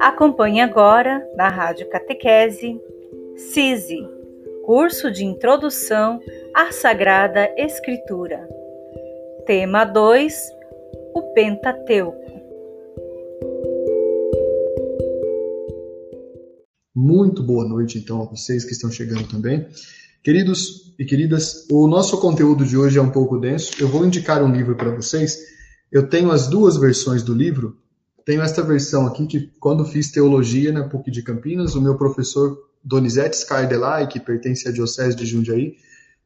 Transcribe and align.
Acompanhe 0.00 0.60
agora 0.60 1.28
na 1.36 1.48
Rádio 1.48 1.88
Catequese 1.90 2.80
CISI, 3.36 3.98
curso 4.64 5.10
de 5.10 5.24
introdução 5.24 6.20
à 6.54 6.70
Sagrada 6.70 7.52
Escritura. 7.56 8.48
Tema 9.44 9.84
2: 9.84 10.34
O 11.16 11.22
Pentateuco. 11.34 12.16
Muito 16.94 17.42
boa 17.42 17.66
noite, 17.66 17.98
então, 17.98 18.22
a 18.22 18.26
vocês 18.26 18.64
que 18.64 18.72
estão 18.72 18.92
chegando 18.92 19.26
também. 19.26 19.66
Queridos 20.22 20.94
e 20.96 21.04
queridas, 21.04 21.66
o 21.70 21.88
nosso 21.88 22.20
conteúdo 22.20 22.64
de 22.64 22.76
hoje 22.76 22.98
é 22.98 23.02
um 23.02 23.10
pouco 23.10 23.36
denso. 23.36 23.72
Eu 23.80 23.88
vou 23.88 24.06
indicar 24.06 24.44
um 24.44 24.52
livro 24.52 24.76
para 24.76 24.94
vocês. 24.94 25.38
Eu 25.90 26.08
tenho 26.08 26.30
as 26.30 26.46
duas 26.46 26.76
versões 26.76 27.24
do 27.24 27.34
livro. 27.34 27.76
Tenho 28.28 28.42
esta 28.42 28.62
versão 28.62 29.06
aqui 29.06 29.26
que, 29.26 29.50
quando 29.58 29.86
fiz 29.86 30.10
teologia 30.10 30.70
na 30.70 30.86
PUC 30.86 31.10
de 31.10 31.22
Campinas, 31.22 31.74
o 31.74 31.80
meu 31.80 31.96
professor 31.96 32.58
Donizete 32.84 33.38
Scardelai, 33.38 34.06
que 34.06 34.20
pertence 34.20 34.68
à 34.68 34.70
Diocese 34.70 35.16
de 35.16 35.24
Jundiaí, 35.24 35.76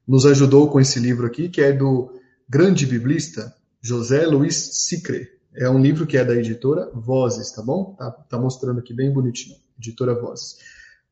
nos 0.04 0.26
ajudou 0.26 0.68
com 0.68 0.80
esse 0.80 0.98
livro 0.98 1.24
aqui, 1.24 1.48
que 1.48 1.60
é 1.60 1.72
do 1.72 2.12
grande 2.48 2.86
biblista 2.86 3.54
José 3.80 4.26
Luiz 4.26 4.56
Sicre. 4.72 5.28
É 5.54 5.70
um 5.70 5.80
livro 5.80 6.04
que 6.04 6.16
é 6.16 6.24
da 6.24 6.34
editora 6.34 6.90
Vozes, 6.92 7.52
tá 7.52 7.62
bom? 7.62 7.94
Tá, 7.96 8.10
tá 8.10 8.36
mostrando 8.36 8.80
aqui 8.80 8.92
bem 8.92 9.12
bonitinho, 9.12 9.54
editora 9.78 10.12
Vozes. 10.12 10.56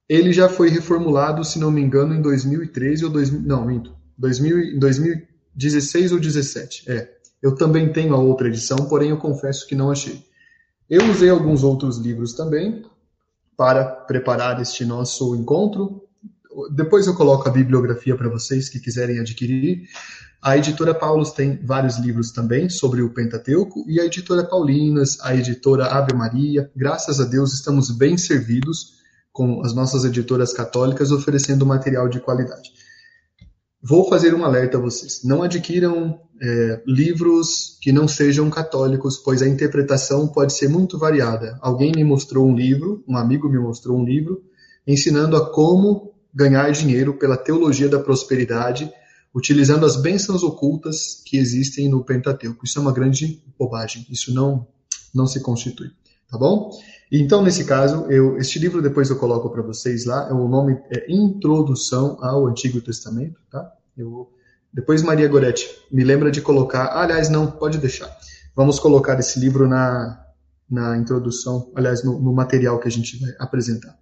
Ele 0.08 0.32
já 0.32 0.48
foi 0.48 0.70
reformulado, 0.70 1.44
se 1.44 1.60
não 1.60 1.70
me 1.70 1.80
engano, 1.80 2.14
em 2.14 2.20
2013 2.20 3.04
ou 3.04 3.12
2000, 3.12 3.42
não, 3.42 3.64
minto, 3.64 3.94
2000, 4.18 4.80
2016 4.80 6.10
ou 6.10 6.18
17. 6.18 6.90
É. 6.90 7.08
Eu 7.40 7.54
também 7.54 7.92
tenho 7.92 8.12
a 8.12 8.18
outra 8.18 8.48
edição, 8.48 8.76
porém 8.88 9.10
eu 9.10 9.18
confesso 9.18 9.68
que 9.68 9.76
não 9.76 9.88
achei. 9.88 10.28
Eu 10.90 11.08
usei 11.08 11.30
alguns 11.30 11.62
outros 11.62 11.98
livros 11.98 12.32
também 12.32 12.84
para 13.56 13.84
preparar 13.84 14.60
este 14.60 14.84
nosso 14.84 15.36
encontro. 15.36 16.02
Depois 16.74 17.06
eu 17.06 17.14
coloco 17.14 17.48
a 17.48 17.52
bibliografia 17.52 18.16
para 18.16 18.28
vocês 18.28 18.68
que 18.68 18.80
quiserem 18.80 19.20
adquirir. 19.20 19.84
A 20.42 20.56
editora 20.56 20.92
Paulus 20.92 21.30
tem 21.30 21.64
vários 21.64 21.96
livros 21.96 22.32
também 22.32 22.68
sobre 22.68 23.02
o 23.02 23.10
Pentateuco 23.14 23.84
e 23.86 24.00
a 24.00 24.04
editora 24.04 24.42
Paulinas, 24.42 25.16
a 25.20 25.32
editora 25.32 25.86
Ave 25.86 26.12
Maria. 26.12 26.68
Graças 26.74 27.20
a 27.20 27.24
Deus 27.24 27.52
estamos 27.54 27.92
bem 27.92 28.18
servidos 28.18 28.94
com 29.32 29.64
as 29.64 29.72
nossas 29.72 30.04
editoras 30.04 30.52
católicas 30.52 31.12
oferecendo 31.12 31.64
material 31.64 32.08
de 32.08 32.18
qualidade. 32.18 32.72
Vou 33.82 34.08
fazer 34.08 34.34
um 34.34 34.44
alerta 34.44 34.76
a 34.76 34.80
vocês: 34.80 35.22
não 35.24 35.42
adquiram 35.42 36.20
é, 36.40 36.82
livros 36.86 37.78
que 37.80 37.92
não 37.92 38.06
sejam 38.06 38.48
católicos, 38.50 39.16
pois 39.16 39.42
a 39.42 39.48
interpretação 39.48 40.28
pode 40.28 40.52
ser 40.52 40.68
muito 40.68 40.98
variada. 40.98 41.58
Alguém 41.60 41.92
me 41.94 42.04
mostrou 42.04 42.46
um 42.46 42.54
livro, 42.54 43.02
um 43.08 43.16
amigo 43.16 43.48
me 43.48 43.58
mostrou 43.58 43.98
um 43.98 44.04
livro, 44.04 44.42
ensinando 44.86 45.36
a 45.36 45.50
como 45.52 46.12
ganhar 46.32 46.70
dinheiro 46.70 47.14
pela 47.14 47.36
teologia 47.36 47.88
da 47.88 47.98
prosperidade, 47.98 48.90
utilizando 49.34 49.86
as 49.86 49.96
bênçãos 49.96 50.42
ocultas 50.42 51.22
que 51.24 51.36
existem 51.36 51.88
no 51.88 52.04
Pentateuco. 52.04 52.64
Isso 52.64 52.78
é 52.78 52.82
uma 52.82 52.92
grande 52.92 53.42
bobagem. 53.58 54.06
Isso 54.10 54.32
não, 54.32 54.66
não 55.14 55.26
se 55.26 55.40
constitui. 55.40 55.88
Tá 56.30 56.38
bom? 56.38 56.70
Então, 57.12 57.42
nesse 57.42 57.64
caso, 57.64 58.06
eu, 58.08 58.38
este 58.38 58.60
livro 58.60 58.80
depois 58.80 59.10
eu 59.10 59.18
coloco 59.18 59.50
para 59.50 59.62
vocês 59.62 60.04
lá, 60.06 60.32
o 60.32 60.46
nome 60.46 60.80
é 60.90 61.12
Introdução 61.12 62.16
ao 62.20 62.46
Antigo 62.46 62.80
Testamento, 62.80 63.40
tá? 63.50 63.68
Eu, 63.96 64.32
depois 64.72 65.02
Maria 65.02 65.26
Goretti 65.26 65.68
me 65.90 66.04
lembra 66.04 66.30
de 66.30 66.40
colocar, 66.40 66.96
aliás, 66.96 67.28
não, 67.28 67.50
pode 67.50 67.78
deixar. 67.78 68.16
Vamos 68.54 68.78
colocar 68.78 69.18
esse 69.18 69.40
livro 69.40 69.66
na, 69.66 70.24
na 70.70 70.96
introdução, 70.96 71.72
aliás, 71.74 72.04
no, 72.04 72.20
no 72.20 72.32
material 72.32 72.78
que 72.78 72.86
a 72.86 72.90
gente 72.90 73.18
vai 73.18 73.34
apresentar. 73.40 73.98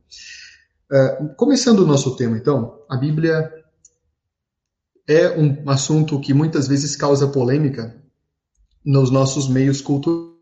Uh, 0.92 1.34
começando 1.34 1.80
o 1.80 1.86
nosso 1.86 2.14
tema, 2.14 2.36
então, 2.36 2.84
a 2.90 2.96
Bíblia 2.98 3.50
é 5.08 5.30
um 5.30 5.70
assunto 5.70 6.20
que 6.20 6.34
muitas 6.34 6.68
vezes 6.68 6.94
causa 6.94 7.26
polêmica 7.26 7.96
nos 8.84 9.10
nossos 9.10 9.48
meios 9.48 9.80
culturais 9.80 10.38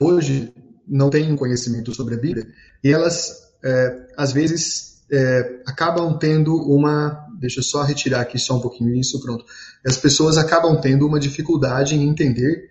hoje 0.00 0.52
não 0.86 1.10
têm 1.10 1.34
conhecimento 1.34 1.94
sobre 1.94 2.14
a 2.14 2.18
Bíblia 2.18 2.46
e 2.82 2.92
elas, 2.92 3.50
é, 3.64 4.06
às 4.16 4.32
vezes, 4.32 5.02
é, 5.10 5.62
acabam 5.66 6.18
tendo 6.18 6.54
uma. 6.56 7.24
Deixa 7.38 7.60
eu 7.60 7.64
só 7.64 7.82
retirar 7.82 8.20
aqui 8.22 8.38
só 8.38 8.56
um 8.56 8.60
pouquinho 8.60 8.94
isso, 8.94 9.20
pronto. 9.20 9.44
As 9.84 9.96
pessoas 9.96 10.38
acabam 10.38 10.80
tendo 10.80 11.06
uma 11.06 11.20
dificuldade 11.20 11.94
em 11.94 12.08
entender 12.08 12.70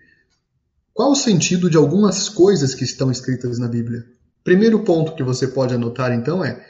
qual 0.93 1.11
o 1.11 1.15
sentido 1.15 1.69
de 1.69 1.77
algumas 1.77 2.29
coisas 2.29 2.73
que 2.73 2.83
estão 2.83 3.11
escritas 3.11 3.59
na 3.59 3.67
Bíblia. 3.67 4.05
Primeiro 4.43 4.79
ponto 4.83 5.15
que 5.15 5.23
você 5.23 5.47
pode 5.47 5.73
anotar, 5.73 6.11
então, 6.13 6.43
é 6.43 6.63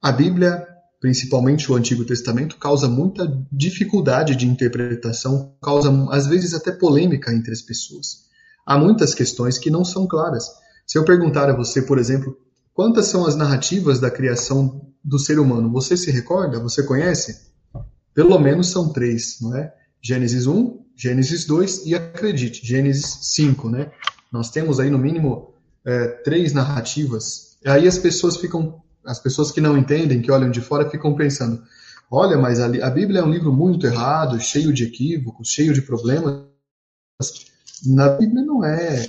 a 0.00 0.12
Bíblia, 0.12 0.66
principalmente 1.00 1.70
o 1.70 1.74
Antigo 1.74 2.04
Testamento, 2.04 2.56
causa 2.56 2.88
muita 2.88 3.26
dificuldade 3.50 4.36
de 4.36 4.46
interpretação, 4.46 5.54
causa, 5.62 5.90
às 6.10 6.26
vezes, 6.26 6.54
até 6.54 6.70
polêmica 6.72 7.32
entre 7.32 7.52
as 7.52 7.62
pessoas 7.62 8.23
há 8.64 8.78
muitas 8.78 9.14
questões 9.14 9.58
que 9.58 9.70
não 9.70 9.84
são 9.84 10.06
claras. 10.06 10.48
Se 10.86 10.98
eu 10.98 11.04
perguntar 11.04 11.48
a 11.48 11.56
você, 11.56 11.82
por 11.82 11.98
exemplo, 11.98 12.36
quantas 12.72 13.06
são 13.06 13.26
as 13.26 13.36
narrativas 13.36 13.98
da 13.98 14.10
criação 14.10 14.88
do 15.02 15.18
ser 15.18 15.38
humano, 15.38 15.70
você 15.70 15.96
se 15.96 16.10
recorda? 16.10 16.60
Você 16.60 16.82
conhece? 16.82 17.52
Pelo 18.14 18.38
menos 18.38 18.68
são 18.68 18.92
três, 18.92 19.38
não 19.40 19.56
é? 19.56 19.74
Gênesis 20.00 20.46
1, 20.46 20.84
Gênesis 20.96 21.46
2 21.46 21.86
e 21.86 21.94
acredite, 21.94 22.64
Gênesis 22.66 23.18
5, 23.34 23.68
né? 23.68 23.90
Nós 24.30 24.50
temos 24.50 24.78
aí 24.78 24.90
no 24.90 24.98
mínimo 24.98 25.54
é, 25.84 26.08
três 26.24 26.52
narrativas. 26.52 27.56
Aí 27.64 27.88
as 27.88 27.98
pessoas 27.98 28.36
ficam, 28.36 28.82
as 29.04 29.18
pessoas 29.18 29.50
que 29.50 29.60
não 29.60 29.76
entendem, 29.76 30.20
que 30.20 30.30
olham 30.30 30.50
de 30.50 30.60
fora, 30.60 30.88
ficam 30.88 31.14
pensando: 31.14 31.62
olha, 32.10 32.36
mas 32.36 32.60
a, 32.60 32.66
a 32.66 32.90
Bíblia 32.90 33.20
é 33.20 33.24
um 33.24 33.30
livro 33.30 33.52
muito 33.52 33.86
errado, 33.86 34.40
cheio 34.40 34.72
de 34.72 34.84
equívocos, 34.84 35.48
cheio 35.48 35.72
de 35.72 35.82
problemas 35.82 36.44
na 37.86 38.08
Bíblia 38.10 38.44
não 38.44 38.64
é 38.64 39.06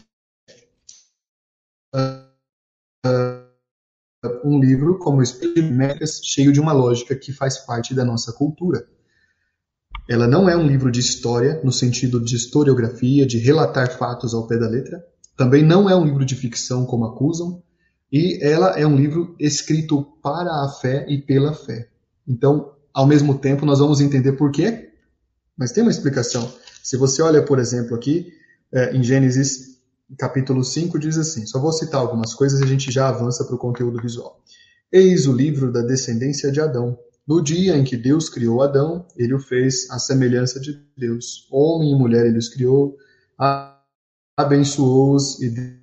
uh, 1.95 3.45
um 4.43 4.59
livro 4.59 4.97
como 4.99 5.21
Espírito 5.21 5.71
Mecas, 5.71 6.21
cheio 6.23 6.51
de 6.51 6.59
uma 6.59 6.73
lógica 6.73 7.15
que 7.15 7.31
faz 7.31 7.57
parte 7.59 7.93
da 7.93 8.03
nossa 8.03 8.33
cultura. 8.33 8.87
Ela 10.07 10.27
não 10.27 10.47
é 10.47 10.55
um 10.55 10.67
livro 10.67 10.91
de 10.91 10.99
história, 10.99 11.61
no 11.63 11.71
sentido 11.71 12.23
de 12.23 12.35
historiografia, 12.35 13.25
de 13.25 13.37
relatar 13.39 13.97
fatos 13.97 14.33
ao 14.33 14.47
pé 14.47 14.57
da 14.57 14.67
letra. 14.67 15.03
Também 15.35 15.63
não 15.63 15.89
é 15.89 15.95
um 15.95 16.05
livro 16.05 16.23
de 16.25 16.35
ficção, 16.35 16.85
como 16.85 17.05
acusam. 17.05 17.63
E 18.11 18.39
ela 18.43 18.79
é 18.79 18.85
um 18.85 18.95
livro 18.95 19.35
escrito 19.39 20.03
para 20.21 20.63
a 20.63 20.69
fé 20.69 21.05
e 21.09 21.19
pela 21.19 21.53
fé. 21.53 21.89
Então, 22.27 22.73
ao 22.93 23.07
mesmo 23.07 23.37
tempo, 23.37 23.65
nós 23.65 23.79
vamos 23.79 23.99
entender 23.99 24.33
por 24.33 24.51
quê, 24.51 24.91
mas 25.57 25.71
tem 25.71 25.83
uma 25.83 25.91
explicação. 25.91 26.53
Se 26.83 26.97
você 26.97 27.21
olha, 27.21 27.41
por 27.41 27.57
exemplo, 27.57 27.95
aqui, 27.95 28.31
é, 28.75 28.95
em 28.95 29.01
Gênesis 29.01 29.75
capítulo 30.17 30.63
5 30.63 30.99
diz 30.99 31.17
assim: 31.17 31.45
só 31.45 31.59
vou 31.59 31.71
citar 31.71 32.01
algumas 32.01 32.33
coisas 32.33 32.59
e 32.59 32.63
a 32.63 32.67
gente 32.67 32.91
já 32.91 33.07
avança 33.07 33.43
para 33.45 33.55
o 33.55 33.59
conteúdo 33.59 34.01
visual. 34.01 34.41
Eis 34.91 35.25
o 35.25 35.33
livro 35.33 35.71
da 35.71 35.81
descendência 35.81 36.51
de 36.51 36.61
Adão. 36.61 36.97
No 37.27 37.41
dia 37.41 37.75
em 37.75 37.83
que 37.83 37.97
Deus 37.97 38.29
criou 38.29 38.61
Adão, 38.61 39.07
ele 39.15 39.33
o 39.33 39.39
fez 39.39 39.89
à 39.89 39.97
semelhança 39.97 40.59
de 40.59 40.79
Deus. 40.95 41.47
Homem 41.51 41.91
e 41.91 41.95
mulher 41.95 42.25
ele 42.25 42.37
os 42.37 42.49
criou, 42.49 42.95
abençoou-os 44.37 45.41
e 45.41 45.81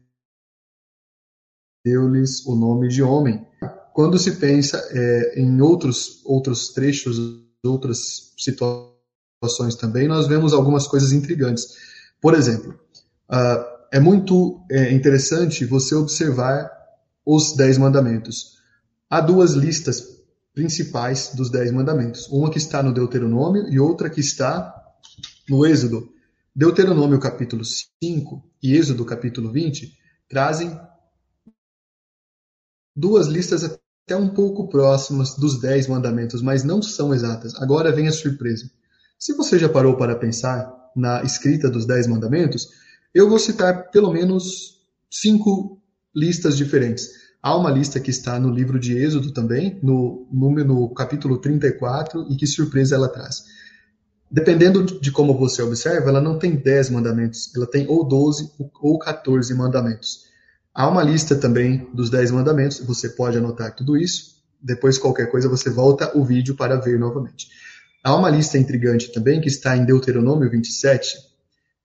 deu-lhes 1.85 2.47
o 2.47 2.55
nome 2.55 2.89
de 2.89 3.03
homem. 3.03 3.45
Quando 3.93 4.19
se 4.19 4.37
pensa 4.37 4.79
é, 4.93 5.41
em 5.41 5.61
outros, 5.61 6.23
outros 6.25 6.69
trechos, 6.69 7.19
outras 7.65 8.33
situações 8.39 9.75
também, 9.75 10.07
nós 10.07 10.29
vemos 10.29 10.53
algumas 10.53 10.87
coisas 10.87 11.11
intrigantes. 11.11 11.77
Por 12.21 12.35
exemplo, 12.35 12.79
uh, 13.33 13.73
é 13.91 13.99
muito 13.99 14.65
é, 14.71 14.93
interessante 14.93 15.65
você 15.65 15.95
observar 15.95 16.71
os 17.25 17.55
Dez 17.55 17.79
Mandamentos. 17.79 18.59
Há 19.09 19.21
duas 19.21 19.53
listas 19.53 20.03
principais 20.55 21.35
dos 21.35 21.51
Dez 21.51 21.71
Mandamentos. 21.71 22.29
Uma 22.29 22.51
que 22.51 22.59
está 22.59 22.83
no 22.83 22.93
Deuteronômio 22.93 23.69
e 23.69 23.79
outra 23.79 24.11
que 24.11 24.21
está 24.21 24.75
no 25.49 25.65
Êxodo. 25.67 26.11
Deuteronômio 26.55 27.19
capítulo 27.19 27.65
5 27.65 28.43
e 28.63 28.77
Êxodo 28.77 29.05
capítulo 29.05 29.51
20 29.51 29.97
trazem 30.29 30.79
duas 32.95 33.27
listas 33.27 33.65
até 33.65 34.17
um 34.17 34.29
pouco 34.29 34.69
próximas 34.69 35.35
dos 35.37 35.61
Dez 35.61 35.87
Mandamentos, 35.87 36.43
mas 36.43 36.65
não 36.65 36.83
são 36.83 37.15
exatas. 37.15 37.55
Agora 37.57 37.93
vem 37.93 38.09
a 38.09 38.13
surpresa. 38.13 38.71
Se 39.19 39.35
você 39.35 39.59
já 39.59 39.69
parou 39.69 39.97
para 39.97 40.17
pensar 40.17 40.71
na 40.97 41.23
escrita 41.23 41.71
dos 41.71 41.87
Dez 41.87 42.07
Mandamentos, 42.07 42.69
eu 43.15 43.29
vou 43.29 43.39
citar 43.39 43.91
pelo 43.91 44.13
menos 44.13 44.81
cinco 45.11 45.81
listas 46.15 46.57
diferentes. 46.57 47.23
Há 47.43 47.57
uma 47.57 47.71
lista 47.71 47.99
que 47.99 48.11
está 48.11 48.39
no 48.39 48.51
livro 48.51 48.79
de 48.79 48.97
Êxodo 48.97 49.33
também, 49.33 49.79
no, 49.83 50.27
no, 50.33 50.51
no 50.65 50.95
capítulo 50.95 51.39
34, 51.39 52.27
e 52.31 52.37
que 52.37 52.47
surpresa 52.47 52.95
ela 52.95 53.09
traz. 53.09 53.45
dependendo 54.31 54.85
de 55.01 55.11
como 55.11 55.37
você 55.37 55.61
observa, 55.61 56.09
ela 56.09 56.21
não 56.21 56.39
tem 56.39 56.57
10 56.57 56.91
mandamentos, 56.91 57.55
ela 57.55 57.67
tem 57.67 57.87
ou 57.89 58.07
12 58.07 58.53
ou 58.81 58.99
14 58.99 59.53
mandamentos. 59.55 60.25
Há 60.75 60.89
uma 60.89 61.03
lista 61.03 61.37
também 61.37 61.87
dos 61.93 62.09
10 62.09 62.31
mandamentos, 62.31 62.79
você 62.81 63.11
pode 63.11 63.37
anotar 63.37 63.75
tudo 63.75 63.97
isso. 63.97 64.37
Depois, 64.63 64.97
qualquer 64.97 65.31
coisa, 65.31 65.49
você 65.49 65.69
volta 65.69 66.17
o 66.17 66.25
vídeo 66.25 66.55
para 66.55 66.77
ver 66.77 66.99
novamente. 66.99 67.49
Há 68.03 68.17
uma 68.17 68.31
lista 68.31 68.57
intrigante 68.57 69.13
também 69.13 69.41
que 69.41 69.49
está 69.49 69.77
em 69.77 69.85
Deuteronômio 69.85 70.49
27, 70.49 71.15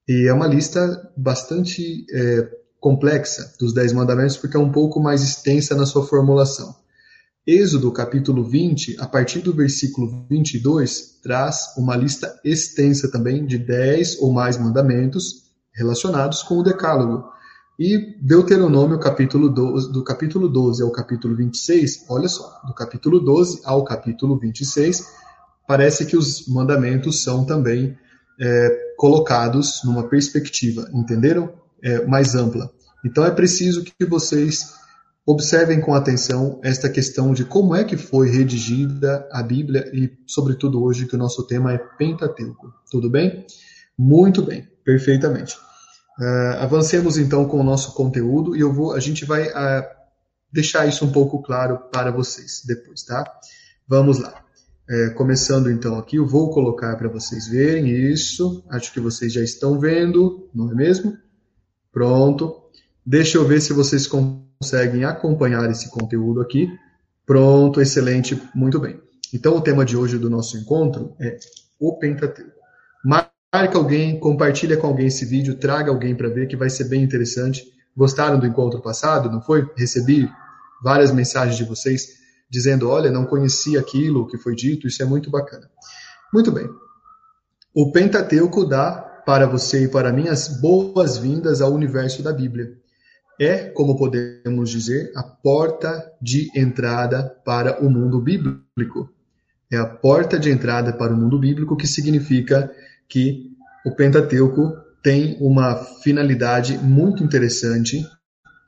e 0.08 0.28
é 0.28 0.34
uma 0.34 0.48
lista 0.48 1.12
bastante 1.18 2.06
é, 2.12 2.50
complexa 2.80 3.54
dos 3.60 3.74
Dez 3.74 3.92
Mandamentos, 3.92 4.38
porque 4.38 4.56
é 4.56 4.60
um 4.60 4.72
pouco 4.72 5.00
mais 5.02 5.22
extensa 5.22 5.76
na 5.76 5.86
sua 5.86 6.06
formulação. 6.06 6.76
Êxodo, 7.46 7.92
capítulo 7.92 8.44
20, 8.44 8.98
a 9.00 9.08
partir 9.08 9.40
do 9.40 9.54
versículo 9.54 10.26
22, 10.30 11.20
traz 11.24 11.74
uma 11.78 11.96
lista 11.96 12.40
extensa 12.44 13.10
também 13.10 13.46
de 13.46 13.58
10 13.58 14.22
ou 14.22 14.32
mais 14.32 14.58
mandamentos 14.58 15.48
relacionados 15.74 16.44
com 16.44 16.56
o 16.58 16.64
Decálogo. 16.64 17.24
E 17.80 18.16
Deuteronômio, 18.22 19.00
capítulo 19.00 19.50
12, 19.50 19.92
do 19.92 20.04
capítulo 20.04 20.50
12 20.50 20.84
ao 20.84 20.92
capítulo 20.92 21.36
26, 21.36 22.06
olha 22.10 22.28
só, 22.28 22.62
do 22.66 22.74
capítulo 22.74 23.20
12 23.20 23.62
ao 23.64 23.84
capítulo 23.84 24.38
26, 24.40 25.06
parece 25.68 26.06
que 26.06 26.18
os 26.18 26.48
mandamentos 26.48 27.24
são 27.24 27.46
também 27.46 27.98
é, 28.40 28.94
colocados 28.98 29.82
numa 29.84 30.08
perspectiva, 30.08 30.90
entenderam? 30.94 31.54
É, 31.84 32.06
mais 32.06 32.34
ampla. 32.36 32.72
Então 33.06 33.26
é 33.26 33.32
preciso 33.32 33.84
que 33.84 34.06
vocês 34.06 34.78
Observem 35.30 35.82
com 35.82 35.94
atenção 35.94 36.58
esta 36.64 36.90
questão 36.90 37.34
de 37.34 37.44
como 37.44 37.76
é 37.76 37.84
que 37.84 37.98
foi 37.98 38.30
redigida 38.30 39.28
a 39.30 39.44
Bíblia 39.44 39.92
e, 39.94 40.10
sobretudo 40.26 40.82
hoje, 40.82 41.06
que 41.06 41.16
o 41.16 41.20
nosso 41.20 41.46
tema 41.46 41.74
é 41.74 41.78
Pentateuco. 41.78 42.74
Tudo 42.90 43.10
bem? 43.10 43.46
Muito 43.98 44.42
bem, 44.42 44.66
perfeitamente. 44.86 45.58
Uh, 46.18 46.62
avancemos 46.62 47.18
então 47.18 47.46
com 47.46 47.60
o 47.60 47.64
nosso 47.64 47.94
conteúdo 47.94 48.56
e 48.56 48.62
eu 48.62 48.72
vou, 48.72 48.94
a 48.94 49.02
gente 49.02 49.26
vai 49.26 49.50
uh, 49.50 49.86
deixar 50.50 50.88
isso 50.88 51.04
um 51.04 51.12
pouco 51.12 51.44
claro 51.44 51.78
para 51.92 52.10
vocês 52.10 52.62
depois, 52.66 53.04
tá? 53.04 53.26
Vamos 53.86 54.20
lá. 54.20 54.47
É, 54.90 55.10
começando 55.10 55.70
então 55.70 55.98
aqui, 56.00 56.16
eu 56.16 56.26
vou 56.26 56.50
colocar 56.50 56.96
para 56.96 57.10
vocês 57.10 57.48
verem 57.48 57.90
isso. 57.90 58.64
Acho 58.70 58.94
que 58.94 59.02
vocês 59.02 59.34
já 59.34 59.42
estão 59.42 59.78
vendo, 59.78 60.50
não 60.56 60.72
é 60.72 60.76
mesmo? 60.76 61.18
Pronto. 61.92 62.64
Deixa 63.06 63.38
eu 63.38 63.46
ver 63.46 63.62
se 63.62 63.74
vocês 63.74 64.08
conseguem 64.08 65.04
acompanhar 65.04 65.70
esse 65.70 65.90
conteúdo 65.90 66.40
aqui. 66.40 66.70
Pronto, 67.26 67.82
excelente, 67.82 68.42
muito 68.56 68.80
bem. 68.80 68.98
Então, 69.34 69.58
o 69.58 69.62
tema 69.62 69.84
de 69.84 69.98
hoje 69.98 70.18
do 70.18 70.30
nosso 70.30 70.58
encontro 70.58 71.14
é 71.20 71.38
o 71.78 71.98
Pentateuco. 71.98 72.52
Marca 73.04 73.78
alguém, 73.78 74.18
compartilha 74.18 74.78
com 74.78 74.88
alguém 74.88 75.08
esse 75.08 75.26
vídeo, 75.26 75.56
traga 75.56 75.92
alguém 75.92 76.16
para 76.16 76.30
ver, 76.30 76.48
que 76.48 76.56
vai 76.56 76.70
ser 76.70 76.86
bem 76.86 77.04
interessante. 77.04 77.62
Gostaram 77.96 78.40
do 78.40 78.48
encontro 78.48 78.82
passado, 78.82 79.30
não 79.30 79.42
foi? 79.42 79.70
Recebi 79.76 80.30
várias 80.82 81.12
mensagens 81.12 81.58
de 81.58 81.66
vocês 81.66 82.18
dizendo: 82.50 82.90
olha, 82.90 83.12
não 83.12 83.26
conhecia 83.26 83.80
aquilo 83.80 84.28
que 84.28 84.38
foi 84.38 84.56
dito, 84.56 84.88
isso 84.88 85.02
é 85.02 85.06
muito 85.06 85.30
bacana. 85.30 85.70
Muito 86.34 86.52
bem. 86.52 86.68
O 87.74 87.92
Pentateuco 87.92 88.66
dá 88.66 88.92
para 89.26 89.46
você 89.46 89.84
e 89.84 89.88
para 89.88 90.12
mim 90.12 90.28
as 90.28 90.48
boas-vindas 90.60 91.62
ao 91.62 91.72
universo 91.72 92.24
da 92.24 92.34
Bíblia 92.34 92.78
é, 93.40 93.66
como 93.70 93.96
podemos 93.96 94.70
dizer, 94.70 95.12
a 95.16 95.24
porta 95.24 96.12
de 96.22 96.50
entrada 96.56 97.24
para 97.46 97.84
o 97.84 97.90
mundo 97.90 98.20
bíblico. 98.20 99.10
É 99.72 99.78
a 99.78 99.86
porta 99.86 100.40
de 100.40 100.50
entrada 100.50 100.92
para 100.92 101.14
o 101.14 101.18
mundo 101.18 101.40
bíblico, 101.40 101.78
que 101.78 101.86
significa 101.86 102.72
que 103.08 103.52
o 103.86 103.92
Pentateuco 103.92 104.76
tem 105.04 105.38
uma 105.40 105.76
finalidade 105.76 106.78
muito 106.78 107.24
interessante, 107.24 108.04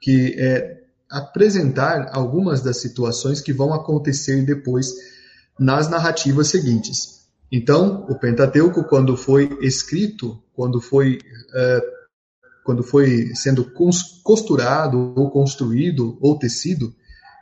que 0.01 0.35
é 0.37 0.77
apresentar 1.09 2.09
algumas 2.13 2.61
das 2.61 2.77
situações 2.77 3.41
que 3.41 3.53
vão 3.53 3.73
acontecer 3.73 4.45
depois 4.45 4.87
nas 5.59 5.89
narrativas 5.89 6.47
seguintes. 6.47 7.19
Então, 7.51 8.05
o 8.07 8.15
Pentateuco, 8.17 8.83
quando 8.83 9.17
foi 9.17 9.57
escrito, 9.61 10.41
quando 10.53 10.79
foi 10.79 11.17
uh, 11.49 11.99
quando 12.69 12.83
foi 12.83 13.33
sendo 13.33 13.65
costurado 14.23 15.11
ou 15.15 15.31
construído 15.31 16.19
ou 16.21 16.37
tecido, 16.37 16.93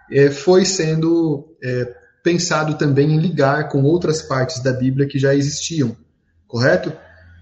é, 0.10 0.32
foi 0.32 0.64
sendo 0.64 1.54
é, 1.62 1.94
pensado 2.24 2.78
também 2.78 3.12
em 3.12 3.20
ligar 3.20 3.68
com 3.68 3.84
outras 3.84 4.22
partes 4.22 4.64
da 4.64 4.72
Bíblia 4.72 5.06
que 5.06 5.20
já 5.20 5.36
existiam, 5.36 5.98
correto? 6.48 6.94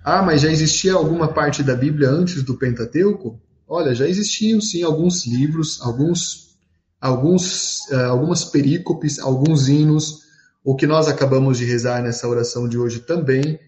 Ah, 0.04 0.24
mas 0.24 0.42
já 0.42 0.50
existia 0.50 0.94
alguma 0.94 1.27
parte 1.27 1.62
da 1.62 1.75
Bíblia 1.75 2.10
antes 2.10 2.42
do 2.42 2.57
Pentateuco? 2.57 3.39
Olha, 3.68 3.96
já 3.96 4.08
existiam 4.08 4.62
sim 4.62 4.84
alguns 4.84 5.26
livros, 5.26 5.80
alguns, 5.82 6.56
alguns, 7.02 7.80
uh, 7.90 8.06
algumas 8.10 8.46
perícopes, 8.46 9.20
alguns 9.20 9.68
hinos. 9.68 10.24
O 10.64 10.76
que 10.76 10.88
nós 10.88 11.08
acabamos 11.08 11.58
de 11.58 11.66
rezar 11.66 12.02
nessa 12.02 12.28
oração 12.28 12.68
de 12.68 12.78
hoje 12.78 13.00
também 13.00 13.60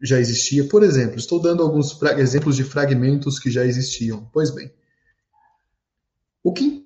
já 0.00 0.18
existia. 0.18 0.64
Por 0.64 0.82
exemplo, 0.82 1.16
estou 1.16 1.40
dando 1.40 1.62
alguns 1.62 2.00
exemplos 2.18 2.56
de 2.56 2.64
fragmentos 2.64 3.38
que 3.38 3.50
já 3.50 3.64
existiam. 3.64 4.28
Pois 4.32 4.50
bem, 4.50 4.70
o 6.42 6.52
que 6.52 6.82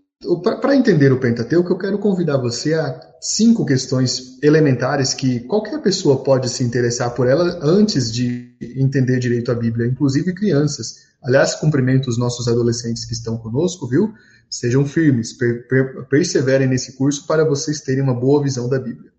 para 0.60 0.74
entender 0.74 1.12
o 1.12 1.20
Pentateuco, 1.20 1.72
eu 1.72 1.78
quero 1.78 1.98
convidar 1.98 2.38
você 2.38 2.74
a 2.74 3.00
cinco 3.20 3.66
questões 3.66 4.42
elementares 4.42 5.12
que 5.12 5.40
qualquer 5.40 5.80
pessoa 5.82 6.22
pode 6.24 6.48
se 6.48 6.64
interessar 6.64 7.14
por 7.14 7.28
ela 7.28 7.58
antes 7.62 8.10
de 8.10 8.56
entender 8.60 9.18
direito 9.18 9.52
a 9.52 9.54
Bíblia, 9.54 9.86
inclusive 9.86 10.32
crianças. 10.32 11.06
Aliás, 11.26 11.56
cumprimento 11.56 12.08
os 12.08 12.16
nossos 12.16 12.46
adolescentes 12.46 13.04
que 13.04 13.12
estão 13.12 13.36
conosco, 13.36 13.88
viu? 13.88 14.14
Sejam 14.48 14.86
firmes, 14.86 15.32
per 15.32 15.66
per 15.66 16.06
perseverem 16.08 16.68
nesse 16.68 16.96
curso 16.96 17.26
para 17.26 17.44
vocês 17.44 17.80
terem 17.80 18.02
uma 18.02 18.14
boa 18.14 18.40
visão 18.40 18.68
da 18.68 18.78
Bíblia. 18.78 19.10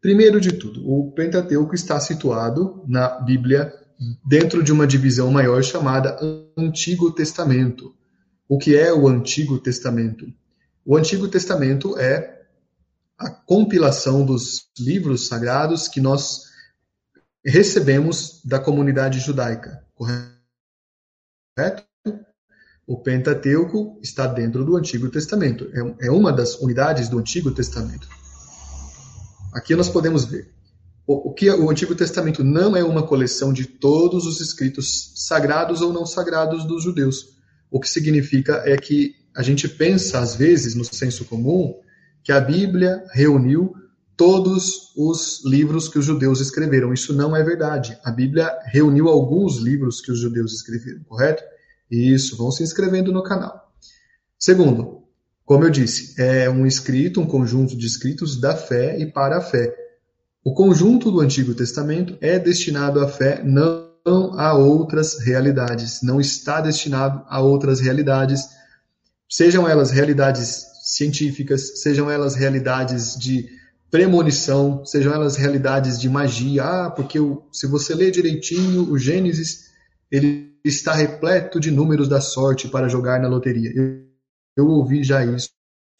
Primeiro 0.00 0.40
de 0.40 0.52
tudo, 0.52 0.80
o 0.90 1.12
Pentateuco 1.12 1.74
está 1.74 2.00
situado 2.00 2.82
na 2.88 3.20
Bíblia 3.20 3.70
dentro 4.26 4.62
de 4.62 4.72
uma 4.72 4.86
divisão 4.86 5.30
maior 5.30 5.62
chamada 5.62 6.18
Antigo 6.56 7.12
Testamento. 7.12 7.94
O 8.48 8.56
que 8.56 8.74
é 8.74 8.90
o 8.90 9.06
Antigo 9.06 9.58
Testamento? 9.58 10.26
O 10.86 10.96
Antigo 10.96 11.28
Testamento 11.28 11.98
é 11.98 12.40
a 13.18 13.28
compilação 13.28 14.24
dos 14.24 14.70
livros 14.78 15.28
sagrados 15.28 15.86
que 15.86 16.00
nós 16.00 16.44
recebemos 17.44 18.40
da 18.42 18.58
comunidade 18.58 19.20
judaica, 19.20 19.84
correto? 19.94 20.39
O 22.86 22.96
Pentateuco 23.02 23.98
está 24.02 24.26
dentro 24.26 24.64
do 24.64 24.76
Antigo 24.76 25.08
Testamento, 25.08 25.68
é, 25.72 26.06
é 26.06 26.10
uma 26.10 26.32
das 26.32 26.56
unidades 26.56 27.08
do 27.08 27.18
Antigo 27.18 27.50
Testamento. 27.50 28.08
Aqui 29.52 29.74
nós 29.74 29.88
podemos 29.88 30.24
ver 30.24 30.52
o, 31.12 31.32
que 31.32 31.50
o 31.50 31.68
Antigo 31.68 31.94
Testamento 31.94 32.44
não 32.44 32.76
é 32.76 32.84
uma 32.84 33.04
coleção 33.04 33.52
de 33.52 33.64
todos 33.64 34.26
os 34.26 34.40
escritos 34.40 35.12
sagrados 35.16 35.80
ou 35.80 35.92
não 35.92 36.06
sagrados 36.06 36.64
dos 36.64 36.84
judeus. 36.84 37.36
O 37.68 37.80
que 37.80 37.88
significa 37.88 38.62
é 38.64 38.76
que 38.76 39.16
a 39.36 39.42
gente 39.42 39.68
pensa, 39.68 40.20
às 40.20 40.36
vezes, 40.36 40.74
no 40.74 40.84
senso 40.84 41.24
comum, 41.24 41.74
que 42.22 42.30
a 42.30 42.40
Bíblia 42.40 43.02
reuniu 43.12 43.74
todos 44.20 44.92
os 44.94 45.42
livros 45.46 45.88
que 45.88 45.98
os 45.98 46.04
judeus 46.04 46.42
escreveram. 46.42 46.92
Isso 46.92 47.14
não 47.14 47.34
é 47.34 47.42
verdade. 47.42 47.98
A 48.04 48.10
Bíblia 48.10 48.54
reuniu 48.66 49.08
alguns 49.08 49.56
livros 49.56 50.02
que 50.02 50.12
os 50.12 50.18
judeus 50.18 50.52
escreveram, 50.52 51.02
correto? 51.04 51.42
Isso, 51.90 52.36
vão 52.36 52.50
se 52.50 52.62
inscrevendo 52.62 53.14
no 53.14 53.22
canal. 53.22 53.72
Segundo, 54.38 55.04
como 55.42 55.64
eu 55.64 55.70
disse, 55.70 56.20
é 56.20 56.50
um 56.50 56.66
escrito, 56.66 57.18
um 57.18 57.26
conjunto 57.26 57.74
de 57.74 57.86
escritos 57.86 58.38
da 58.38 58.54
fé 58.54 58.98
e 58.98 59.10
para 59.10 59.38
a 59.38 59.40
fé. 59.40 59.74
O 60.44 60.52
conjunto 60.52 61.10
do 61.10 61.20
Antigo 61.20 61.54
Testamento 61.54 62.18
é 62.20 62.38
destinado 62.38 63.00
à 63.00 63.08
fé, 63.08 63.42
não 63.42 63.88
a 64.36 64.52
outras 64.52 65.18
realidades. 65.18 66.02
Não 66.02 66.20
está 66.20 66.60
destinado 66.60 67.24
a 67.26 67.40
outras 67.40 67.80
realidades, 67.80 68.50
sejam 69.26 69.66
elas 69.66 69.90
realidades 69.90 70.66
científicas, 70.82 71.80
sejam 71.80 72.10
elas 72.10 72.34
realidades 72.34 73.16
de 73.16 73.59
premonição, 73.90 74.84
sejam 74.84 75.12
elas 75.12 75.36
realidades 75.36 75.98
de 75.98 76.08
magia. 76.08 76.64
Ah, 76.64 76.90
porque 76.90 77.18
o, 77.18 77.42
se 77.52 77.66
você 77.66 77.94
ler 77.94 78.10
direitinho 78.10 78.90
o 78.90 78.98
Gênesis, 78.98 79.70
ele 80.10 80.54
está 80.64 80.94
repleto 80.94 81.58
de 81.58 81.70
números 81.70 82.08
da 82.08 82.20
sorte 82.20 82.68
para 82.68 82.88
jogar 82.88 83.20
na 83.20 83.28
loteria. 83.28 83.72
Eu, 83.74 84.04
eu 84.56 84.66
ouvi 84.66 85.02
já 85.02 85.24
isso 85.24 85.50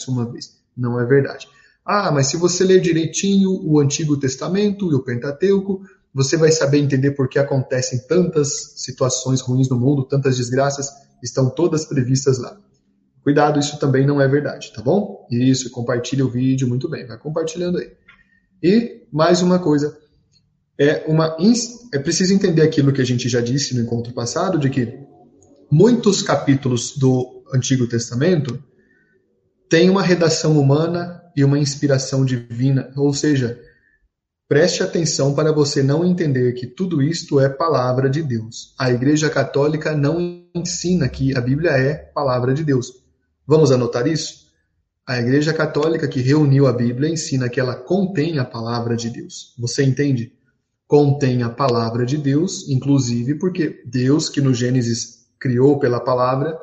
uma 0.09 0.30
vez. 0.30 0.61
Não 0.76 1.00
é 1.00 1.04
verdade. 1.04 1.49
Ah, 1.85 2.11
mas 2.12 2.26
se 2.26 2.37
você 2.37 2.62
ler 2.64 2.80
direitinho 2.80 3.50
o 3.50 3.80
Antigo 3.80 4.16
Testamento 4.16 4.90
e 4.90 4.94
o 4.94 5.02
Pentateuco, 5.02 5.82
você 6.14 6.37
vai 6.37 6.52
saber 6.52 6.78
entender 6.78 7.12
por 7.12 7.28
que 7.28 7.38
acontecem 7.38 8.06
tantas 8.06 8.75
situações 8.76 9.40
ruins 9.40 9.68
no 9.68 9.78
mundo, 9.78 10.04
tantas 10.04 10.37
desgraças, 10.37 10.88
estão 11.23 11.50
todas 11.50 11.85
previstas 11.85 12.38
lá. 12.38 12.56
Cuidado, 13.22 13.60
isso 13.60 13.78
também 13.78 14.06
não 14.06 14.20
é 14.20 14.26
verdade, 14.26 14.72
tá 14.72 14.80
bom? 14.80 15.26
Isso, 15.30 15.70
compartilha 15.70 16.24
o 16.24 16.30
vídeo, 16.30 16.68
muito 16.68 16.88
bem, 16.88 17.06
vai 17.06 17.18
compartilhando 17.18 17.78
aí. 17.78 17.92
E 18.62 19.02
mais 19.12 19.42
uma 19.42 19.58
coisa, 19.58 19.96
é 20.78 21.04
uma 21.06 21.36
é 21.92 21.98
preciso 21.98 22.32
entender 22.32 22.62
aquilo 22.62 22.92
que 22.92 23.02
a 23.02 23.04
gente 23.04 23.28
já 23.28 23.40
disse 23.40 23.74
no 23.74 23.82
encontro 23.82 24.14
passado 24.14 24.58
de 24.58 24.70
que 24.70 24.98
muitos 25.70 26.22
capítulos 26.22 26.96
do 26.96 27.44
Antigo 27.52 27.86
Testamento 27.86 28.62
têm 29.68 29.90
uma 29.90 30.02
redação 30.02 30.58
humana 30.58 31.22
e 31.36 31.44
uma 31.44 31.58
inspiração 31.58 32.24
divina, 32.24 32.90
ou 32.96 33.12
seja, 33.12 33.60
preste 34.48 34.82
atenção 34.82 35.34
para 35.34 35.52
você 35.52 35.82
não 35.82 36.04
entender 36.04 36.54
que 36.54 36.66
tudo 36.66 37.02
isto 37.02 37.38
é 37.38 37.48
palavra 37.48 38.10
de 38.10 38.22
Deus. 38.22 38.74
A 38.78 38.90
Igreja 38.90 39.30
Católica 39.30 39.94
não 39.94 40.18
ensina 40.54 41.08
que 41.08 41.36
a 41.36 41.40
Bíblia 41.40 41.70
é 41.70 41.94
palavra 41.94 42.52
de 42.52 42.64
Deus. 42.64 43.00
Vamos 43.50 43.73
anotar 43.73 44.07
isso? 44.07 44.49
A 45.07 45.19
Igreja 45.19 45.52
Católica 45.52 46.07
que 46.07 46.21
reuniu 46.21 46.69
a 46.69 46.73
Bíblia 46.73 47.11
ensina 47.11 47.49
que 47.49 47.59
ela 47.59 47.75
contém 47.75 48.38
a 48.38 48.45
palavra 48.45 48.97
de 48.97 49.11
Deus. 49.11 49.54
Você 49.59 49.83
entende? 49.83 50.33
contém 50.90 51.45
a 51.45 51.49
palavra 51.49 52.04
de 52.04 52.19
Deus, 52.19 52.69
inclusive 52.69 53.37
porque 53.37 53.80
Deus, 53.87 54.28
que 54.28 54.40
no 54.40 54.52
Gênesis 54.52 55.25
criou 55.38 55.78
pela 55.78 56.00
palavra, 56.00 56.59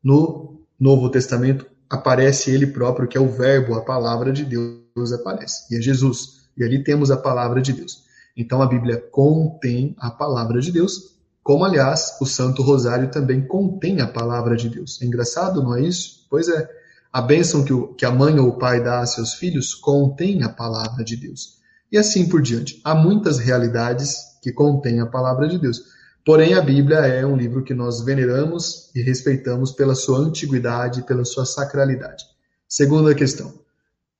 no 0.00 0.64
Novo 0.78 1.10
Testamento 1.10 1.66
aparece 1.90 2.52
ele 2.52 2.68
próprio, 2.68 3.08
que 3.08 3.18
é 3.18 3.20
o 3.20 3.28
Verbo, 3.28 3.74
a 3.74 3.84
palavra 3.84 4.32
de 4.32 4.44
Deus 4.44 5.12
aparece, 5.12 5.66
e 5.68 5.76
é 5.76 5.80
Jesus. 5.82 6.42
E 6.56 6.62
ali 6.62 6.84
temos 6.84 7.10
a 7.10 7.16
palavra 7.16 7.60
de 7.60 7.72
Deus. 7.72 8.04
Então 8.36 8.62
a 8.62 8.66
Bíblia 8.66 9.02
contém 9.10 9.96
a 9.98 10.12
palavra 10.12 10.60
de 10.60 10.70
Deus, 10.70 11.16
como 11.42 11.64
aliás 11.64 12.16
o 12.20 12.26
Santo 12.26 12.62
Rosário 12.62 13.10
também 13.10 13.46
contém 13.46 14.00
a 14.00 14.06
palavra 14.06 14.56
de 14.56 14.68
Deus. 14.68 15.00
É 15.02 15.04
engraçado, 15.04 15.62
não 15.62 15.74
é 15.74 15.82
isso? 15.82 16.26
Pois 16.30 16.48
é. 16.48 16.68
A 17.12 17.20
bênção 17.20 17.64
que, 17.64 17.72
o, 17.72 17.88
que 17.88 18.06
a 18.06 18.10
mãe 18.10 18.38
ou 18.38 18.48
o 18.48 18.58
pai 18.58 18.82
dá 18.82 19.00
a 19.00 19.06
seus 19.06 19.34
filhos 19.34 19.74
contém 19.74 20.42
a 20.42 20.48
palavra 20.48 21.04
de 21.04 21.16
Deus 21.16 21.60
e 21.92 21.98
assim 21.98 22.26
por 22.26 22.40
diante. 22.40 22.80
Há 22.82 22.94
muitas 22.94 23.38
realidades 23.38 24.16
que 24.40 24.50
contêm 24.50 25.00
a 25.00 25.06
palavra 25.06 25.46
de 25.46 25.58
Deus. 25.58 25.82
Porém, 26.24 26.54
a 26.54 26.62
Bíblia 26.62 26.98
é 27.00 27.26
um 27.26 27.36
livro 27.36 27.62
que 27.62 27.74
nós 27.74 28.00
veneramos 28.02 28.90
e 28.94 29.02
respeitamos 29.02 29.72
pela 29.72 29.94
sua 29.94 30.18
antiguidade, 30.18 31.02
pela 31.02 31.24
sua 31.24 31.44
sacralidade. 31.44 32.24
Segunda 32.66 33.14
questão: 33.14 33.52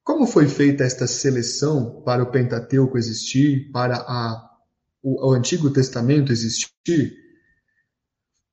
como 0.04 0.26
foi 0.26 0.46
feita 0.46 0.84
esta 0.84 1.06
seleção 1.06 2.02
para 2.04 2.22
o 2.22 2.30
Pentateuco 2.30 2.98
existir, 2.98 3.70
para 3.72 3.96
a, 3.96 4.50
o, 5.02 5.28
o 5.28 5.32
Antigo 5.32 5.70
Testamento 5.70 6.32
existir? 6.32 7.22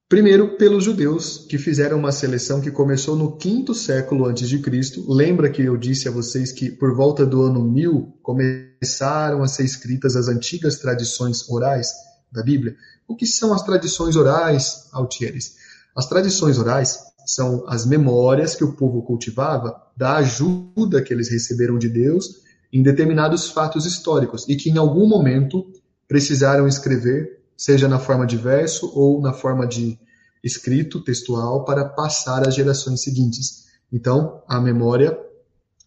Primeiro, 0.09 0.57
pelos 0.57 0.83
judeus, 0.83 1.45
que 1.47 1.59
fizeram 1.59 1.99
uma 1.99 2.11
seleção 2.11 2.59
que 2.59 2.71
começou 2.71 3.15
no 3.15 3.37
quinto 3.37 3.75
século 3.75 4.25
antes 4.25 4.49
de 4.49 4.57
Cristo. 4.57 5.05
Lembra 5.07 5.51
que 5.51 5.61
eu 5.61 5.77
disse 5.77 6.07
a 6.07 6.11
vocês 6.11 6.51
que 6.51 6.71
por 6.71 6.95
volta 6.95 7.23
do 7.23 7.43
ano 7.43 7.63
1000 7.63 8.17
começaram 8.23 9.43
a 9.43 9.47
ser 9.47 9.65
escritas 9.65 10.15
as 10.15 10.27
antigas 10.27 10.77
tradições 10.77 11.47
orais 11.47 11.93
da 12.31 12.41
Bíblia? 12.41 12.75
O 13.07 13.15
que 13.15 13.27
são 13.27 13.53
as 13.53 13.61
tradições 13.61 14.15
orais, 14.15 14.89
Altieres? 14.91 15.57
As 15.95 16.09
tradições 16.09 16.57
orais 16.57 16.97
são 17.27 17.63
as 17.67 17.85
memórias 17.85 18.55
que 18.55 18.63
o 18.63 18.73
povo 18.73 19.03
cultivava 19.03 19.79
da 19.95 20.15
ajuda 20.15 21.03
que 21.03 21.13
eles 21.13 21.29
receberam 21.29 21.77
de 21.77 21.87
Deus 21.87 22.41
em 22.73 22.81
determinados 22.81 23.49
fatos 23.49 23.85
históricos 23.85 24.47
e 24.49 24.55
que 24.55 24.71
em 24.71 24.77
algum 24.77 25.07
momento 25.07 25.71
precisaram 26.09 26.67
escrever 26.67 27.39
seja 27.55 27.87
na 27.87 27.99
forma 27.99 28.25
de 28.25 28.35
verso 28.35 28.91
ou 28.95 29.21
na 29.21 29.31
forma 29.31 29.67
de 29.67 29.99
escrito 30.43 31.03
textual 31.03 31.63
para 31.63 31.85
passar 31.85 32.47
às 32.47 32.55
gerações 32.55 33.03
seguintes. 33.03 33.65
Então, 33.93 34.41
a 34.47 34.59
memória 34.59 35.17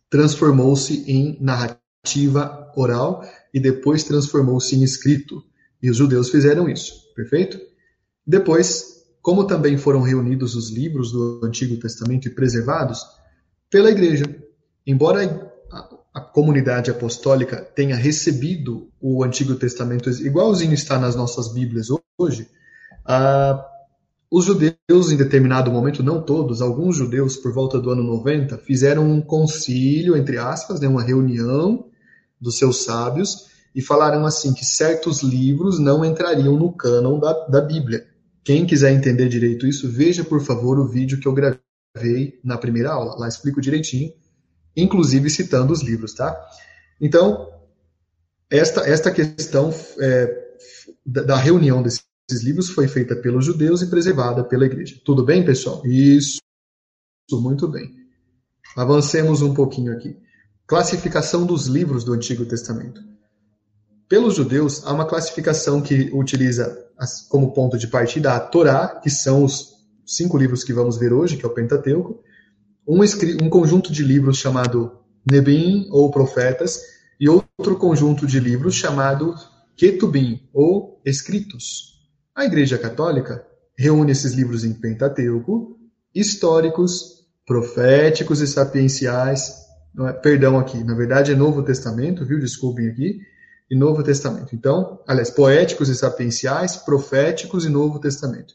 transformou-se 0.09 1.11
em 1.11 1.37
narrativa 1.41 2.71
oral 2.76 3.25
e 3.52 3.59
depois 3.59 4.05
transformou-se 4.05 4.76
em 4.76 4.83
escrito. 4.83 5.43
E 5.83 5.91
os 5.91 5.97
judeus 5.97 6.31
fizeram 6.31 6.69
isso, 6.69 7.12
perfeito? 7.17 7.59
Depois, 8.25 9.02
como 9.21 9.47
também 9.47 9.76
foram 9.76 10.02
reunidos 10.02 10.55
os 10.55 10.71
livros 10.71 11.11
do 11.11 11.41
Antigo 11.43 11.76
Testamento 11.79 12.29
e 12.29 12.31
preservados 12.35 13.05
pela 13.69 13.91
igreja, 13.91 14.25
embora 14.87 15.51
a 16.14 16.21
comunidade 16.21 16.90
apostólica 16.90 17.57
tenha 17.57 17.97
recebido 17.97 18.90
o 19.00 19.25
Antigo 19.25 19.54
Testamento 19.54 20.11
igualzinho 20.11 20.75
está 20.75 20.99
nas 20.99 21.16
nossas 21.16 21.52
Bíblias 21.52 21.88
hoje, 22.19 22.49
ah, 23.04 23.64
os 24.31 24.47
judeus, 24.47 25.11
em 25.11 25.16
determinado 25.16 25.71
momento, 25.71 26.02
não 26.02 26.23
todos, 26.23 26.62
alguns 26.62 26.97
judeus, 26.97 27.37
por 27.37 27.52
volta 27.52 27.78
do 27.78 27.90
ano 27.90 28.02
90, 28.02 28.57
fizeram 28.59 29.11
um 29.11 29.21
concílio, 29.21 30.16
entre 30.16 30.38
aspas, 30.38 30.81
né, 30.81 30.88
uma 30.88 31.02
reunião 31.02 31.87
dos 32.40 32.57
seus 32.57 32.85
sábios, 32.85 33.49
e 33.75 33.83
falaram 33.83 34.25
assim 34.25 34.54
que 34.54 34.64
certos 34.64 35.23
livros 35.23 35.78
não 35.78 36.04
entrariam 36.04 36.57
no 36.57 36.73
cânon 36.73 37.19
da, 37.19 37.47
da 37.47 37.61
Bíblia. 37.61 38.07
Quem 38.42 38.64
quiser 38.64 38.92
entender 38.92 39.28
direito 39.28 39.66
isso, 39.66 39.90
veja, 39.90 40.25
por 40.25 40.40
favor, 40.40 40.78
o 40.78 40.88
vídeo 40.88 41.21
que 41.21 41.28
eu 41.28 41.35
gravei 41.35 42.40
na 42.42 42.57
primeira 42.57 42.90
aula. 42.90 43.19
Lá 43.19 43.28
explico 43.28 43.61
direitinho 43.61 44.12
inclusive 44.76 45.31
citando 45.31 45.73
os 45.73 45.83
livros, 45.83 46.14
tá? 46.14 46.37
Então, 47.00 47.49
esta, 48.50 48.83
esta 48.88 49.11
questão 49.11 49.75
é, 49.99 50.43
da, 51.05 51.37
reunião 51.37 51.83
desses 51.83 52.05
livros 52.43 52.71
foi 52.71 52.87
feita 52.87 53.17
pelos 53.17 53.45
judeus 53.45 53.83
e 53.83 53.88
preservada 53.88 54.45
pela 54.45 54.67
igreja. 54.67 55.00
Tudo 55.05 55.25
bem, 55.25 55.45
pessoal? 55.45 55.85
Isso, 55.87 56.38
muito 57.33 57.67
bem. 57.67 57.91
Avancemos 58.76 59.43
um 59.43 59.55
pouquinho 59.55 59.93
aqui. 59.93 60.17
Classificação 60.67 61.45
dos 61.45 61.67
livros 61.67 62.05
do 62.05 62.12
Antigo 62.12 62.45
Testamento. 62.45 63.02
Pelos 64.09 64.35
judeus, 64.35 64.85
há 64.87 64.93
uma 64.93 65.07
classificação 65.07 65.81
que 65.81 66.11
utiliza 66.12 66.79
como 67.29 67.52
ponto 67.52 67.79
de 67.79 67.88
partida 67.88 68.35
a 68.35 68.41
Torá, 68.41 69.00
que 69.02 69.11
são 69.11 69.45
os 69.45 69.73
cinco 70.07 70.37
livros 70.37 70.62
que 70.62 70.73
vamos 70.73 70.99
ver 70.99 71.12
hoje, 71.12 71.37
que 71.37 71.45
é 71.45 71.49
o 71.49 71.55
Pentateuco, 71.55 72.23
um, 72.87 73.01
um 73.43 73.49
conjunto 73.49 73.93
de 73.93 74.03
livros 74.03 74.39
chamado 74.39 74.99
Nebim, 75.31 75.89
ou 75.91 76.11
Profetas, 76.11 76.81
e 77.19 77.29
outro 77.29 77.77
conjunto 77.77 78.27
de 78.27 78.41
livros 78.41 78.75
chamado 78.75 79.35
Ketubim, 79.77 80.49
ou 80.53 81.01
Escritos. 81.05 81.93
A 82.35 82.45
Igreja 82.45 82.79
Católica 82.79 83.45
reúne 83.77 84.12
esses 84.12 84.33
livros 84.33 84.65
em 84.65 84.73
Pentateuco, 84.73 85.79
históricos, 86.15 87.27
proféticos 87.47 88.41
e 88.41 88.47
sapienciais. 88.47 89.55
É, 90.01 90.12
perdão 90.15 90.59
aqui, 90.59 90.83
na 90.83 90.95
verdade 90.95 91.33
é 91.33 91.35
Novo 91.35 91.62
Testamento, 91.62 92.25
viu? 92.25 92.39
Desculpem 92.39 92.89
aqui. 92.89 93.21
E 93.71 93.77
Novo 93.77 94.03
Testamento. 94.03 94.55
Então, 94.55 95.01
aliás, 95.09 95.31
poéticos 95.31 95.89
e 95.89 95.95
sapienciais, 95.95 96.77
proféticos 96.77 97.65
e 97.65 97.71
Novo 97.71 97.99
Testamento. 97.99 98.55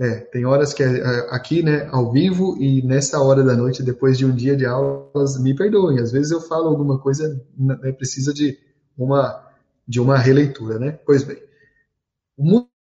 É, 0.00 0.16
tem 0.16 0.44
horas 0.44 0.72
que 0.72 0.82
é, 0.82 0.98
é 0.98 1.28
aqui, 1.30 1.62
né, 1.62 1.86
ao 1.92 2.10
vivo 2.10 2.56
e 2.60 2.82
nessa 2.82 3.20
hora 3.20 3.44
da 3.44 3.54
noite, 3.54 3.82
depois 3.82 4.18
de 4.18 4.24
um 4.24 4.34
dia 4.34 4.56
de 4.56 4.64
aulas, 4.64 5.40
me 5.40 5.54
perdoem. 5.54 6.00
Às 6.00 6.10
vezes 6.10 6.32
eu 6.32 6.40
falo 6.40 6.68
alguma 6.68 6.98
coisa, 6.98 7.40
né, 7.56 7.92
precisa 7.92 8.32
de 8.32 8.58
uma 8.96 9.48
de 9.86 10.00
uma 10.00 10.16
releitura, 10.16 10.78
né? 10.78 10.92
Pois 11.04 11.24
bem, 11.24 11.36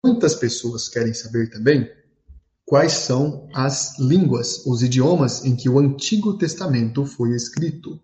muitas 0.04 0.34
pessoas 0.34 0.88
querem 0.88 1.14
saber 1.14 1.50
também 1.50 1.90
quais 2.64 2.92
são 2.92 3.48
as 3.52 3.98
línguas, 3.98 4.64
os 4.64 4.82
idiomas 4.82 5.44
em 5.44 5.56
que 5.56 5.68
o 5.68 5.78
Antigo 5.78 6.38
Testamento 6.38 7.04
foi 7.04 7.34
escrito. 7.34 8.00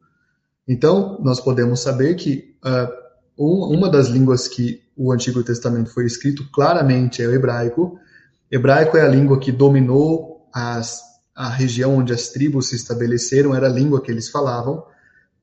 Então, 0.66 1.20
nós 1.22 1.40
podemos 1.40 1.80
saber 1.80 2.16
que 2.16 2.56
uh, 2.64 3.72
uma 3.72 3.88
das 3.88 4.08
línguas 4.08 4.48
que 4.48 4.82
o 4.96 5.12
Antigo 5.12 5.44
Testamento 5.44 5.90
foi 5.90 6.04
escrito 6.04 6.50
claramente 6.50 7.22
é 7.22 7.28
o 7.28 7.32
hebraico, 7.32 7.96
Hebraico 8.50 8.96
é 8.96 9.02
a 9.02 9.08
língua 9.08 9.38
que 9.38 9.50
dominou 9.50 10.48
as, 10.52 11.02
a 11.34 11.48
região 11.48 11.96
onde 11.96 12.12
as 12.12 12.28
tribos 12.28 12.68
se 12.68 12.76
estabeleceram, 12.76 13.54
era 13.54 13.66
a 13.66 13.72
língua 13.72 14.00
que 14.00 14.10
eles 14.10 14.28
falavam. 14.28 14.84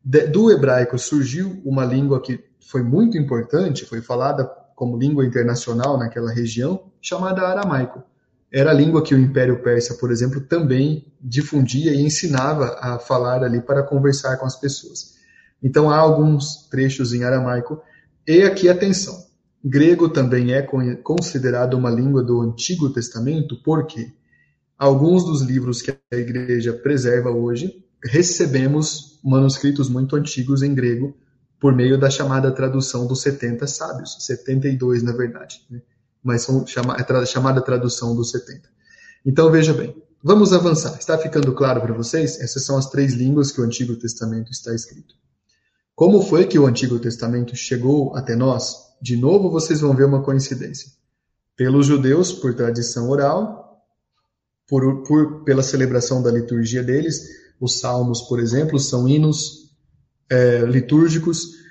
De, 0.03 0.27
do 0.27 0.51
hebraico 0.51 0.97
surgiu 0.97 1.61
uma 1.65 1.85
língua 1.85 2.21
que 2.21 2.43
foi 2.59 2.81
muito 2.81 3.17
importante, 3.17 3.85
foi 3.85 4.01
falada 4.01 4.45
como 4.75 4.97
língua 4.97 5.25
internacional 5.25 5.97
naquela 5.97 6.31
região, 6.31 6.91
chamada 7.01 7.41
aramaico. 7.41 8.03
Era 8.51 8.71
a 8.71 8.73
língua 8.73 9.03
que 9.03 9.15
o 9.15 9.19
Império 9.19 9.61
Persa, 9.63 9.95
por 9.95 10.11
exemplo, 10.11 10.41
também 10.41 11.11
difundia 11.21 11.93
e 11.93 12.01
ensinava 12.01 12.77
a 12.79 12.99
falar 12.99 13.43
ali 13.43 13.61
para 13.61 13.83
conversar 13.83 14.37
com 14.37 14.45
as 14.45 14.55
pessoas. 14.55 15.15
Então 15.61 15.89
há 15.89 15.97
alguns 15.97 16.67
trechos 16.69 17.13
em 17.13 17.23
aramaico. 17.23 17.81
E 18.27 18.43
aqui 18.43 18.69
atenção, 18.69 19.15
Grego 19.63 20.09
também 20.09 20.53
é 20.53 20.61
considerado 20.61 21.75
uma 21.75 21.89
língua 21.89 22.21
do 22.21 22.41
Antigo 22.41 22.89
Testamento 22.89 23.55
porque 23.63 24.11
alguns 24.77 25.23
dos 25.23 25.41
livros 25.41 25.81
que 25.81 25.91
a 25.91 26.15
igreja 26.15 26.73
preserva 26.73 27.29
hoje 27.29 27.83
recebemos 28.03 29.19
manuscritos 29.23 29.87
muito 29.87 30.17
antigos 30.17 30.61
em 30.61 30.75
grego 30.75 31.15
por 31.57 31.73
meio 31.73 31.97
da 31.97 32.09
chamada 32.09 32.51
tradução 32.51 33.07
dos 33.07 33.21
70 33.21 33.65
sábios, 33.67 34.17
72 34.25 35.01
na 35.01 35.13
verdade, 35.13 35.65
né? 35.69 35.81
mas 36.21 36.41
são 36.41 36.67
chama, 36.67 36.97
é 36.99 37.25
chamada 37.25 37.61
tradução 37.61 38.13
dos 38.13 38.31
70. 38.31 38.69
Então 39.25 39.49
veja 39.49 39.73
bem, 39.73 39.95
vamos 40.21 40.51
avançar. 40.51 40.97
Está 40.99 41.17
ficando 41.17 41.53
claro 41.53 41.79
para 41.79 41.93
vocês? 41.93 42.37
Essas 42.41 42.65
são 42.65 42.77
as 42.77 42.89
três 42.89 43.13
línguas 43.13 43.49
que 43.49 43.61
o 43.61 43.63
Antigo 43.63 43.95
Testamento 43.95 44.51
está 44.51 44.75
escrito. 44.75 45.15
Como 45.95 46.23
foi 46.23 46.47
que 46.47 46.57
o 46.57 46.65
Antigo 46.65 46.97
Testamento 46.99 47.55
chegou 47.55 48.15
até 48.15 48.35
nós? 48.35 48.93
De 49.01 49.15
novo, 49.15 49.51
vocês 49.51 49.81
vão 49.81 49.95
ver 49.95 50.05
uma 50.05 50.23
coincidência. 50.23 50.91
Pelos 51.55 51.85
judeus, 51.85 52.31
por 52.31 52.55
tradição 52.55 53.09
oral, 53.09 53.83
por, 54.67 55.03
por, 55.03 55.43
pela 55.43 55.61
celebração 55.61 56.23
da 56.23 56.31
liturgia 56.31 56.81
deles, 56.81 57.21
os 57.59 57.79
salmos, 57.79 58.21
por 58.23 58.39
exemplo, 58.39 58.79
são 58.79 59.07
hinos 59.07 59.71
é, 60.29 60.61
litúrgicos, 60.61 61.61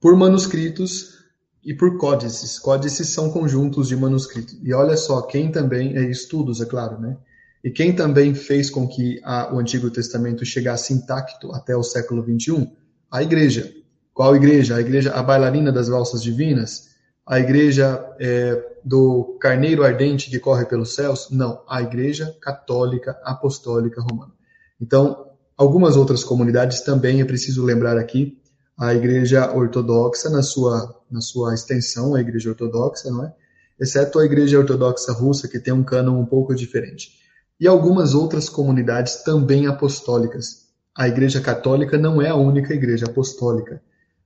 por 0.00 0.16
manuscritos 0.16 1.16
e 1.62 1.74
por 1.74 1.98
códices. 1.98 2.58
Códices 2.58 3.10
são 3.10 3.30
conjuntos 3.30 3.88
de 3.88 3.96
manuscritos. 3.96 4.56
E 4.62 4.72
olha 4.72 4.96
só, 4.96 5.20
quem 5.22 5.52
também, 5.52 5.94
é 5.96 6.10
estudos, 6.10 6.60
é 6.62 6.64
claro, 6.64 6.98
né? 6.98 7.18
E 7.62 7.70
quem 7.70 7.94
também 7.94 8.34
fez 8.34 8.70
com 8.70 8.88
que 8.88 9.20
a, 9.24 9.52
o 9.54 9.58
Antigo 9.58 9.90
Testamento 9.90 10.44
chegasse 10.44 10.94
intacto 10.94 11.52
até 11.52 11.76
o 11.76 11.82
século 11.82 12.24
XXI? 12.24 12.70
A 13.10 13.22
igreja. 13.22 13.72
Qual 14.12 14.34
igreja? 14.34 14.76
A 14.76 14.80
igreja, 14.80 15.12
a 15.12 15.22
bailarina 15.22 15.70
das 15.70 15.88
valsas 15.88 16.22
divinas? 16.22 16.88
A 17.26 17.40
igreja 17.40 18.04
é, 18.20 18.76
do 18.84 19.36
carneiro 19.40 19.82
ardente 19.82 20.30
que 20.30 20.38
corre 20.38 20.64
pelos 20.64 20.94
céus? 20.94 21.28
Não, 21.30 21.62
a 21.68 21.82
igreja 21.82 22.36
católica 22.40 23.18
apostólica 23.24 24.00
romana. 24.00 24.32
Então, 24.80 25.32
algumas 25.56 25.96
outras 25.96 26.22
comunidades 26.22 26.82
também 26.82 27.20
é 27.20 27.24
preciso 27.24 27.64
lembrar 27.64 27.98
aqui 27.98 28.38
a 28.78 28.94
igreja 28.94 29.52
ortodoxa 29.54 30.28
na 30.28 30.42
sua, 30.42 30.94
na 31.10 31.20
sua 31.20 31.54
extensão, 31.54 32.14
a 32.14 32.20
igreja 32.20 32.50
ortodoxa, 32.50 33.10
não 33.10 33.24
é? 33.24 33.32
Exceto 33.80 34.18
a 34.18 34.24
igreja 34.24 34.58
ortodoxa 34.58 35.12
russa, 35.12 35.48
que 35.48 35.58
tem 35.58 35.72
um 35.72 35.82
cânon 35.82 36.18
um 36.18 36.26
pouco 36.26 36.54
diferente. 36.54 37.12
E 37.58 37.66
algumas 37.66 38.14
outras 38.14 38.48
comunidades 38.48 39.22
também 39.22 39.66
apostólicas. 39.66 40.65
A 40.96 41.06
igreja 41.06 41.40
católica 41.40 41.98
não 41.98 42.22
é 42.22 42.30
a 42.30 42.34
única 42.34 42.72
igreja 42.72 43.06
apostólica. 43.06 43.82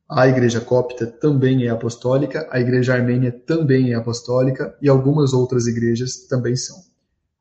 A 0.08 0.28
igreja 0.28 0.60
copta 0.60 1.06
também 1.06 1.66
é 1.66 1.68
apostólica, 1.68 2.48
a 2.50 2.60
igreja 2.60 2.94
armênia 2.94 3.32
também 3.32 3.92
é 3.92 3.94
apostólica 3.94 4.76
e 4.80 4.88
algumas 4.88 5.32
outras 5.32 5.66
igrejas 5.66 6.26
também 6.28 6.54
são. 6.56 6.76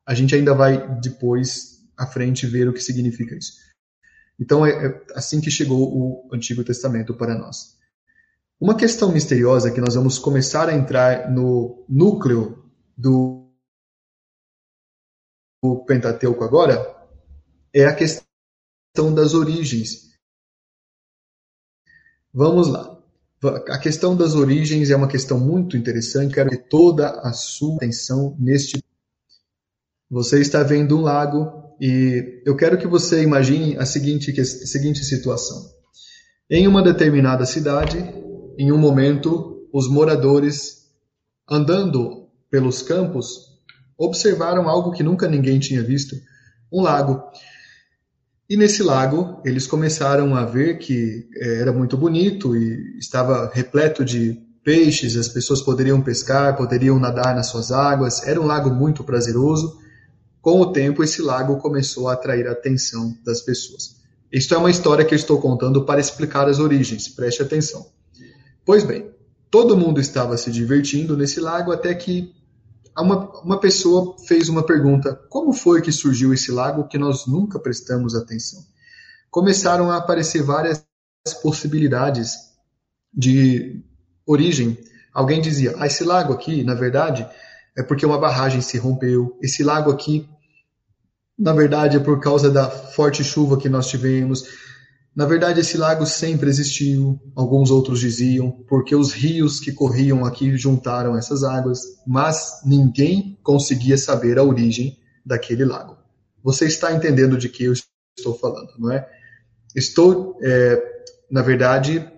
A 0.06 0.14
gente 0.14 0.34
ainda 0.34 0.54
vai 0.54 0.98
depois 1.00 1.80
à 1.96 2.06
frente 2.06 2.46
ver 2.46 2.68
o 2.68 2.72
que 2.72 2.80
significa 2.80 3.36
isso. 3.36 3.52
Então 4.38 4.64
é, 4.64 4.70
é 4.70 5.02
assim 5.14 5.40
que 5.40 5.50
chegou 5.50 5.92
o 5.92 6.28
Antigo 6.32 6.64
Testamento 6.64 7.14
para 7.14 7.34
nós. 7.36 7.76
Uma 8.60 8.76
questão 8.76 9.12
misteriosa 9.12 9.70
que 9.70 9.80
nós 9.80 9.94
vamos 9.94 10.18
começar 10.18 10.68
a 10.68 10.74
entrar 10.74 11.30
no 11.30 11.84
núcleo 11.88 12.64
do 12.96 13.52
Pentateuco 15.86 16.44
agora 16.44 16.78
é 17.72 17.84
a 17.86 17.94
questão 17.94 18.29
das 19.14 19.34
origens. 19.34 20.10
Vamos 22.32 22.68
lá. 22.68 22.98
A 23.68 23.78
questão 23.78 24.16
das 24.16 24.34
origens 24.34 24.90
é 24.90 24.96
uma 24.96 25.08
questão 25.08 25.38
muito 25.38 25.76
interessante. 25.76 26.34
Quero 26.34 26.50
ter 26.50 26.68
toda 26.68 27.08
a 27.20 27.32
sua 27.32 27.76
atenção 27.76 28.36
neste. 28.38 28.84
Você 30.10 30.40
está 30.40 30.62
vendo 30.62 30.98
um 30.98 31.02
lago 31.02 31.74
e 31.80 32.42
eu 32.44 32.56
quero 32.56 32.76
que 32.76 32.86
você 32.86 33.22
imagine 33.22 33.76
a 33.78 33.86
seguinte, 33.86 34.38
a 34.38 34.44
seguinte 34.44 35.04
situação. 35.04 35.70
Em 36.50 36.66
uma 36.66 36.82
determinada 36.82 37.46
cidade, 37.46 37.98
em 38.58 38.72
um 38.72 38.78
momento, 38.78 39.68
os 39.72 39.88
moradores, 39.88 40.90
andando 41.48 42.28
pelos 42.50 42.82
campos, 42.82 43.50
observaram 43.96 44.68
algo 44.68 44.90
que 44.90 45.02
nunca 45.02 45.28
ninguém 45.28 45.58
tinha 45.58 45.82
visto: 45.82 46.16
um 46.70 46.82
lago. 46.82 47.22
E 48.50 48.56
nesse 48.56 48.82
lago, 48.82 49.40
eles 49.44 49.64
começaram 49.64 50.34
a 50.34 50.44
ver 50.44 50.78
que 50.78 51.28
eh, 51.36 51.60
era 51.60 51.72
muito 51.72 51.96
bonito 51.96 52.56
e 52.56 52.98
estava 52.98 53.48
repleto 53.54 54.04
de 54.04 54.42
peixes, 54.64 55.16
as 55.16 55.28
pessoas 55.28 55.62
poderiam 55.62 56.02
pescar, 56.02 56.56
poderiam 56.56 56.98
nadar 56.98 57.32
nas 57.32 57.46
suas 57.46 57.70
águas, 57.70 58.26
era 58.26 58.40
um 58.40 58.46
lago 58.46 58.68
muito 58.68 59.04
prazeroso. 59.04 59.78
Com 60.42 60.60
o 60.60 60.72
tempo, 60.72 61.04
esse 61.04 61.22
lago 61.22 61.58
começou 61.58 62.08
a 62.08 62.14
atrair 62.14 62.48
a 62.48 62.50
atenção 62.50 63.16
das 63.24 63.40
pessoas. 63.40 64.00
Isto 64.32 64.52
é 64.56 64.58
uma 64.58 64.70
história 64.70 65.04
que 65.04 65.14
eu 65.14 65.18
estou 65.18 65.40
contando 65.40 65.84
para 65.84 66.00
explicar 66.00 66.48
as 66.48 66.58
origens, 66.58 67.06
preste 67.06 67.42
atenção. 67.42 67.86
Pois 68.64 68.82
bem, 68.82 69.12
todo 69.48 69.76
mundo 69.76 70.00
estava 70.00 70.36
se 70.36 70.50
divertindo 70.50 71.16
nesse 71.16 71.38
lago 71.38 71.70
até 71.70 71.94
que 71.94 72.32
uma, 73.00 73.30
uma 73.42 73.60
pessoa 73.60 74.16
fez 74.26 74.48
uma 74.48 74.64
pergunta: 74.64 75.14
como 75.28 75.52
foi 75.52 75.80
que 75.80 75.92
surgiu 75.92 76.32
esse 76.32 76.50
lago 76.50 76.88
que 76.88 76.98
nós 76.98 77.26
nunca 77.26 77.58
prestamos 77.58 78.14
atenção? 78.14 78.60
Começaram 79.30 79.90
a 79.90 79.96
aparecer 79.96 80.42
várias 80.42 80.84
possibilidades 81.42 82.36
de 83.12 83.82
origem. 84.26 84.78
Alguém 85.12 85.40
dizia: 85.40 85.74
ah, 85.78 85.86
esse 85.86 86.04
lago 86.04 86.32
aqui, 86.32 86.64
na 86.64 86.74
verdade, 86.74 87.28
é 87.76 87.82
porque 87.82 88.06
uma 88.06 88.18
barragem 88.18 88.60
se 88.60 88.78
rompeu. 88.78 89.38
Esse 89.40 89.62
lago 89.62 89.90
aqui, 89.90 90.28
na 91.38 91.52
verdade, 91.52 91.96
é 91.96 92.00
por 92.00 92.20
causa 92.20 92.50
da 92.50 92.68
forte 92.68 93.22
chuva 93.24 93.58
que 93.58 93.68
nós 93.68 93.88
tivemos. 93.88 94.44
Na 95.14 95.26
verdade, 95.26 95.60
esse 95.60 95.76
lago 95.76 96.06
sempre 96.06 96.48
existiu, 96.48 97.20
alguns 97.34 97.70
outros 97.70 97.98
diziam, 97.98 98.50
porque 98.68 98.94
os 98.94 99.12
rios 99.12 99.58
que 99.58 99.72
corriam 99.72 100.24
aqui 100.24 100.56
juntaram 100.56 101.16
essas 101.16 101.42
águas, 101.42 101.80
mas 102.06 102.60
ninguém 102.64 103.38
conseguia 103.42 103.98
saber 103.98 104.38
a 104.38 104.44
origem 104.44 104.98
daquele 105.26 105.64
lago. 105.64 105.98
Você 106.42 106.66
está 106.66 106.92
entendendo 106.92 107.36
de 107.36 107.48
que 107.48 107.64
eu 107.64 107.72
estou 108.16 108.38
falando, 108.38 108.70
não 108.78 108.92
é? 108.92 109.06
Estou, 109.74 110.38
é, 110.42 110.80
na 111.30 111.42
verdade, 111.42 112.08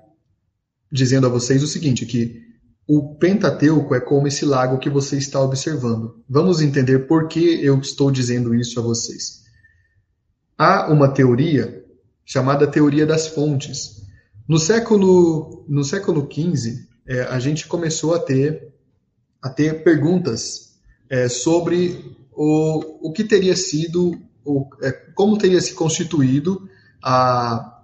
dizendo 0.91 1.27
a 1.27 1.31
vocês 1.31 1.63
o 1.63 1.67
seguinte, 1.67 2.05
que 2.05 2.43
o 2.87 3.15
Pentateuco 3.17 3.95
é 3.95 4.01
como 4.01 4.29
esse 4.29 4.45
lago 4.45 4.79
que 4.79 4.91
você 4.91 5.17
está 5.17 5.41
observando. 5.41 6.23
Vamos 6.29 6.61
entender 6.61 7.07
por 7.07 7.27
que 7.27 7.65
eu 7.65 7.79
estou 7.79 8.11
dizendo 8.11 8.55
isso 8.55 8.79
a 8.79 8.83
vocês. 8.83 9.43
Há 10.59 10.93
uma 10.93 11.09
teoria 11.09 11.82
chamada 12.25 12.67
teoria 12.67 13.07
das 13.07 13.27
fontes. 13.27 14.03
No 14.49 14.59
século 14.59 15.65
no 15.69 15.85
século 15.85 16.29
XV, 16.31 16.87
é, 17.07 17.23
a 17.23 17.39
gente 17.39 17.67
começou 17.67 18.15
a 18.15 18.19
ter 18.19 18.73
a 19.43 19.51
ter 19.51 19.83
perguntas 19.83 20.73
é, 21.11 21.29
sobre 21.29 22.17
o, 22.33 23.09
o 23.09 23.13
que 23.13 23.25
teria 23.25 23.57
sido, 23.57 24.19
o, 24.45 24.69
é, 24.81 24.93
como 25.15 25.37
teria 25.37 25.61
se 25.61 25.75
constituído 25.75 26.69
a, 27.03 27.83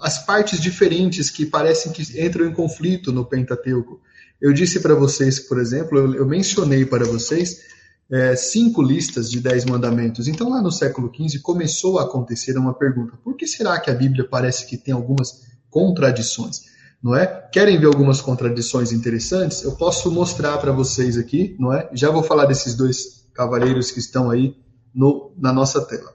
as 0.00 0.24
partes 0.24 0.60
diferentes 0.60 1.30
que 1.30 1.44
parecem 1.44 1.92
que 1.92 2.02
entram 2.24 2.46
em 2.46 2.52
conflito 2.52 3.12
no 3.12 3.24
Pentateuco. 3.24 4.00
Eu 4.40 4.52
disse 4.52 4.80
para 4.80 4.94
vocês, 4.94 5.38
por 5.38 5.58
exemplo, 5.58 5.98
eu, 5.98 6.14
eu 6.14 6.26
mencionei 6.26 6.86
para 6.86 7.04
vocês 7.04 7.60
é, 8.10 8.34
cinco 8.34 8.82
listas 8.82 9.30
de 9.30 9.40
dez 9.40 9.64
mandamentos. 9.64 10.28
Então, 10.28 10.48
lá 10.48 10.62
no 10.62 10.72
século 10.72 11.12
XV, 11.14 11.40
começou 11.40 11.98
a 11.98 12.04
acontecer 12.04 12.56
uma 12.56 12.74
pergunta: 12.74 13.16
por 13.22 13.36
que 13.36 13.46
será 13.46 13.78
que 13.78 13.90
a 13.90 13.94
Bíblia 13.94 14.26
parece 14.28 14.66
que 14.66 14.76
tem 14.76 14.94
algumas 14.94 15.42
contradições? 15.70 16.62
Não 17.02 17.14
é? 17.14 17.26
Querem 17.52 17.78
ver 17.78 17.86
algumas 17.86 18.20
contradições 18.20 18.90
interessantes? 18.90 19.62
Eu 19.62 19.72
posso 19.72 20.10
mostrar 20.10 20.58
para 20.58 20.72
vocês 20.72 21.16
aqui, 21.16 21.54
não 21.58 21.72
é? 21.72 21.88
Já 21.92 22.10
vou 22.10 22.22
falar 22.22 22.46
desses 22.46 22.74
dois 22.74 23.26
cavaleiros 23.34 23.90
que 23.90 24.00
estão 24.00 24.30
aí 24.30 24.56
no, 24.92 25.32
na 25.38 25.52
nossa 25.52 25.80
tela. 25.80 26.12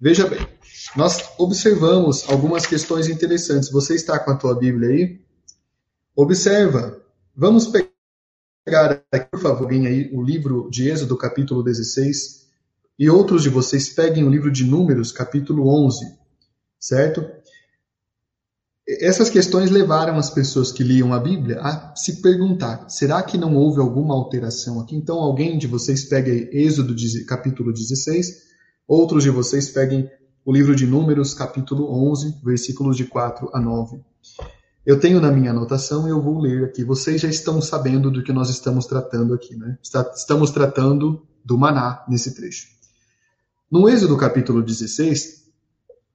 Veja 0.00 0.26
bem, 0.26 0.40
nós 0.96 1.22
observamos 1.38 2.24
algumas 2.28 2.64
questões 2.64 3.08
interessantes. 3.08 3.70
Você 3.70 3.94
está 3.94 4.18
com 4.18 4.30
a 4.30 4.36
tua 4.36 4.54
Bíblia 4.54 4.88
aí? 4.88 5.20
Observa. 6.16 6.98
Vamos 7.36 7.66
pegar 7.66 7.91
aqui, 9.10 9.26
por 9.30 9.40
favor, 9.40 9.70
aí 9.70 10.10
o 10.12 10.22
livro 10.22 10.68
de 10.70 10.88
Êxodo, 10.88 11.16
capítulo 11.16 11.62
16, 11.62 12.46
e 12.98 13.10
outros 13.10 13.42
de 13.42 13.48
vocês 13.48 13.90
peguem 13.90 14.24
o 14.24 14.30
livro 14.30 14.50
de 14.50 14.64
Números, 14.64 15.10
capítulo 15.10 15.68
11, 15.86 16.04
certo? 16.78 17.24
Essas 18.86 19.30
questões 19.30 19.70
levaram 19.70 20.16
as 20.16 20.30
pessoas 20.30 20.70
que 20.70 20.82
liam 20.82 21.12
a 21.12 21.18
Bíblia 21.18 21.60
a 21.60 21.94
se 21.96 22.20
perguntar: 22.20 22.88
será 22.88 23.22
que 23.22 23.38
não 23.38 23.56
houve 23.56 23.80
alguma 23.80 24.14
alteração 24.14 24.80
aqui? 24.80 24.96
Então, 24.96 25.18
alguém 25.18 25.56
de 25.56 25.66
vocês 25.66 26.04
pegue 26.04 26.48
Êxodo 26.52 26.94
capítulo 27.26 27.72
16 27.72 28.52
Outros 28.86 29.22
de 29.22 29.30
vocês 29.30 29.70
peguem 29.70 30.10
o 30.44 30.52
livro 30.52 30.74
de 30.74 30.86
Números, 30.86 31.32
capítulo 31.32 31.90
11, 32.10 32.40
versículos 32.44 32.96
de 32.96 33.06
4 33.06 33.48
a 33.54 33.60
9. 33.60 34.02
Eu 34.84 34.98
tenho 34.98 35.20
na 35.20 35.30
minha 35.30 35.52
anotação 35.52 36.08
e 36.08 36.10
eu 36.10 36.20
vou 36.20 36.40
ler 36.40 36.64
aqui. 36.64 36.82
Vocês 36.82 37.20
já 37.20 37.28
estão 37.28 37.62
sabendo 37.62 38.10
do 38.10 38.20
que 38.20 38.32
nós 38.32 38.50
estamos 38.50 38.84
tratando 38.84 39.32
aqui, 39.32 39.54
né? 39.54 39.78
Estamos 39.80 40.50
tratando 40.50 41.24
do 41.44 41.56
maná 41.56 42.04
nesse 42.08 42.34
trecho. 42.34 42.66
No 43.70 43.88
Êxodo 43.88 44.16
capítulo 44.16 44.60
16, 44.60 45.44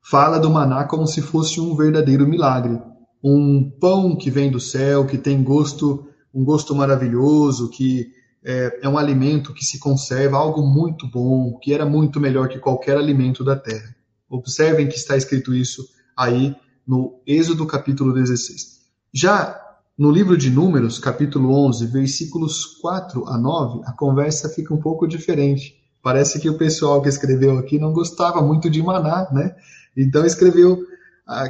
fala 0.01 0.37
do 0.37 0.49
maná 0.49 0.83
como 0.83 1.07
se 1.07 1.21
fosse 1.21 1.61
um 1.61 1.77
verdadeiro 1.77 2.27
milagre. 2.27 2.77
Um 3.23 3.69
pão 3.69 4.17
que 4.17 4.29
vem 4.29 4.51
do 4.51 4.59
céu, 4.59 5.07
que 5.07 5.17
tem 5.17 5.41
gosto, 5.41 6.05
um 6.33 6.43
gosto 6.43 6.75
maravilhoso, 6.75 7.69
que 7.69 8.11
é, 8.43 8.81
é 8.83 8.89
um 8.89 8.97
alimento 8.97 9.53
que 9.53 9.63
se 9.63 9.79
conserva, 9.79 10.35
algo 10.35 10.61
muito 10.61 11.07
bom, 11.07 11.57
que 11.57 11.73
era 11.73 11.85
muito 11.85 12.19
melhor 12.19 12.49
que 12.49 12.59
qualquer 12.59 12.97
alimento 12.97 13.45
da 13.45 13.55
terra. 13.55 13.95
Observem 14.29 14.89
que 14.89 14.97
está 14.97 15.15
escrito 15.15 15.53
isso 15.53 15.87
aí 16.17 16.53
no 16.87 17.19
Êxodo 17.27 17.65
capítulo 17.65 18.13
16. 18.13 18.77
Já 19.13 19.59
no 19.97 20.11
livro 20.11 20.37
de 20.37 20.49
Números, 20.49 20.99
capítulo 20.99 21.51
11, 21.67 21.87
versículos 21.87 22.65
4 22.81 23.27
a 23.27 23.37
9, 23.37 23.81
a 23.85 23.91
conversa 23.91 24.47
fica 24.47 24.73
um 24.73 24.79
pouco 24.79 25.07
diferente. 25.07 25.75
Parece 26.01 26.39
que 26.39 26.49
o 26.49 26.57
pessoal 26.57 27.01
que 27.01 27.09
escreveu 27.09 27.57
aqui 27.57 27.79
não 27.79 27.91
gostava 27.91 28.41
muito 28.41 28.69
de 28.69 28.81
maná, 28.81 29.27
né? 29.31 29.55
Então 29.95 30.25
escreveu 30.25 30.85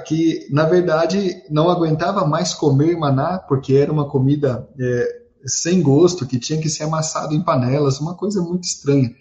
que, 0.05 0.47
na 0.49 0.63
verdade, 0.63 1.43
não 1.51 1.69
aguentava 1.69 2.25
mais 2.25 2.53
comer 2.53 2.97
maná, 2.97 3.37
porque 3.37 3.73
era 3.75 3.91
uma 3.91 4.09
comida 4.09 4.67
é, 4.79 5.21
sem 5.45 5.81
gosto, 5.81 6.25
que 6.25 6.39
tinha 6.39 6.59
que 6.59 6.69
ser 6.69 6.83
amassado 6.83 7.35
em 7.35 7.43
panelas, 7.43 7.99
uma 7.99 8.15
coisa 8.15 8.41
muito 8.41 8.63
estranha. 8.63 9.13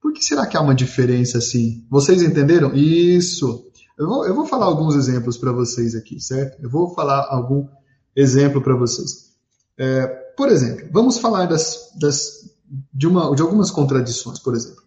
Por 0.00 0.12
que 0.12 0.24
será 0.24 0.46
que 0.46 0.56
há 0.56 0.60
uma 0.60 0.74
diferença 0.74 1.38
assim? 1.38 1.84
Vocês 1.90 2.22
entenderam? 2.22 2.74
Isso. 2.74 3.66
Eu 3.96 4.08
vou, 4.08 4.26
eu 4.26 4.34
vou 4.34 4.46
falar 4.46 4.66
alguns 4.66 4.94
exemplos 4.94 5.36
para 5.36 5.52
vocês 5.52 5.94
aqui, 5.94 6.20
certo? 6.20 6.62
Eu 6.62 6.70
vou 6.70 6.94
falar 6.94 7.26
algum 7.30 7.68
exemplo 8.14 8.60
para 8.60 8.74
vocês. 8.74 9.32
É, 9.78 10.06
por 10.36 10.48
exemplo, 10.48 10.88
vamos 10.92 11.18
falar 11.18 11.46
das, 11.46 11.90
das, 12.00 12.50
de, 12.92 13.06
uma, 13.06 13.34
de 13.34 13.42
algumas 13.42 13.70
contradições, 13.70 14.38
por 14.38 14.54
exemplo. 14.54 14.82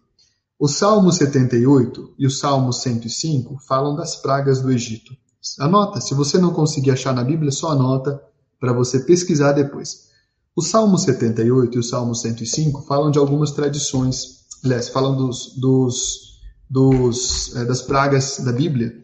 O 0.58 0.68
Salmo 0.68 1.12
78 1.12 2.14
e 2.18 2.26
o 2.26 2.30
Salmo 2.30 2.72
105 2.72 3.58
falam 3.66 3.94
das 3.94 4.16
pragas 4.16 4.60
do 4.60 4.70
Egito. 4.70 5.16
Anota, 5.58 6.00
se 6.00 6.14
você 6.14 6.36
não 6.36 6.52
conseguir 6.52 6.90
achar 6.90 7.14
na 7.14 7.24
Bíblia, 7.24 7.50
só 7.50 7.70
anota 7.70 8.22
para 8.58 8.72
você 8.72 9.00
pesquisar 9.00 9.52
depois. 9.52 10.08
O 10.54 10.60
Salmo 10.60 10.98
78 10.98 11.76
e 11.76 11.78
o 11.78 11.82
Salmo 11.82 12.14
105 12.14 12.82
falam 12.82 13.10
de 13.10 13.18
algumas 13.18 13.52
tradições 13.52 14.38
aliás, 14.64 14.88
falam 14.88 15.16
dos, 15.16 15.54
dos, 15.56 16.27
dos 16.68 17.54
é, 17.56 17.64
das 17.64 17.82
pragas 17.82 18.40
da 18.40 18.52
Bíblia, 18.52 19.00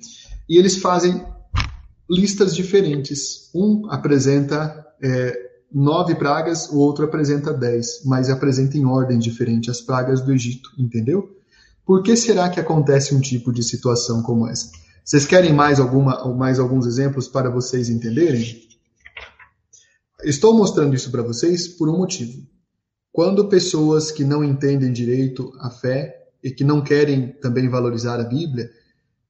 e 0.48 0.59
eles 0.59 0.79
fazem 0.79 1.24
listas 2.09 2.55
diferentes. 2.55 3.50
Um 3.55 3.90
apresenta 3.90 4.87
é, 5.03 5.38
nove 5.72 6.14
pragas, 6.14 6.68
o 6.70 6.79
outro 6.79 7.05
apresenta 7.05 7.53
dez, 7.53 8.03
mas 8.05 8.31
apresenta 8.31 8.77
em 8.77 8.85
ordem 8.85 9.18
diferente 9.18 9.70
as 9.70 9.81
pragas 9.81 10.20
do 10.20 10.33
Egito, 10.33 10.70
entendeu? 10.79 11.37
Por 11.85 12.03
que 12.03 12.16
será 12.16 12.48
que 12.48 12.61
acontece 12.61 13.14
um 13.14 13.20
tipo 13.20 13.53
de 13.53 13.62
situação 13.62 14.22
como 14.22 14.46
essa? 14.46 14.70
Vocês 15.05 15.27
querem 15.27 15.53
mais, 15.53 15.79
alguma, 15.79 16.35
mais 16.35 16.59
alguns 16.59 16.87
exemplos 16.87 17.29
para 17.29 17.50
vocês 17.50 17.90
entenderem? 17.90 18.62
Estou 20.22 20.57
mostrando 20.57 20.94
isso 20.94 21.11
para 21.11 21.22
vocês 21.22 21.68
por 21.68 21.90
um 21.90 21.98
motivo. 21.98 22.46
Quando 23.12 23.48
pessoas 23.48 24.11
que 24.11 24.24
não 24.24 24.42
entendem 24.42 24.90
direito 24.90 25.53
a 25.61 25.70
fé 25.70 26.23
e 26.44 26.50
que 26.50 26.62
não 26.62 26.85
querem 26.85 27.28
também 27.40 27.70
valorizar 27.70 28.20
a 28.20 28.24
Bíblia, 28.24 28.70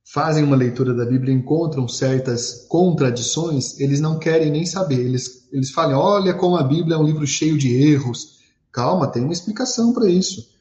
fazem 0.05 0.42
uma 0.42 0.57
leitura 0.57 0.92
da 0.92 1.07
Bíblia 1.07 1.33
encontram 1.33 1.87
certas 1.87 2.66
contradições, 2.68 3.79
eles 3.79 4.00
não 4.00 4.18
querem 4.18 4.50
nem 4.50 4.66
saber. 4.66 4.98
Eles, 4.98 5.48
eles 5.53 5.70
falam: 5.70 5.96
olha 5.96 6.35
como 6.35 6.57
a 6.57 6.62
Bíblia 6.64 6.96
é 6.96 6.98
um 6.98 7.07
livro 7.07 7.24
cheio 7.24 7.57
de 7.57 7.72
erros. 7.72 8.35
Calma, 8.72 9.07
tem 9.07 9.22
uma 9.22 9.33
explicação 9.33 9.92
para 9.92 10.11
isso. 10.11 10.53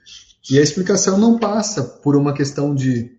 E 0.50 0.60
a 0.60 0.62
explicação 0.62 1.18
não 1.18 1.40
passa 1.40 1.82
por 1.82 2.16
uma 2.16 2.34
questão 2.34 2.76
de 2.76 3.12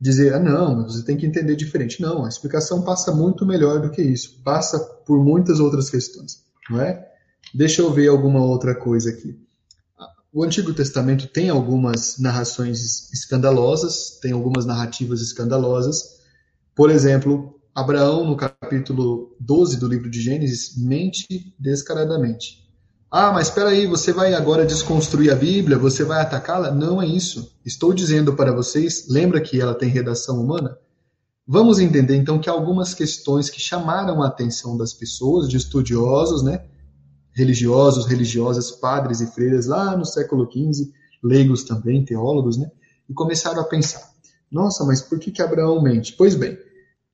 dizer, 0.00 0.32
ah, 0.32 0.40
não, 0.40 0.84
você 0.84 1.04
tem 1.04 1.16
que 1.16 1.26
entender 1.26 1.54
diferente. 1.56 2.00
Não, 2.00 2.24
a 2.24 2.28
explicação 2.28 2.80
passa 2.80 3.12
muito 3.12 3.44
melhor 3.44 3.82
do 3.82 3.90
que 3.90 4.00
isso. 4.00 4.40
Passa 4.42 4.78
por 4.78 5.22
muitas 5.22 5.60
outras 5.60 5.90
questões, 5.90 6.42
não 6.70 6.80
é? 6.80 7.06
Deixa 7.52 7.82
eu 7.82 7.92
ver 7.92 8.08
alguma 8.08 8.42
outra 8.42 8.74
coisa 8.74 9.10
aqui. 9.10 9.36
O 10.32 10.44
Antigo 10.44 10.72
Testamento 10.72 11.26
tem 11.26 11.50
algumas 11.50 12.16
narrações 12.16 13.10
escandalosas, 13.12 14.16
tem 14.22 14.30
algumas 14.30 14.64
narrativas 14.64 15.20
escandalosas. 15.20 16.20
Por 16.72 16.88
exemplo, 16.88 17.60
Abraão, 17.74 18.24
no 18.24 18.36
capítulo 18.36 19.34
12 19.40 19.80
do 19.80 19.88
livro 19.88 20.08
de 20.08 20.20
Gênesis, 20.20 20.76
mente 20.76 21.52
descaradamente. 21.58 22.64
Ah, 23.10 23.32
mas 23.32 23.48
espera 23.48 23.70
aí, 23.70 23.88
você 23.88 24.12
vai 24.12 24.32
agora 24.32 24.64
desconstruir 24.64 25.32
a 25.32 25.34
Bíblia, 25.34 25.76
você 25.76 26.04
vai 26.04 26.20
atacá-la? 26.20 26.70
Não 26.70 27.02
é 27.02 27.06
isso. 27.06 27.52
Estou 27.66 27.92
dizendo 27.92 28.36
para 28.36 28.52
vocês, 28.52 29.06
lembra 29.08 29.40
que 29.40 29.60
ela 29.60 29.74
tem 29.74 29.88
redação 29.88 30.40
humana? 30.40 30.78
Vamos 31.44 31.80
entender 31.80 32.14
então 32.14 32.38
que 32.38 32.48
algumas 32.48 32.94
questões 32.94 33.50
que 33.50 33.60
chamaram 33.60 34.22
a 34.22 34.28
atenção 34.28 34.76
das 34.76 34.92
pessoas, 34.94 35.48
de 35.48 35.56
estudiosos, 35.56 36.44
né, 36.44 36.66
religiosos, 37.32 38.06
religiosas, 38.06 38.70
padres 38.70 39.20
e 39.20 39.26
freiras 39.26 39.66
lá 39.66 39.96
no 39.96 40.04
século 40.04 40.50
XV, 40.50 40.90
leigos 41.22 41.64
também, 41.64 42.04
teólogos, 42.04 42.56
né? 42.56 42.70
E 43.08 43.14
começaram 43.14 43.60
a 43.60 43.64
pensar: 43.64 44.02
nossa, 44.50 44.84
mas 44.84 45.00
por 45.00 45.18
que, 45.18 45.30
que 45.30 45.42
Abraão 45.42 45.82
mente? 45.82 46.14
Pois 46.16 46.34
bem, 46.34 46.58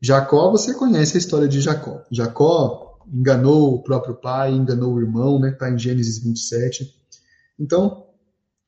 Jacó, 0.00 0.50
você 0.50 0.74
conhece 0.74 1.16
a 1.16 1.20
história 1.20 1.48
de 1.48 1.61
Jacó. 1.61 2.02
Jacó 2.11 2.98
enganou 3.12 3.74
o 3.74 3.83
próprio 3.83 4.14
pai, 4.14 4.52
enganou 4.52 4.94
o 4.94 5.00
irmão, 5.00 5.38
né? 5.38 5.50
Está 5.50 5.70
em 5.70 5.79
Gênesis 5.79 6.18
27. 6.22 6.87
Então, 7.59 8.05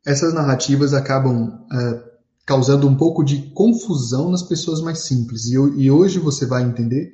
essas 0.07 0.33
narrativas 0.33 0.95
acabam 0.95 1.67
é, 1.73 2.09
causando 2.47 2.89
um 2.89 2.97
pouco 2.97 3.23
de 3.23 3.51
confusão 3.51 4.31
nas 4.31 4.43
pessoas 4.43 4.81
mais 4.81 5.01
simples. 5.01 5.47
E, 5.47 5.55
e 5.55 5.91
hoje 5.91 6.19
você 6.19 6.47
vai 6.47 6.63
entender 6.63 7.13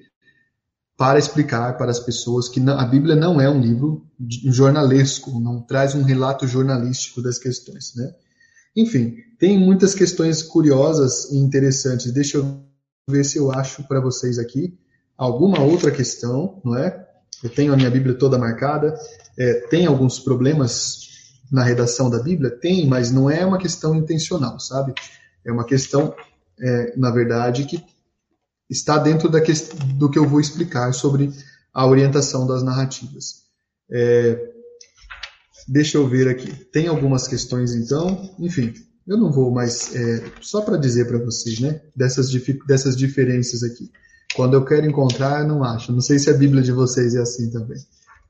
para 0.96 1.18
explicar 1.18 1.76
para 1.76 1.90
as 1.90 1.98
pessoas 1.98 2.48
que 2.48 2.60
a 2.68 2.84
Bíblia 2.84 3.16
não 3.16 3.40
é 3.40 3.50
um 3.50 3.60
livro 3.60 4.06
jornalesco, 4.46 5.40
não 5.40 5.60
traz 5.60 5.94
um 5.94 6.02
relato 6.02 6.46
jornalístico 6.46 7.20
das 7.20 7.38
questões, 7.38 7.94
né? 7.96 8.12
Enfim, 8.76 9.16
tem 9.38 9.58
muitas 9.58 9.94
questões 9.94 10.42
curiosas 10.42 11.30
e 11.30 11.36
interessantes. 11.36 12.12
Deixa 12.12 12.38
eu 12.38 12.64
ver 13.08 13.24
se 13.24 13.38
eu 13.38 13.52
acho 13.52 13.84
para 13.84 14.00
vocês 14.00 14.38
aqui 14.38 14.76
alguma 15.16 15.60
outra 15.60 15.90
questão, 15.90 16.60
não 16.64 16.76
é? 16.76 17.06
Eu 17.42 17.50
tenho 17.50 17.72
a 17.72 17.76
minha 17.76 17.90
Bíblia 17.90 18.14
toda 18.14 18.38
marcada. 18.38 18.98
É, 19.38 19.54
tem 19.68 19.86
alguns 19.86 20.18
problemas 20.18 21.08
na 21.50 21.62
redação 21.62 22.08
da 22.08 22.20
Bíblia? 22.20 22.50
Tem, 22.50 22.86
mas 22.86 23.10
não 23.10 23.30
é 23.30 23.44
uma 23.44 23.58
questão 23.58 23.94
intencional, 23.94 24.58
sabe? 24.58 24.94
É 25.44 25.52
uma 25.52 25.64
questão, 25.64 26.14
é, 26.60 26.96
na 26.96 27.10
verdade, 27.10 27.64
que 27.64 27.84
está 28.68 28.98
dentro 28.98 29.28
da 29.28 29.40
que, 29.40 29.52
do 29.94 30.10
que 30.10 30.18
eu 30.18 30.28
vou 30.28 30.40
explicar 30.40 30.92
sobre 30.92 31.30
a 31.72 31.86
orientação 31.86 32.46
das 32.46 32.62
narrativas. 32.62 33.44
É, 33.90 34.38
deixa 35.68 35.98
eu 35.98 36.08
ver 36.08 36.28
aqui. 36.28 36.52
Tem 36.66 36.86
algumas 36.86 37.26
questões, 37.28 37.74
então. 37.74 38.34
Enfim, 38.38 38.72
eu 39.06 39.18
não 39.18 39.30
vou 39.30 39.50
mais. 39.50 39.94
É, 39.94 40.24
só 40.40 40.62
para 40.62 40.76
dizer 40.76 41.06
para 41.06 41.18
vocês, 41.18 41.60
né? 41.60 41.80
Dessas, 41.94 42.30
dessas 42.66 42.96
diferenças 42.96 43.62
aqui. 43.62 43.90
Quando 44.34 44.54
eu 44.54 44.64
quero 44.64 44.86
encontrar, 44.86 45.42
eu 45.42 45.48
não 45.48 45.62
acho. 45.62 45.92
Não 45.92 46.00
sei 46.00 46.18
se 46.18 46.30
a 46.30 46.34
Bíblia 46.34 46.62
de 46.62 46.72
vocês 46.72 47.14
é 47.14 47.20
assim 47.20 47.50
também. 47.50 47.78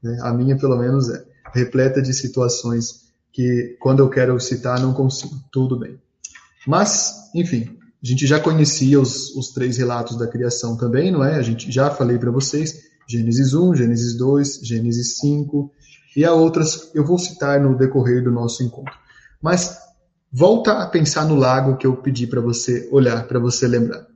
Né? 0.02 0.18
A 0.20 0.32
minha, 0.32 0.56
pelo 0.56 0.76
menos, 0.76 1.08
é. 1.08 1.24
Repleta 1.52 2.02
de 2.02 2.12
situações 2.12 3.04
que, 3.32 3.76
quando 3.80 4.00
eu 4.00 4.10
quero 4.10 4.38
citar, 4.40 4.80
não 4.80 4.92
consigo. 4.92 5.34
Tudo 5.52 5.78
bem. 5.78 6.00
Mas, 6.66 7.30
enfim, 7.34 7.78
a 8.04 8.06
gente 8.06 8.26
já 8.26 8.38
conhecia 8.38 9.00
os, 9.00 9.34
os 9.34 9.48
três 9.48 9.78
relatos 9.78 10.18
da 10.18 10.26
criação 10.26 10.76
também, 10.76 11.10
não 11.10 11.24
é? 11.24 11.36
A 11.36 11.42
gente 11.42 11.72
já 11.72 11.90
falei 11.90 12.18
para 12.18 12.30
vocês, 12.30 12.82
Gênesis 13.08 13.54
1, 13.54 13.76
Gênesis 13.76 14.14
2, 14.18 14.60
Gênesis 14.62 15.16
5, 15.20 15.72
e 16.14 16.22
há 16.22 16.34
outras 16.34 16.90
eu 16.94 17.02
vou 17.02 17.18
citar 17.18 17.58
no 17.58 17.74
decorrer 17.74 18.22
do 18.22 18.30
nosso 18.30 18.62
encontro. 18.62 18.92
Mas 19.40 19.78
volta 20.30 20.82
a 20.82 20.86
pensar 20.86 21.24
no 21.24 21.34
lago 21.34 21.78
que 21.78 21.86
eu 21.86 21.96
pedi 21.96 22.26
para 22.26 22.42
você 22.42 22.86
olhar, 22.92 23.26
para 23.26 23.38
você 23.38 23.66
lembrar. 23.66 24.06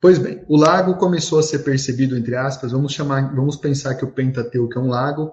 Pois 0.00 0.16
bem, 0.16 0.42
o 0.48 0.56
lago 0.56 0.94
começou 0.94 1.38
a 1.38 1.42
ser 1.42 1.58
percebido 1.58 2.16
entre 2.16 2.34
aspas, 2.34 2.72
vamos 2.72 2.92
chamar, 2.92 3.34
vamos 3.34 3.56
pensar 3.56 3.94
que 3.94 4.06
o 4.06 4.10
Pentateuco 4.10 4.78
é 4.78 4.80
um 4.80 4.88
lago, 4.88 5.32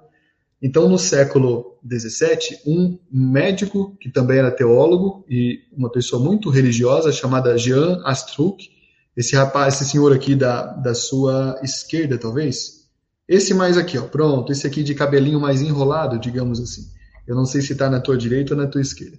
então, 0.61 0.87
no 0.89 0.97
século 0.97 1.77
XVII, 1.85 2.59
um 2.65 2.97
médico, 3.11 3.95
que 3.99 4.09
também 4.09 4.39
era 4.39 4.49
teólogo 4.49 5.25
e 5.29 5.59
uma 5.71 5.91
pessoa 5.91 6.23
muito 6.23 6.49
religiosa, 6.49 7.11
chamada 7.11 7.57
Jean 7.57 8.01
Astruc, 8.05 8.69
esse 9.15 9.35
rapaz, 9.35 9.75
esse 9.75 9.91
senhor 9.91 10.13
aqui 10.13 10.35
da, 10.35 10.65
da 10.73 10.93
sua 10.93 11.59
esquerda, 11.63 12.17
talvez, 12.17 12.85
esse 13.27 13.53
mais 13.53 13.77
aqui, 13.77 13.97
ó, 13.97 14.03
pronto, 14.03 14.51
esse 14.51 14.67
aqui 14.67 14.83
de 14.83 14.93
cabelinho 14.93 15.39
mais 15.39 15.61
enrolado, 15.61 16.19
digamos 16.19 16.59
assim. 16.59 16.83
Eu 17.27 17.35
não 17.35 17.45
sei 17.45 17.61
se 17.61 17.73
está 17.73 17.89
na 17.89 17.99
tua 17.99 18.17
direita 18.17 18.53
ou 18.53 18.59
na 18.59 18.67
tua 18.67 18.81
esquerda. 18.81 19.17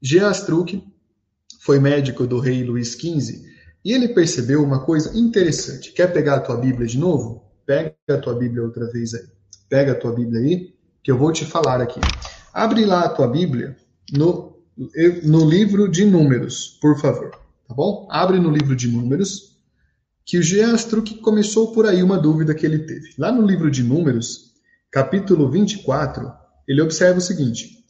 Jean 0.00 0.28
Astruc 0.28 0.82
foi 1.60 1.78
médico 1.78 2.26
do 2.26 2.38
rei 2.38 2.62
Luís 2.62 2.92
XV 2.92 3.42
e 3.84 3.92
ele 3.92 4.08
percebeu 4.08 4.62
uma 4.62 4.84
coisa 4.84 5.16
interessante. 5.18 5.92
Quer 5.92 6.12
pegar 6.12 6.36
a 6.36 6.40
tua 6.40 6.56
Bíblia 6.56 6.86
de 6.86 6.98
novo? 6.98 7.44
Pega 7.66 7.94
a 8.08 8.18
tua 8.18 8.34
Bíblia 8.34 8.62
outra 8.62 8.90
vez 8.90 9.14
aí. 9.14 9.39
Pega 9.70 9.92
a 9.92 9.94
tua 9.94 10.12
Bíblia 10.12 10.40
aí, 10.40 10.74
que 11.02 11.10
eu 11.10 11.16
vou 11.16 11.32
te 11.32 11.46
falar 11.46 11.80
aqui. 11.80 12.00
Abre 12.52 12.84
lá 12.84 13.04
a 13.04 13.08
tua 13.08 13.28
Bíblia 13.28 13.76
no, 14.12 14.58
no 15.22 15.48
livro 15.48 15.88
de 15.88 16.04
Números, 16.04 16.78
por 16.82 17.00
favor. 17.00 17.30
Tá 17.66 17.74
bom? 17.74 18.08
Abre 18.10 18.38
no 18.38 18.50
livro 18.50 18.74
de 18.74 18.88
Números, 18.88 19.56
que 20.26 20.38
o 20.38 20.42
Geastruc 20.42 21.20
começou 21.20 21.72
por 21.72 21.86
aí 21.86 22.02
uma 22.02 22.18
dúvida 22.18 22.54
que 22.54 22.66
ele 22.66 22.80
teve. 22.80 23.14
Lá 23.16 23.30
no 23.30 23.46
livro 23.46 23.70
de 23.70 23.82
Números, 23.82 24.50
capítulo 24.90 25.48
24, 25.50 26.32
ele 26.66 26.82
observa 26.82 27.18
o 27.18 27.22
seguinte: 27.22 27.84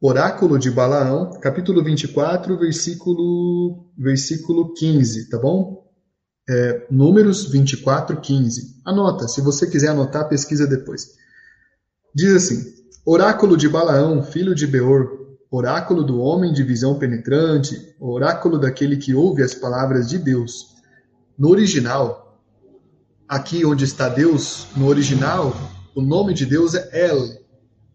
Oráculo 0.00 0.58
de 0.58 0.70
Balaão, 0.70 1.38
capítulo 1.40 1.82
24, 1.82 2.58
versículo, 2.58 3.92
versículo 3.96 4.72
15, 4.74 5.28
tá 5.30 5.38
bom? 5.38 5.85
É, 6.48 6.86
números 6.90 7.50
24, 7.50 8.20
15. 8.20 8.80
Anota, 8.84 9.26
se 9.26 9.40
você 9.40 9.68
quiser 9.68 9.88
anotar, 9.88 10.28
pesquisa 10.28 10.66
depois. 10.66 11.14
Diz 12.14 12.34
assim: 12.34 12.72
Oráculo 13.04 13.56
de 13.56 13.68
Balaão, 13.68 14.22
filho 14.22 14.54
de 14.54 14.66
Beor, 14.66 15.26
oráculo 15.50 16.04
do 16.04 16.20
homem 16.20 16.52
de 16.52 16.62
visão 16.62 16.98
penetrante, 16.98 17.94
oráculo 18.00 18.58
daquele 18.58 18.96
que 18.96 19.14
ouve 19.14 19.42
as 19.42 19.54
palavras 19.54 20.08
de 20.08 20.18
Deus. 20.18 20.74
No 21.38 21.50
original, 21.50 22.40
aqui 23.28 23.64
onde 23.64 23.84
está 23.84 24.08
Deus, 24.08 24.66
no 24.76 24.86
original, 24.86 25.54
o 25.94 26.00
nome 26.02 26.32
de 26.32 26.46
Deus 26.46 26.74
é 26.74 27.08
El. 27.08 27.44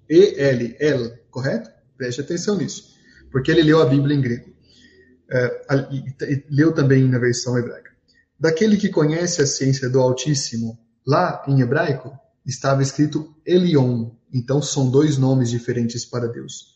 E-L, 0.09 0.75
El, 0.79 1.17
correto? 1.29 1.69
Preste 1.97 2.21
atenção 2.21 2.57
nisso, 2.57 2.95
porque 3.31 3.49
ele 3.49 3.63
leu 3.63 3.81
a 3.81 3.85
Bíblia 3.85 4.15
em 4.15 4.21
grego. 4.21 4.51
É, 5.31 5.61
leu 6.49 6.73
também 6.73 7.07
na 7.07 7.17
versão 7.17 7.57
hebraica. 7.57 7.90
Daquele 8.41 8.75
que 8.75 8.89
conhece 8.89 9.39
a 9.39 9.45
ciência 9.45 9.87
do 9.87 9.99
Altíssimo, 9.99 10.79
lá 11.05 11.43
em 11.47 11.61
hebraico, 11.61 12.11
estava 12.43 12.81
escrito 12.81 13.35
Elion. 13.45 14.09
Então 14.33 14.59
são 14.63 14.89
dois 14.89 15.15
nomes 15.15 15.51
diferentes 15.51 16.03
para 16.03 16.27
Deus. 16.27 16.73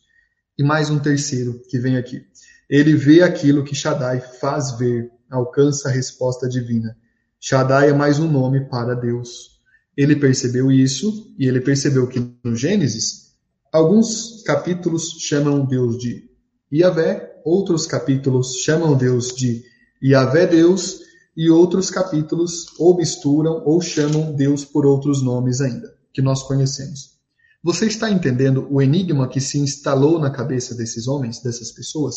E 0.56 0.62
mais 0.62 0.90
um 0.90 1.00
terceiro 1.00 1.60
que 1.68 1.76
vem 1.76 1.96
aqui. 1.96 2.24
Ele 2.70 2.94
vê 2.94 3.20
aquilo 3.20 3.64
que 3.64 3.74
Shaddai 3.74 4.20
faz 4.40 4.78
ver, 4.78 5.10
alcança 5.28 5.88
a 5.88 5.90
resposta 5.92 6.48
divina. 6.48 6.96
Shaddai 7.40 7.90
é 7.90 7.92
mais 7.92 8.20
um 8.20 8.30
nome 8.30 8.68
para 8.68 8.94
Deus. 8.94 9.60
Ele 9.96 10.14
percebeu 10.14 10.70
isso 10.70 11.34
e 11.36 11.48
ele 11.48 11.60
percebeu 11.60 12.06
que 12.06 12.32
no 12.44 12.54
Gênesis, 12.54 13.32
alguns 13.72 14.40
capítulos 14.44 15.16
chamam 15.18 15.66
Deus 15.66 15.98
de 15.98 16.30
Yahvé, 16.72 17.40
outros 17.44 17.88
capítulos 17.88 18.54
chamam 18.58 18.96
Deus 18.96 19.34
de 19.34 19.64
Yahvé 20.00 20.46
Deus, 20.46 21.00
e 21.36 21.50
outros 21.50 21.90
capítulos 21.90 22.66
ou 22.78 22.96
misturam 22.96 23.62
ou 23.64 23.80
chamam 23.80 24.32
Deus 24.32 24.64
por 24.64 24.86
outros 24.86 25.22
nomes 25.22 25.60
ainda, 25.60 25.94
que 26.12 26.22
nós 26.22 26.42
conhecemos. 26.42 27.16
Você 27.62 27.86
está 27.86 28.10
entendendo 28.10 28.66
o 28.70 28.80
enigma 28.80 29.28
que 29.28 29.40
se 29.40 29.58
instalou 29.58 30.18
na 30.18 30.30
cabeça 30.30 30.74
desses 30.74 31.06
homens, 31.06 31.42
dessas 31.42 31.72
pessoas? 31.72 32.14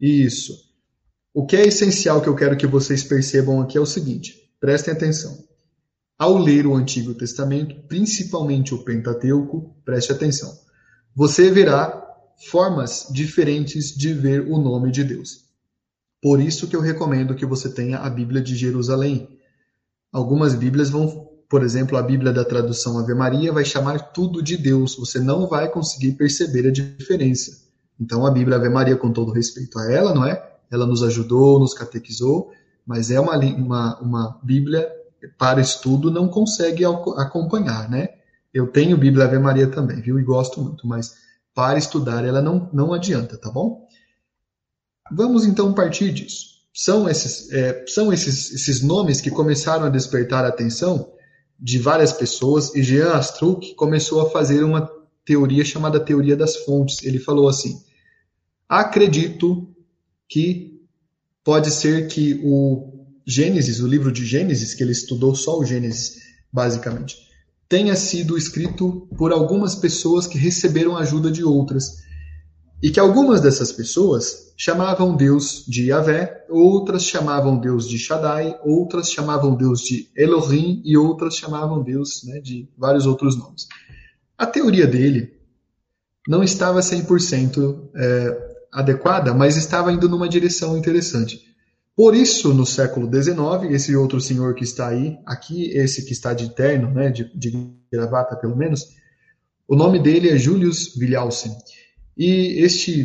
Isso. 0.00 0.54
O 1.34 1.44
que 1.44 1.56
é 1.56 1.66
essencial 1.66 2.22
que 2.22 2.28
eu 2.28 2.34
quero 2.34 2.56
que 2.56 2.66
vocês 2.66 3.02
percebam 3.02 3.60
aqui 3.60 3.76
é 3.76 3.80
o 3.80 3.86
seguinte: 3.86 4.34
prestem 4.60 4.94
atenção. 4.94 5.36
Ao 6.18 6.36
ler 6.36 6.66
o 6.66 6.74
Antigo 6.74 7.14
Testamento, 7.14 7.76
principalmente 7.86 8.74
o 8.74 8.84
Pentateuco, 8.84 9.76
preste 9.84 10.10
atenção. 10.10 10.52
Você 11.14 11.50
verá 11.50 12.04
formas 12.50 13.08
diferentes 13.12 13.94
de 13.96 14.12
ver 14.12 14.42
o 14.42 14.58
nome 14.58 14.90
de 14.90 15.04
Deus. 15.04 15.47
Por 16.20 16.40
isso 16.40 16.66
que 16.66 16.74
eu 16.74 16.80
recomendo 16.80 17.34
que 17.34 17.46
você 17.46 17.68
tenha 17.68 17.98
a 17.98 18.10
Bíblia 18.10 18.42
de 18.42 18.56
Jerusalém. 18.56 19.28
Algumas 20.12 20.54
Bíblias 20.54 20.90
vão, 20.90 21.28
por 21.48 21.62
exemplo, 21.62 21.96
a 21.96 22.02
Bíblia 22.02 22.32
da 22.32 22.44
tradução 22.44 22.98
Ave 22.98 23.14
Maria 23.14 23.52
vai 23.52 23.64
chamar 23.64 24.12
tudo 24.12 24.42
de 24.42 24.56
Deus. 24.56 24.96
Você 24.96 25.20
não 25.20 25.46
vai 25.46 25.68
conseguir 25.68 26.12
perceber 26.12 26.66
a 26.66 26.72
diferença. 26.72 27.68
Então 28.00 28.26
a 28.26 28.30
Bíblia 28.30 28.56
Ave 28.56 28.68
Maria, 28.68 28.96
com 28.96 29.12
todo 29.12 29.32
respeito 29.32 29.78
a 29.78 29.90
ela, 29.90 30.14
não 30.14 30.24
é? 30.24 30.56
Ela 30.70 30.86
nos 30.86 31.02
ajudou, 31.02 31.58
nos 31.58 31.74
catequizou, 31.74 32.50
mas 32.86 33.10
é 33.10 33.20
uma, 33.20 33.36
uma, 33.36 33.98
uma 34.00 34.40
Bíblia 34.42 34.88
para 35.36 35.60
estudo, 35.60 36.10
não 36.10 36.28
consegue 36.28 36.84
acompanhar, 36.84 37.88
né? 37.88 38.10
Eu 38.52 38.68
tenho 38.68 38.96
Bíblia 38.96 39.24
Ave 39.24 39.38
Maria 39.38 39.68
também, 39.68 40.00
viu? 40.00 40.18
E 40.18 40.22
gosto 40.22 40.60
muito, 40.60 40.86
mas 40.86 41.14
para 41.54 41.78
estudar 41.78 42.24
ela 42.24 42.40
não, 42.40 42.68
não 42.72 42.92
adianta, 42.92 43.36
tá 43.36 43.50
bom? 43.50 43.87
Vamos 45.10 45.44
então 45.44 45.72
partir 45.72 46.12
disso. 46.12 46.58
São 46.74 47.08
esses, 47.08 47.50
é, 47.50 47.84
são 47.86 48.12
esses, 48.12 48.52
esses 48.52 48.82
nomes 48.82 49.20
que 49.20 49.30
começaram 49.30 49.84
a 49.84 49.90
despertar 49.90 50.44
a 50.44 50.48
atenção 50.48 51.12
de 51.58 51.78
várias 51.78 52.12
pessoas 52.12 52.74
e 52.74 52.82
Jean 52.82 53.14
Astruc 53.14 53.74
começou 53.74 54.20
a 54.20 54.30
fazer 54.30 54.62
uma 54.62 54.88
teoria 55.24 55.64
chamada 55.64 55.98
teoria 55.98 56.36
das 56.36 56.56
fontes. 56.56 57.02
Ele 57.02 57.18
falou 57.18 57.48
assim: 57.48 57.82
acredito 58.68 59.68
que 60.28 60.80
pode 61.42 61.70
ser 61.70 62.06
que 62.06 62.40
o 62.44 63.06
Gênesis, 63.26 63.80
o 63.80 63.86
livro 63.86 64.12
de 64.12 64.24
Gênesis, 64.24 64.72
que 64.74 64.82
ele 64.82 64.92
estudou 64.92 65.34
só 65.34 65.58
o 65.58 65.64
Gênesis, 65.64 66.22
basicamente, 66.52 67.16
tenha 67.68 67.94
sido 67.94 68.38
escrito 68.38 69.08
por 69.18 69.32
algumas 69.32 69.74
pessoas 69.74 70.26
que 70.26 70.38
receberam 70.38 70.96
ajuda 70.96 71.30
de 71.30 71.44
outras. 71.44 72.07
E 72.82 72.90
que 72.90 73.00
algumas 73.00 73.40
dessas 73.40 73.72
pessoas 73.72 74.52
chamavam 74.56 75.16
Deus 75.16 75.64
de 75.66 75.86
Yahvé, 75.86 76.44
outras 76.48 77.02
chamavam 77.04 77.58
Deus 77.58 77.88
de 77.88 77.98
Shaddai, 77.98 78.56
outras 78.64 79.10
chamavam 79.10 79.56
Deus 79.56 79.80
de 79.80 80.08
Elohim 80.16 80.80
e 80.84 80.96
outras 80.96 81.34
chamavam 81.36 81.82
Deus 81.82 82.22
né, 82.24 82.40
de 82.40 82.68
vários 82.76 83.04
outros 83.04 83.36
nomes. 83.36 83.66
A 84.36 84.46
teoria 84.46 84.86
dele 84.86 85.32
não 86.26 86.42
estava 86.42 86.78
100% 86.78 87.90
é, 87.96 88.56
adequada, 88.72 89.34
mas 89.34 89.56
estava 89.56 89.92
indo 89.92 90.08
numa 90.08 90.28
direção 90.28 90.76
interessante. 90.76 91.48
Por 91.96 92.14
isso, 92.14 92.54
no 92.54 92.64
século 92.64 93.10
XIX, 93.12 93.74
esse 93.74 93.96
outro 93.96 94.20
senhor 94.20 94.54
que 94.54 94.62
está 94.62 94.86
aí, 94.86 95.16
aqui, 95.26 95.72
esse 95.72 96.04
que 96.04 96.12
está 96.12 96.32
de 96.32 96.54
terno, 96.54 96.88
né, 96.92 97.10
de, 97.10 97.28
de 97.36 97.72
gravata 97.90 98.36
pelo 98.36 98.56
menos, 98.56 98.86
o 99.66 99.74
nome 99.74 99.98
dele 99.98 100.28
é 100.28 100.36
Julius 100.36 100.96
Williamson. 100.96 101.56
E 102.18 102.64
este 102.64 103.04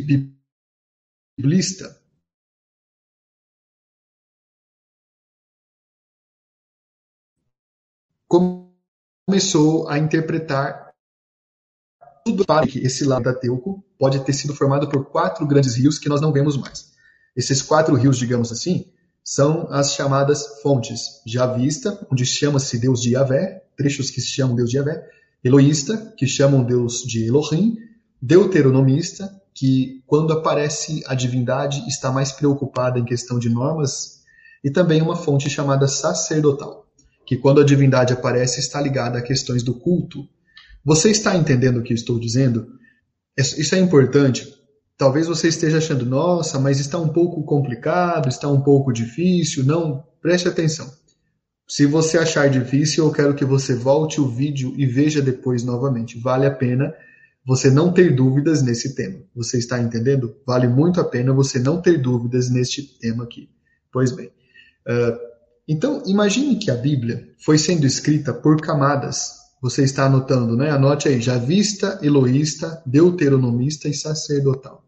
biblista 1.37 2.01
começou 9.27 9.87
a 9.87 9.99
interpretar 9.99 10.95
tudo 12.25 12.43
para 12.43 12.65
que 12.65 12.79
esse 12.79 13.05
lado 13.05 13.25
da 13.25 13.35
Teuco 13.35 13.85
pode 13.99 14.25
ter 14.25 14.33
sido 14.33 14.55
formado 14.55 14.89
por 14.89 15.05
quatro 15.05 15.45
grandes 15.45 15.75
rios 15.75 15.99
que 15.99 16.09
nós 16.09 16.19
não 16.19 16.33
vemos 16.33 16.57
mais. 16.57 16.91
Esses 17.35 17.61
quatro 17.61 17.93
rios, 17.93 18.17
digamos 18.17 18.51
assim, 18.51 18.91
são 19.23 19.71
as 19.71 19.93
chamadas 19.93 20.59
fontes 20.63 21.21
Javista, 21.23 22.03
onde 22.11 22.25
chama-se 22.25 22.79
Deus 22.79 22.99
de 22.99 23.11
Yahvé, 23.11 23.63
trechos 23.77 24.09
que 24.09 24.19
se 24.19 24.29
chamam 24.29 24.55
Deus 24.55 24.71
de 24.71 24.77
Yahvé, 24.77 25.07
Eloísta, 25.43 26.13
que 26.17 26.25
chamam 26.25 26.63
Deus 26.63 27.03
de 27.03 27.27
Elohim, 27.27 27.77
deuteronomista, 28.25 29.29
que 29.53 30.01
quando 30.07 30.31
aparece 30.31 31.03
a 31.07 31.13
divindade 31.13 31.85
está 31.89 32.09
mais 32.09 32.31
preocupada 32.31 32.97
em 32.97 33.03
questão 33.03 33.37
de 33.37 33.49
normas, 33.49 34.21
e 34.63 34.71
também 34.71 35.01
uma 35.01 35.17
fonte 35.17 35.49
chamada 35.49 35.89
sacerdotal, 35.89 36.87
que 37.25 37.35
quando 37.35 37.59
a 37.59 37.65
divindade 37.65 38.13
aparece 38.13 38.61
está 38.61 38.79
ligada 38.79 39.19
a 39.19 39.21
questões 39.21 39.61
do 39.61 39.73
culto. 39.73 40.19
Você 40.85 41.11
está 41.11 41.35
entendendo 41.35 41.81
o 41.81 41.83
que 41.83 41.93
estou 41.93 42.17
dizendo? 42.17 42.65
Isso 43.37 43.75
é 43.75 43.79
importante. 43.79 44.47
Talvez 44.97 45.27
você 45.27 45.49
esteja 45.49 45.79
achando, 45.79 46.05
nossa, 46.05 46.57
mas 46.57 46.79
está 46.79 46.97
um 46.97 47.09
pouco 47.09 47.43
complicado, 47.43 48.29
está 48.29 48.47
um 48.47 48.61
pouco 48.61 48.93
difícil. 48.93 49.65
Não, 49.65 50.01
preste 50.21 50.47
atenção. 50.47 50.89
Se 51.67 51.85
você 51.85 52.17
achar 52.17 52.49
difícil, 52.49 53.03
eu 53.03 53.11
quero 53.11 53.35
que 53.35 53.43
você 53.43 53.75
volte 53.75 54.21
o 54.21 54.29
vídeo 54.29 54.73
e 54.77 54.85
veja 54.85 55.21
depois 55.21 55.61
novamente. 55.61 56.17
Vale 56.17 56.45
a 56.45 56.51
pena 56.51 56.93
você 57.45 57.69
não 57.69 57.91
ter 57.91 58.15
dúvidas 58.15 58.61
nesse 58.61 58.95
tema. 58.95 59.19
Você 59.35 59.57
está 59.57 59.79
entendendo? 59.79 60.35
Vale 60.45 60.67
muito 60.67 60.99
a 61.01 61.03
pena 61.03 61.33
você 61.33 61.59
não 61.59 61.81
ter 61.81 62.01
dúvidas 62.01 62.49
neste 62.49 62.81
tema 62.99 63.23
aqui. 63.23 63.49
Pois 63.91 64.11
bem. 64.11 64.27
Uh, 64.87 65.17
então, 65.67 66.03
imagine 66.05 66.57
que 66.57 66.71
a 66.71 66.75
Bíblia 66.75 67.29
foi 67.39 67.57
sendo 67.57 67.85
escrita 67.85 68.33
por 68.33 68.59
camadas. 68.61 69.31
Você 69.61 69.83
está 69.83 70.05
anotando, 70.05 70.57
né? 70.57 70.71
Anote 70.71 71.07
aí: 71.07 71.21
javista, 71.21 71.99
eloísta, 72.01 72.81
deuteronomista 72.85 73.87
e 73.87 73.93
sacerdotal. 73.93 74.83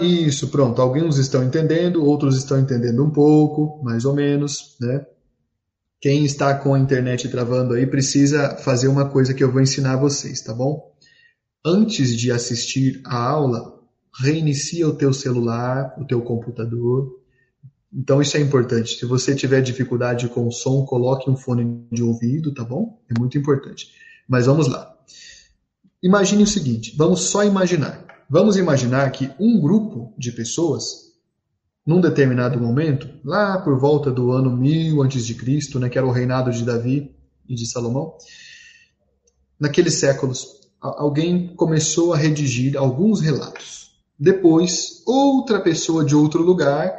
Isso, 0.00 0.48
pronto. 0.48 0.80
Alguns 0.80 1.18
estão 1.18 1.42
entendendo, 1.42 2.04
outros 2.04 2.36
estão 2.36 2.58
entendendo 2.58 3.02
um 3.04 3.10
pouco, 3.10 3.82
mais 3.82 4.04
ou 4.04 4.14
menos, 4.14 4.76
né? 4.80 5.04
Quem 6.00 6.24
está 6.24 6.54
com 6.54 6.74
a 6.74 6.78
internet 6.78 7.28
travando 7.28 7.74
aí 7.74 7.86
precisa 7.86 8.56
fazer 8.58 8.88
uma 8.88 9.08
coisa 9.08 9.32
que 9.32 9.42
eu 9.42 9.50
vou 9.50 9.62
ensinar 9.62 9.96
vocês, 9.96 10.42
tá 10.42 10.52
bom? 10.52 10.94
Antes 11.64 12.16
de 12.16 12.30
assistir 12.30 13.00
a 13.04 13.16
aula, 13.16 13.80
reinicia 14.20 14.86
o 14.86 14.94
teu 14.94 15.12
celular, 15.12 15.94
o 15.98 16.04
teu 16.04 16.20
computador. 16.20 17.20
Então 17.92 18.20
isso 18.20 18.36
é 18.36 18.40
importante. 18.40 18.98
Se 18.98 19.06
você 19.06 19.34
tiver 19.34 19.62
dificuldade 19.62 20.28
com 20.28 20.46
o 20.46 20.52
som, 20.52 20.84
coloque 20.84 21.30
um 21.30 21.36
fone 21.36 21.86
de 21.90 22.02
ouvido, 22.02 22.52
tá 22.52 22.62
bom? 22.62 23.00
É 23.10 23.18
muito 23.18 23.38
importante. 23.38 23.90
Mas 24.28 24.46
vamos 24.46 24.68
lá. 24.68 24.94
Imagine 26.02 26.42
o 26.42 26.46
seguinte, 26.46 26.94
vamos 26.96 27.22
só 27.22 27.42
imaginar. 27.42 28.04
Vamos 28.28 28.56
imaginar 28.56 29.10
que 29.10 29.30
um 29.40 29.60
grupo 29.60 30.12
de 30.18 30.30
pessoas 30.30 31.05
num 31.86 32.00
determinado 32.00 32.60
momento, 32.60 33.08
lá 33.24 33.58
por 33.58 33.78
volta 33.78 34.10
do 34.10 34.32
ano 34.32 34.50
1000 34.50 35.02
a.C., 35.04 35.78
né, 35.78 35.88
que 35.88 35.96
era 35.96 36.06
o 36.06 36.10
reinado 36.10 36.50
de 36.50 36.64
Davi 36.64 37.14
e 37.48 37.54
de 37.54 37.70
Salomão, 37.70 38.14
naqueles 39.58 39.94
séculos, 39.94 40.60
alguém 40.80 41.54
começou 41.54 42.12
a 42.12 42.16
redigir 42.16 42.76
alguns 42.76 43.20
relatos. 43.20 43.92
Depois, 44.18 45.02
outra 45.06 45.60
pessoa 45.60 46.04
de 46.04 46.16
outro 46.16 46.42
lugar 46.42 46.92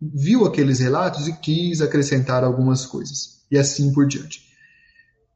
viu 0.00 0.46
aqueles 0.46 0.78
relatos 0.78 1.28
e 1.28 1.32
quis 1.34 1.82
acrescentar 1.82 2.44
algumas 2.44 2.86
coisas, 2.86 3.44
e 3.50 3.58
assim 3.58 3.92
por 3.92 4.06
diante. 4.06 4.42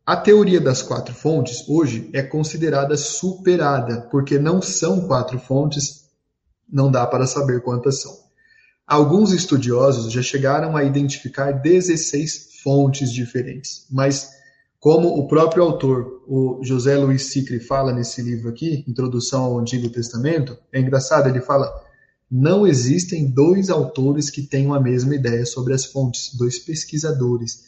A 0.06 0.16
teoria 0.16 0.60
das 0.60 0.80
quatro 0.80 1.14
fontes 1.14 1.68
hoje 1.68 2.08
é 2.14 2.22
considerada 2.22 2.96
superada, 2.96 4.08
porque 4.10 4.38
não 4.38 4.62
são 4.62 5.06
quatro 5.06 5.38
fontes, 5.38 6.04
não 6.66 6.90
dá 6.90 7.06
para 7.06 7.26
saber 7.26 7.62
quantas 7.62 8.00
são. 8.00 8.27
Alguns 8.88 9.32
estudiosos 9.32 10.10
já 10.10 10.22
chegaram 10.22 10.74
a 10.74 10.82
identificar 10.82 11.52
16 11.52 12.60
fontes 12.62 13.12
diferentes, 13.12 13.86
mas 13.90 14.30
como 14.80 15.08
o 15.08 15.28
próprio 15.28 15.62
autor, 15.62 16.22
o 16.26 16.60
José 16.62 16.96
Luiz 16.96 17.30
Sicre, 17.30 17.60
fala 17.60 17.92
nesse 17.92 18.22
livro 18.22 18.48
aqui, 18.48 18.84
Introdução 18.88 19.44
ao 19.44 19.58
Antigo 19.58 19.90
Testamento, 19.90 20.56
é 20.72 20.80
engraçado, 20.80 21.28
ele 21.28 21.42
fala: 21.42 21.70
não 22.30 22.66
existem 22.66 23.28
dois 23.30 23.68
autores 23.68 24.30
que 24.30 24.40
tenham 24.40 24.72
a 24.72 24.80
mesma 24.80 25.14
ideia 25.14 25.44
sobre 25.44 25.74
as 25.74 25.84
fontes, 25.84 26.34
dois 26.34 26.58
pesquisadores. 26.58 27.64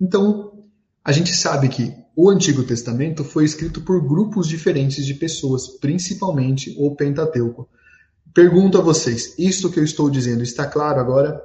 Então, 0.00 0.64
a 1.04 1.12
gente 1.12 1.34
sabe 1.34 1.68
que 1.68 1.92
o 2.16 2.30
Antigo 2.30 2.62
Testamento 2.62 3.22
foi 3.22 3.44
escrito 3.44 3.82
por 3.82 4.00
grupos 4.00 4.48
diferentes 4.48 5.04
de 5.04 5.12
pessoas, 5.12 5.68
principalmente 5.68 6.74
o 6.78 6.96
Pentateuco. 6.96 7.68
Pergunto 8.34 8.76
a 8.76 8.80
vocês, 8.80 9.32
isto 9.38 9.70
que 9.70 9.78
eu 9.78 9.84
estou 9.84 10.10
dizendo 10.10 10.42
está 10.42 10.66
claro 10.66 10.98
agora? 10.98 11.40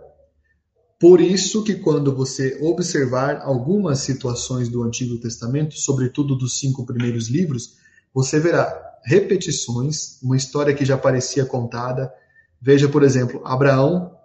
Por 0.99 1.21
isso 1.21 1.63
que 1.63 1.75
quando 1.75 2.15
você 2.15 2.57
observar 2.63 3.41
algumas 3.43 3.99
situações 3.99 4.69
do 4.69 4.81
Antigo 4.81 5.19
Testamento, 5.19 5.75
sobretudo 5.75 6.35
dos 6.35 6.59
cinco 6.59 6.83
primeiros 6.83 7.29
livros, 7.29 7.75
você 8.11 8.39
verá 8.39 8.75
repetições, 9.05 10.19
uma 10.23 10.35
história 10.35 10.73
que 10.73 10.83
já 10.83 10.97
parecia 10.97 11.45
contada. 11.45 12.11
Veja, 12.59 12.89
por 12.89 13.03
exemplo, 13.03 13.39
Abraão 13.45 14.17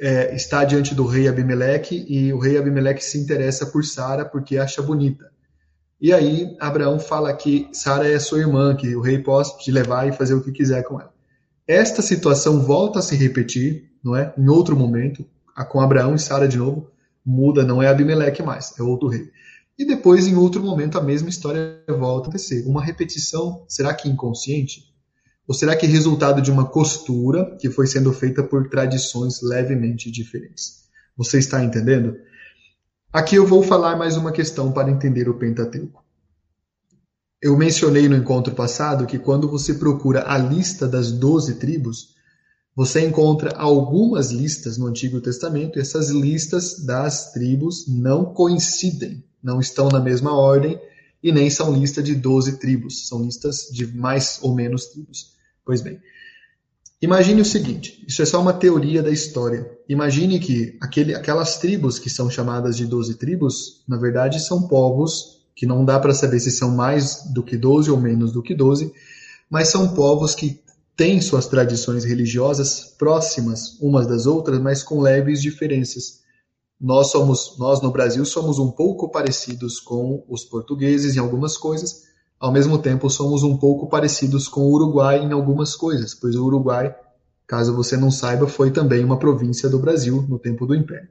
é, 0.00 0.34
está 0.34 0.64
diante 0.64 0.94
do 0.94 1.04
rei 1.04 1.28
Abimeleque 1.28 2.06
e 2.08 2.32
o 2.32 2.38
rei 2.38 2.56
Abimeleque 2.56 3.04
se 3.04 3.18
interessa 3.18 3.66
por 3.66 3.84
Sara 3.84 4.24
porque 4.24 4.56
acha 4.56 4.80
bonita. 4.80 5.30
E 6.00 6.14
aí 6.14 6.56
Abraão 6.58 6.98
fala 6.98 7.30
que 7.34 7.68
Sara 7.74 8.08
é 8.08 8.18
sua 8.18 8.38
irmã, 8.38 8.74
que 8.74 8.96
o 8.96 9.02
rei 9.02 9.18
pode 9.18 9.58
te 9.58 9.70
levar 9.70 10.08
e 10.08 10.12
fazer 10.12 10.32
o 10.32 10.42
que 10.42 10.50
quiser 10.50 10.82
com 10.82 10.98
ela. 10.98 11.19
Esta 11.70 12.02
situação 12.02 12.64
volta 12.64 12.98
a 12.98 13.02
se 13.02 13.14
repetir, 13.14 13.92
não 14.02 14.16
é? 14.16 14.34
Em 14.36 14.48
outro 14.48 14.76
momento, 14.76 15.24
com 15.68 15.80
Abraão 15.80 16.16
e 16.16 16.18
Sara 16.18 16.48
de 16.48 16.58
novo, 16.58 16.90
muda, 17.24 17.62
não 17.62 17.80
é 17.80 17.86
Abimeleque 17.86 18.42
mais, 18.42 18.74
é 18.76 18.82
outro 18.82 19.06
rei. 19.06 19.30
E 19.78 19.84
depois, 19.84 20.26
em 20.26 20.34
outro 20.34 20.60
momento, 20.60 20.98
a 20.98 21.00
mesma 21.00 21.28
história 21.28 21.80
volta 21.88 22.26
a 22.26 22.30
acontecer. 22.30 22.66
Uma 22.66 22.82
repetição, 22.82 23.64
será 23.68 23.94
que 23.94 24.08
inconsciente? 24.08 24.92
Ou 25.46 25.54
será 25.54 25.76
que 25.76 25.86
resultado 25.86 26.42
de 26.42 26.50
uma 26.50 26.66
costura 26.66 27.56
que 27.60 27.70
foi 27.70 27.86
sendo 27.86 28.12
feita 28.12 28.42
por 28.42 28.68
tradições 28.68 29.40
levemente 29.40 30.10
diferentes? 30.10 30.88
Você 31.16 31.38
está 31.38 31.62
entendendo? 31.62 32.16
Aqui 33.12 33.36
eu 33.36 33.46
vou 33.46 33.62
falar 33.62 33.94
mais 33.94 34.16
uma 34.16 34.32
questão 34.32 34.72
para 34.72 34.90
entender 34.90 35.28
o 35.28 35.34
Pentateuco. 35.34 36.02
Eu 37.42 37.56
mencionei 37.56 38.06
no 38.06 38.16
encontro 38.16 38.54
passado 38.54 39.06
que 39.06 39.18
quando 39.18 39.48
você 39.48 39.72
procura 39.72 40.30
a 40.30 40.36
lista 40.36 40.86
das 40.86 41.10
doze 41.10 41.54
tribos, 41.54 42.14
você 42.76 43.06
encontra 43.06 43.56
algumas 43.56 44.30
listas 44.30 44.76
no 44.76 44.86
Antigo 44.86 45.22
Testamento 45.22 45.78
e 45.78 45.82
essas 45.82 46.10
listas 46.10 46.84
das 46.84 47.32
tribos 47.32 47.86
não 47.88 48.26
coincidem, 48.26 49.24
não 49.42 49.58
estão 49.58 49.88
na 49.88 50.00
mesma 50.00 50.36
ordem 50.36 50.78
e 51.22 51.32
nem 51.32 51.48
são 51.48 51.72
lista 51.72 52.02
de 52.02 52.14
12 52.14 52.58
tribos, 52.58 53.08
são 53.08 53.22
listas 53.22 53.68
de 53.72 53.86
mais 53.86 54.38
ou 54.42 54.54
menos 54.54 54.86
tribos. 54.86 55.32
Pois 55.64 55.80
bem, 55.80 55.98
imagine 57.00 57.40
o 57.40 57.44
seguinte: 57.44 58.04
isso 58.06 58.20
é 58.20 58.26
só 58.26 58.38
uma 58.38 58.52
teoria 58.52 59.02
da 59.02 59.10
história. 59.10 59.66
Imagine 59.88 60.38
que 60.38 60.76
aquele, 60.78 61.14
aquelas 61.14 61.56
tribos 61.58 61.98
que 61.98 62.10
são 62.10 62.28
chamadas 62.28 62.76
de 62.76 62.84
12 62.84 63.14
tribos, 63.14 63.82
na 63.88 63.96
verdade, 63.96 64.40
são 64.40 64.68
povos 64.68 65.39
que 65.54 65.66
não 65.66 65.84
dá 65.84 65.98
para 65.98 66.14
saber 66.14 66.40
se 66.40 66.50
são 66.50 66.70
mais 66.70 67.24
do 67.32 67.42
que 67.42 67.56
12 67.56 67.90
ou 67.90 68.00
menos 68.00 68.32
do 68.32 68.42
que 68.42 68.54
12, 68.54 68.92
mas 69.48 69.68
são 69.68 69.94
povos 69.94 70.34
que 70.34 70.60
têm 70.96 71.20
suas 71.20 71.46
tradições 71.46 72.04
religiosas 72.04 72.94
próximas 72.98 73.78
umas 73.80 74.06
das 74.06 74.26
outras, 74.26 74.60
mas 74.60 74.82
com 74.82 75.00
leves 75.00 75.40
diferenças. 75.40 76.20
Nós 76.80 77.10
somos, 77.10 77.56
nós 77.58 77.82
no 77.82 77.90
Brasil 77.90 78.24
somos 78.24 78.58
um 78.58 78.70
pouco 78.70 79.10
parecidos 79.10 79.80
com 79.80 80.24
os 80.28 80.44
portugueses 80.44 81.16
em 81.16 81.18
algumas 81.18 81.56
coisas, 81.56 82.04
ao 82.38 82.50
mesmo 82.50 82.78
tempo 82.78 83.10
somos 83.10 83.42
um 83.42 83.56
pouco 83.56 83.86
parecidos 83.86 84.48
com 84.48 84.62
o 84.62 84.72
Uruguai 84.72 85.18
em 85.18 85.32
algumas 85.32 85.76
coisas, 85.76 86.14
pois 86.14 86.36
o 86.36 86.44
Uruguai, 86.44 86.94
caso 87.46 87.74
você 87.74 87.96
não 87.98 88.10
saiba, 88.10 88.46
foi 88.46 88.70
também 88.70 89.04
uma 89.04 89.18
província 89.18 89.68
do 89.68 89.78
Brasil 89.78 90.24
no 90.28 90.38
tempo 90.38 90.64
do 90.64 90.74
Império. 90.74 91.08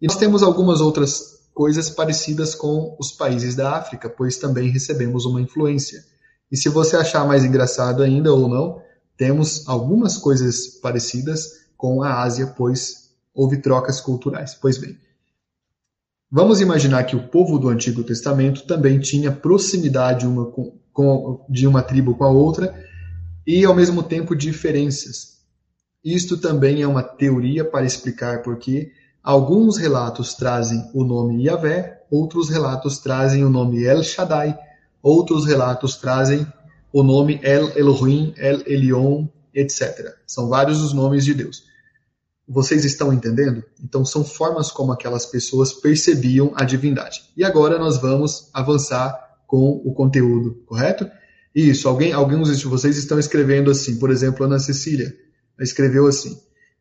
E 0.00 0.06
nós 0.06 0.16
temos 0.16 0.42
algumas 0.42 0.80
outras 0.80 1.39
coisas 1.60 1.90
parecidas 1.90 2.54
com 2.54 2.96
os 2.98 3.12
países 3.12 3.54
da 3.54 3.76
África, 3.76 4.08
pois 4.08 4.38
também 4.38 4.70
recebemos 4.70 5.26
uma 5.26 5.42
influência. 5.42 6.02
E 6.50 6.56
se 6.56 6.70
você 6.70 6.96
achar 6.96 7.26
mais 7.26 7.44
engraçado 7.44 8.02
ainda 8.02 8.32
ou 8.32 8.48
não, 8.48 8.80
temos 9.14 9.68
algumas 9.68 10.16
coisas 10.16 10.68
parecidas 10.80 11.66
com 11.76 12.02
a 12.02 12.22
Ásia, 12.22 12.46
pois 12.46 13.10
houve 13.34 13.58
trocas 13.58 14.00
culturais. 14.00 14.54
Pois 14.54 14.78
bem, 14.78 14.96
vamos 16.30 16.62
imaginar 16.62 17.04
que 17.04 17.14
o 17.14 17.28
povo 17.28 17.58
do 17.58 17.68
Antigo 17.68 18.02
Testamento 18.02 18.66
também 18.66 18.98
tinha 18.98 19.30
proximidade 19.30 20.26
uma 20.26 20.46
com, 20.46 20.78
com, 20.94 21.44
de 21.46 21.66
uma 21.66 21.82
tribo 21.82 22.14
com 22.14 22.24
a 22.24 22.30
outra 22.30 22.74
e, 23.46 23.66
ao 23.66 23.74
mesmo 23.74 24.02
tempo, 24.02 24.34
diferenças. 24.34 25.40
Isto 26.02 26.38
também 26.38 26.80
é 26.80 26.88
uma 26.88 27.02
teoria 27.02 27.66
para 27.66 27.84
explicar 27.84 28.40
porque 28.40 28.92
alguns 29.22 29.76
relatos 29.76 30.34
trazem 30.34 30.90
o 30.94 31.04
nome 31.04 31.44
Yahvé, 31.44 32.02
outros 32.10 32.48
relatos 32.48 32.98
trazem 32.98 33.44
o 33.44 33.50
nome 33.50 33.84
El 33.84 34.02
Shaddai, 34.02 34.58
outros 35.02 35.46
relatos 35.46 35.96
trazem 35.96 36.46
o 36.92 37.02
nome 37.02 37.40
El 37.42 37.70
Elohim, 37.76 38.34
El 38.36 38.62
Elion, 38.66 39.26
etc. 39.54 40.14
São 40.26 40.48
vários 40.48 40.80
os 40.80 40.92
nomes 40.92 41.24
de 41.24 41.34
Deus. 41.34 41.64
Vocês 42.48 42.84
estão 42.84 43.12
entendendo? 43.12 43.62
Então 43.82 44.04
são 44.04 44.24
formas 44.24 44.72
como 44.72 44.90
aquelas 44.90 45.24
pessoas 45.24 45.72
percebiam 45.72 46.52
a 46.56 46.64
divindade. 46.64 47.22
E 47.36 47.44
agora 47.44 47.78
nós 47.78 47.98
vamos 47.98 48.50
avançar 48.52 49.16
com 49.46 49.80
o 49.84 49.92
conteúdo, 49.92 50.62
correto? 50.66 51.08
Isso, 51.54 51.88
alguém, 51.88 52.12
alguns 52.12 52.58
de 52.58 52.66
vocês 52.66 52.96
estão 52.96 53.18
escrevendo 53.18 53.70
assim, 53.70 53.98
por 53.98 54.10
exemplo, 54.10 54.44
Ana 54.44 54.58
Cecília 54.58 55.12
escreveu 55.60 56.06
assim: 56.06 56.40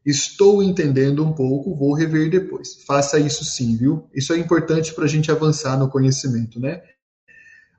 Estou 0.10 0.64
entendendo 0.64 1.24
um 1.24 1.32
pouco, 1.32 1.76
vou 1.76 1.94
rever 1.94 2.30
depois. 2.30 2.84
Faça 2.86 3.20
isso 3.20 3.46
sim, 3.46 3.76
viu? 3.76 4.10
Isso 4.14 4.34
é 4.34 4.38
importante 4.38 4.94
para 4.94 5.06
a 5.06 5.08
gente 5.08 5.32
avançar 5.32 5.78
no 5.78 5.90
conhecimento, 5.90 6.60
né? 6.60 6.82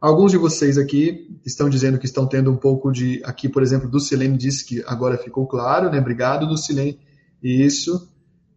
Alguns 0.01 0.31
de 0.31 0.38
vocês 0.38 0.79
aqui 0.79 1.40
estão 1.45 1.69
dizendo 1.69 1.99
que 1.99 2.07
estão 2.07 2.27
tendo 2.27 2.51
um 2.51 2.57
pouco 2.57 2.90
de. 2.93 3.21
Aqui, 3.25 3.49
por 3.49 3.62
exemplo, 3.62 3.90
do 3.90 4.01
Silene 4.01 4.38
disse 4.38 4.64
que 4.64 4.83
agora 4.87 5.19
ficou 5.19 5.47
claro, 5.47 5.90
né? 5.90 5.99
Obrigado, 5.99 6.47
do 6.47 6.57
Silene. 6.57 6.99
Isso. 7.43 8.09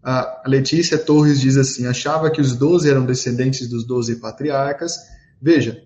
A 0.01 0.43
Letícia 0.45 0.97
Torres 0.97 1.41
diz 1.41 1.57
assim: 1.57 1.86
achava 1.86 2.29
que 2.29 2.39
os 2.39 2.55
doze 2.55 2.89
eram 2.89 3.05
descendentes 3.05 3.67
dos 3.67 3.86
doze 3.86 4.17
patriarcas. 4.17 4.97
Veja, 5.41 5.83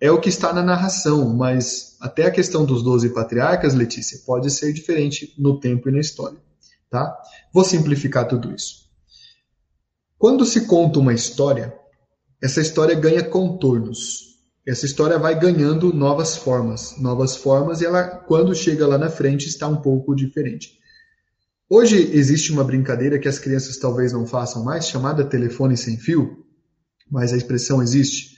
é 0.00 0.10
o 0.10 0.20
que 0.20 0.28
está 0.28 0.52
na 0.52 0.62
narração, 0.62 1.34
mas 1.34 1.96
até 2.00 2.26
a 2.26 2.30
questão 2.30 2.64
dos 2.64 2.82
doze 2.82 3.08
patriarcas, 3.08 3.74
Letícia, 3.74 4.20
pode 4.24 4.50
ser 4.50 4.72
diferente 4.72 5.34
no 5.38 5.58
tempo 5.58 5.88
e 5.88 5.92
na 5.92 6.00
história. 6.00 6.38
Tá? 6.90 7.16
Vou 7.52 7.64
simplificar 7.64 8.26
tudo 8.26 8.52
isso. 8.52 8.90
Quando 10.18 10.44
se 10.44 10.66
conta 10.66 10.98
uma 10.98 11.14
história, 11.14 11.72
essa 12.42 12.60
história 12.60 12.94
ganha 12.94 13.22
contornos 13.22 14.30
essa 14.66 14.84
história 14.84 15.18
vai 15.18 15.38
ganhando 15.38 15.92
novas 15.92 16.36
formas, 16.36 16.94
novas 16.98 17.34
formas, 17.34 17.80
e 17.80 17.86
ela, 17.86 18.04
quando 18.04 18.54
chega 18.54 18.86
lá 18.86 18.98
na 18.98 19.08
frente, 19.08 19.48
está 19.48 19.66
um 19.66 19.76
pouco 19.76 20.14
diferente. 20.14 20.78
Hoje 21.68 21.96
existe 22.12 22.52
uma 22.52 22.64
brincadeira 22.64 23.18
que 23.18 23.28
as 23.28 23.38
crianças 23.38 23.78
talvez 23.78 24.12
não 24.12 24.26
façam 24.26 24.62
mais, 24.62 24.86
chamada 24.86 25.24
telefone 25.24 25.76
sem 25.76 25.96
fio, 25.96 26.44
mas 27.10 27.32
a 27.32 27.36
expressão 27.36 27.82
existe. 27.82 28.36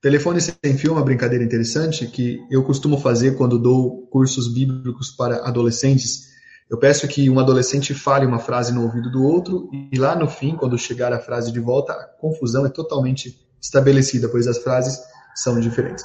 Telefone 0.00 0.40
sem 0.40 0.78
fio 0.78 0.90
é 0.90 0.92
uma 0.92 1.04
brincadeira 1.04 1.44
interessante 1.44 2.06
que 2.06 2.38
eu 2.50 2.62
costumo 2.62 2.98
fazer 2.98 3.36
quando 3.36 3.58
dou 3.58 4.06
cursos 4.08 4.52
bíblicos 4.52 5.10
para 5.10 5.46
adolescentes. 5.46 6.33
Eu 6.70 6.78
peço 6.78 7.06
que 7.06 7.28
um 7.28 7.38
adolescente 7.38 7.92
fale 7.92 8.24
uma 8.24 8.38
frase 8.38 8.72
no 8.72 8.82
ouvido 8.82 9.10
do 9.10 9.22
outro 9.22 9.68
e 9.92 9.98
lá 9.98 10.16
no 10.16 10.28
fim, 10.28 10.56
quando 10.56 10.78
chegar 10.78 11.12
a 11.12 11.20
frase 11.20 11.52
de 11.52 11.60
volta, 11.60 11.92
a 11.92 12.04
confusão 12.18 12.64
é 12.64 12.68
totalmente 12.68 13.38
estabelecida, 13.60 14.28
pois 14.28 14.46
as 14.46 14.58
frases 14.58 14.98
são 15.34 15.60
diferentes. 15.60 16.04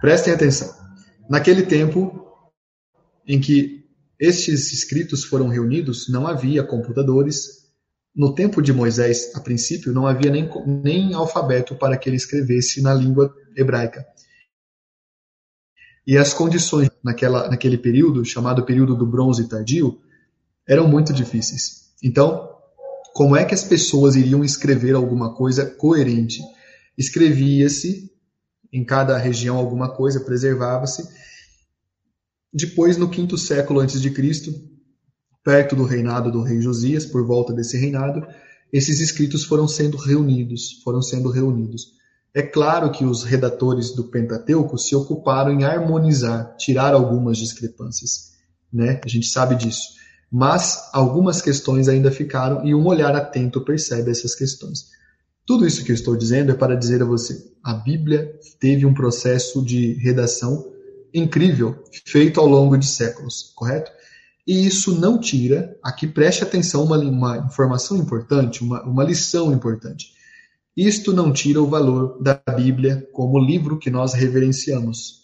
Prestem 0.00 0.32
atenção. 0.32 0.74
Naquele 1.28 1.62
tempo 1.62 2.26
em 3.26 3.40
que 3.40 3.84
estes 4.18 4.72
escritos 4.72 5.24
foram 5.24 5.48
reunidos, 5.48 6.08
não 6.08 6.26
havia 6.26 6.64
computadores. 6.64 7.60
No 8.14 8.34
tempo 8.34 8.60
de 8.60 8.72
Moisés, 8.72 9.30
a 9.34 9.40
princípio, 9.40 9.92
não 9.92 10.06
havia 10.06 10.30
nem, 10.30 10.50
nem 10.66 11.14
alfabeto 11.14 11.76
para 11.76 11.96
que 11.96 12.08
ele 12.08 12.16
escrevesse 12.16 12.82
na 12.82 12.92
língua 12.92 13.32
hebraica. 13.56 14.04
E 16.06 16.16
as 16.16 16.32
condições 16.32 16.90
naquela, 17.04 17.48
naquele 17.48 17.78
período, 17.78 18.24
chamado 18.24 18.64
período 18.64 18.96
do 18.96 19.06
bronze 19.06 19.48
tardio, 19.48 20.00
eram 20.66 20.88
muito 20.88 21.12
difíceis. 21.12 21.90
Então, 22.02 22.48
Como 23.12 23.36
é 23.36 23.44
que 23.44 23.54
as 23.54 23.64
pessoas 23.64 24.16
iriam 24.16 24.44
escrever 24.44 24.94
alguma 24.94 25.34
coisa 25.34 25.66
coerente? 25.66 26.40
Escrevia-se 26.96 28.10
em 28.72 28.84
cada 28.84 29.18
região 29.18 29.56
alguma 29.56 29.94
coisa, 29.94 30.20
preservava-se. 30.20 31.08
Depois, 32.52 32.96
no 32.96 33.10
quinto 33.10 33.36
século 33.36 33.80
antes 33.80 34.00
de 34.00 34.10
Cristo, 34.10 34.52
perto 35.44 35.74
do 35.74 35.84
reinado 35.84 36.30
do 36.30 36.42
rei 36.42 36.60
Josias, 36.60 37.04
por 37.04 37.26
volta 37.26 37.52
desse 37.52 37.76
reinado, 37.76 38.26
esses 38.72 39.00
escritos 39.00 39.44
foram 39.44 39.66
sendo 39.66 39.96
reunidos, 39.96 40.80
foram 40.84 41.02
sendo 41.02 41.30
reunidos. 41.30 41.98
É 42.34 42.42
claro 42.42 42.92
que 42.92 43.04
os 43.04 43.24
redatores 43.24 43.94
do 43.94 44.04
Pentateuco 44.04 44.78
se 44.78 44.94
ocuparam 44.94 45.52
em 45.52 45.64
harmonizar, 45.64 46.54
tirar 46.56 46.94
algumas 46.94 47.36
discrepâncias, 47.36 48.32
né? 48.72 49.00
A 49.04 49.08
gente 49.08 49.26
sabe 49.26 49.56
disso. 49.56 50.00
Mas 50.30 50.90
algumas 50.92 51.42
questões 51.42 51.88
ainda 51.88 52.12
ficaram 52.12 52.64
e 52.64 52.72
um 52.72 52.86
olhar 52.86 53.16
atento 53.16 53.64
percebe 53.64 54.12
essas 54.12 54.34
questões. 54.34 54.90
Tudo 55.44 55.66
isso 55.66 55.84
que 55.84 55.90
eu 55.90 55.94
estou 55.94 56.16
dizendo 56.16 56.52
é 56.52 56.54
para 56.54 56.76
dizer 56.76 57.02
a 57.02 57.04
você: 57.04 57.52
a 57.64 57.74
Bíblia 57.74 58.32
teve 58.60 58.86
um 58.86 58.94
processo 58.94 59.64
de 59.64 59.94
redação 59.94 60.70
incrível, 61.12 61.82
feito 62.06 62.38
ao 62.38 62.46
longo 62.46 62.76
de 62.76 62.86
séculos, 62.86 63.52
correto? 63.56 63.90
E 64.46 64.66
isso 64.66 64.98
não 64.98 65.18
tira, 65.18 65.76
aqui 65.82 66.06
preste 66.06 66.44
atenção, 66.44 66.84
uma, 66.84 66.96
uma 66.98 67.38
informação 67.38 67.96
importante, 67.96 68.62
uma, 68.62 68.82
uma 68.84 69.02
lição 69.02 69.52
importante. 69.52 70.12
Isto 70.76 71.12
não 71.12 71.32
tira 71.32 71.60
o 71.60 71.66
valor 71.66 72.22
da 72.22 72.40
Bíblia 72.54 73.08
como 73.12 73.38
livro 73.38 73.78
que 73.78 73.90
nós 73.90 74.14
reverenciamos. 74.14 75.20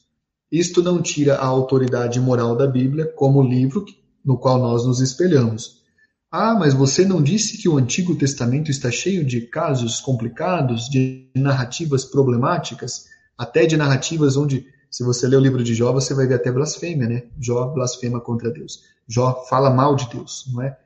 Isto 0.51 0.83
não 0.83 1.01
tira 1.01 1.37
a 1.37 1.47
autoridade 1.47 2.21
moral 2.21 2.57
da 2.57 2.67
Bíblia 2.67 3.07
como 3.17 3.43
livro 3.43 3.85
no 4.25 4.37
qual 4.37 4.59
nós 4.59 4.85
nos 4.85 5.01
espelhamos. 5.01 5.83
Ah, 6.31 6.55
mas 6.55 6.75
você 6.75 7.05
não 7.05 7.23
disse 7.23 7.59
que 7.59 7.69
o 7.69 7.79
Antigo 7.79 8.17
Testamento 8.17 8.71
está 8.71 8.91
cheio 8.91 9.25
de 9.25 9.43
casos 9.43 10.01
complicados, 10.01 10.89
de 10.89 11.31
narrativas 11.37 12.05
problemáticas, 12.05 13.05
até 13.39 13.65
de 13.67 13.77
narrativas 13.77 14.37
onde, 14.37 14.67
se 14.91 15.05
você 15.05 15.29
ler 15.29 15.37
o 15.37 15.41
livro 15.41 15.63
de 15.63 15.75
Jó, 15.75 15.93
você 15.93 16.13
vai 16.13 16.27
ver 16.27 16.35
até 16.35 16.51
blasfêmia, 16.51 17.09
né? 17.09 17.23
Jó 17.41 17.69
blasfema 17.69 18.21
contra 18.21 18.51
Deus. 18.51 18.81
Jó 19.09 19.45
fala 19.49 19.71
mal 19.71 19.95
de 19.95 20.09
Deus, 20.11 20.45
não 20.53 20.63
é? 20.63 20.77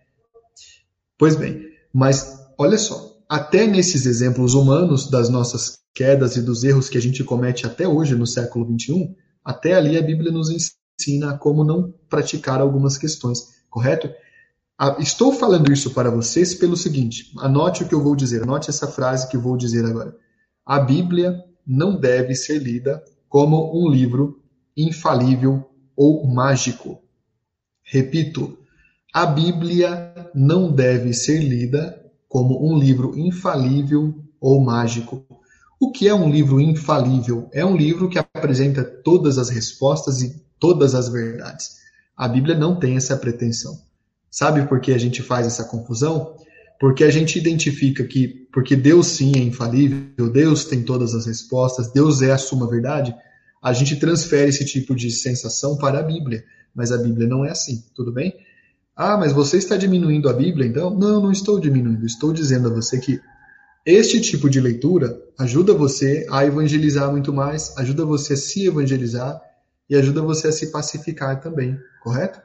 Pois 1.18 1.34
bem, 1.34 1.70
mas 1.92 2.38
olha 2.58 2.76
só, 2.76 3.09
até 3.30 3.64
nesses 3.64 4.06
exemplos 4.06 4.54
humanos 4.54 5.08
das 5.08 5.28
nossas 5.28 5.78
quedas 5.94 6.34
e 6.34 6.42
dos 6.42 6.64
erros 6.64 6.88
que 6.88 6.98
a 6.98 7.00
gente 7.00 7.22
comete 7.22 7.64
até 7.64 7.86
hoje 7.86 8.16
no 8.16 8.26
século 8.26 8.66
21, 8.66 9.14
até 9.44 9.74
ali 9.74 9.96
a 9.96 10.02
Bíblia 10.02 10.32
nos 10.32 10.50
ensina 10.50 11.38
como 11.38 11.62
não 11.62 11.94
praticar 12.08 12.60
algumas 12.60 12.98
questões, 12.98 13.38
correto? 13.70 14.10
Estou 14.98 15.32
falando 15.32 15.72
isso 15.72 15.92
para 15.92 16.10
vocês 16.10 16.56
pelo 16.56 16.76
seguinte: 16.76 17.32
anote 17.38 17.84
o 17.84 17.88
que 17.88 17.94
eu 17.94 18.02
vou 18.02 18.16
dizer, 18.16 18.42
anote 18.42 18.68
essa 18.68 18.88
frase 18.88 19.28
que 19.28 19.36
eu 19.36 19.40
vou 19.40 19.56
dizer 19.56 19.84
agora. 19.84 20.12
A 20.66 20.80
Bíblia 20.80 21.40
não 21.64 22.00
deve 22.00 22.34
ser 22.34 22.58
lida 22.58 23.00
como 23.28 23.80
um 23.80 23.88
livro 23.88 24.42
infalível 24.76 25.70
ou 25.96 26.26
mágico. 26.26 27.00
Repito, 27.84 28.58
a 29.14 29.24
Bíblia 29.24 30.30
não 30.34 30.72
deve 30.72 31.12
ser 31.12 31.38
lida 31.38 31.99
como 32.30 32.64
um 32.64 32.78
livro 32.78 33.18
infalível 33.18 34.14
ou 34.40 34.60
mágico. 34.60 35.26
O 35.80 35.90
que 35.90 36.06
é 36.06 36.14
um 36.14 36.30
livro 36.30 36.60
infalível? 36.60 37.50
É 37.52 37.66
um 37.66 37.76
livro 37.76 38.08
que 38.08 38.20
apresenta 38.20 38.84
todas 38.84 39.36
as 39.36 39.48
respostas 39.48 40.22
e 40.22 40.40
todas 40.56 40.94
as 40.94 41.08
verdades. 41.08 41.80
A 42.16 42.28
Bíblia 42.28 42.56
não 42.56 42.78
tem 42.78 42.96
essa 42.96 43.16
pretensão. 43.16 43.76
Sabe 44.30 44.68
por 44.68 44.80
que 44.80 44.92
a 44.92 44.98
gente 44.98 45.22
faz 45.22 45.44
essa 45.44 45.64
confusão? 45.64 46.36
Porque 46.78 47.02
a 47.02 47.10
gente 47.10 47.36
identifica 47.36 48.04
que, 48.04 48.46
porque 48.52 48.76
Deus 48.76 49.08
sim 49.08 49.32
é 49.34 49.40
infalível, 49.40 50.30
Deus 50.32 50.64
tem 50.64 50.84
todas 50.84 51.16
as 51.16 51.26
respostas, 51.26 51.92
Deus 51.92 52.22
é 52.22 52.30
a 52.30 52.38
suma 52.38 52.70
verdade, 52.70 53.12
a 53.60 53.72
gente 53.72 53.96
transfere 53.96 54.50
esse 54.50 54.64
tipo 54.64 54.94
de 54.94 55.10
sensação 55.10 55.76
para 55.76 55.98
a 55.98 56.02
Bíblia 56.02 56.44
mas 56.74 56.92
a 56.92 56.98
Bíblia 56.98 57.26
não 57.26 57.44
é 57.44 57.50
assim, 57.50 57.82
tudo 57.94 58.12
bem? 58.12 58.34
Ah, 59.02 59.16
mas 59.16 59.32
você 59.32 59.56
está 59.56 59.78
diminuindo 59.78 60.28
a 60.28 60.32
Bíblia, 60.34 60.66
então? 60.66 60.90
Não, 60.90 61.22
não 61.22 61.32
estou 61.32 61.58
diminuindo. 61.58 62.04
Estou 62.04 62.34
dizendo 62.34 62.68
a 62.68 62.70
você 62.70 62.98
que 62.98 63.18
este 63.86 64.20
tipo 64.20 64.50
de 64.50 64.60
leitura 64.60 65.18
ajuda 65.38 65.72
você 65.72 66.26
a 66.30 66.44
evangelizar 66.44 67.10
muito 67.10 67.32
mais, 67.32 67.74
ajuda 67.78 68.04
você 68.04 68.34
a 68.34 68.36
se 68.36 68.66
evangelizar 68.66 69.40
e 69.88 69.96
ajuda 69.96 70.20
você 70.20 70.48
a 70.48 70.52
se 70.52 70.70
pacificar 70.70 71.40
também, 71.40 71.78
correto? 72.02 72.42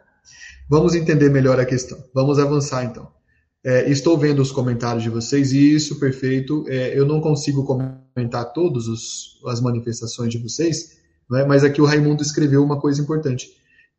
Vamos 0.69 0.95
entender 0.95 1.29
melhor 1.29 1.59
a 1.59 1.65
questão. 1.65 2.01
Vamos 2.13 2.39
avançar 2.39 2.85
então. 2.85 3.11
É, 3.61 3.91
estou 3.91 4.17
vendo 4.17 4.41
os 4.41 4.53
comentários 4.53 5.03
de 5.03 5.09
vocês 5.09 5.51
isso, 5.51 5.99
perfeito. 5.99 6.63
É, 6.69 6.97
eu 6.97 7.05
não 7.05 7.19
consigo 7.19 7.65
comentar 7.65 8.53
todas 8.53 8.85
as 9.45 9.59
manifestações 9.59 10.31
de 10.31 10.37
vocês, 10.37 10.99
é? 11.33 11.43
mas 11.43 11.65
aqui 11.65 11.81
o 11.81 11.85
Raimundo 11.85 12.23
escreveu 12.23 12.63
uma 12.63 12.79
coisa 12.79 13.01
importante. 13.01 13.49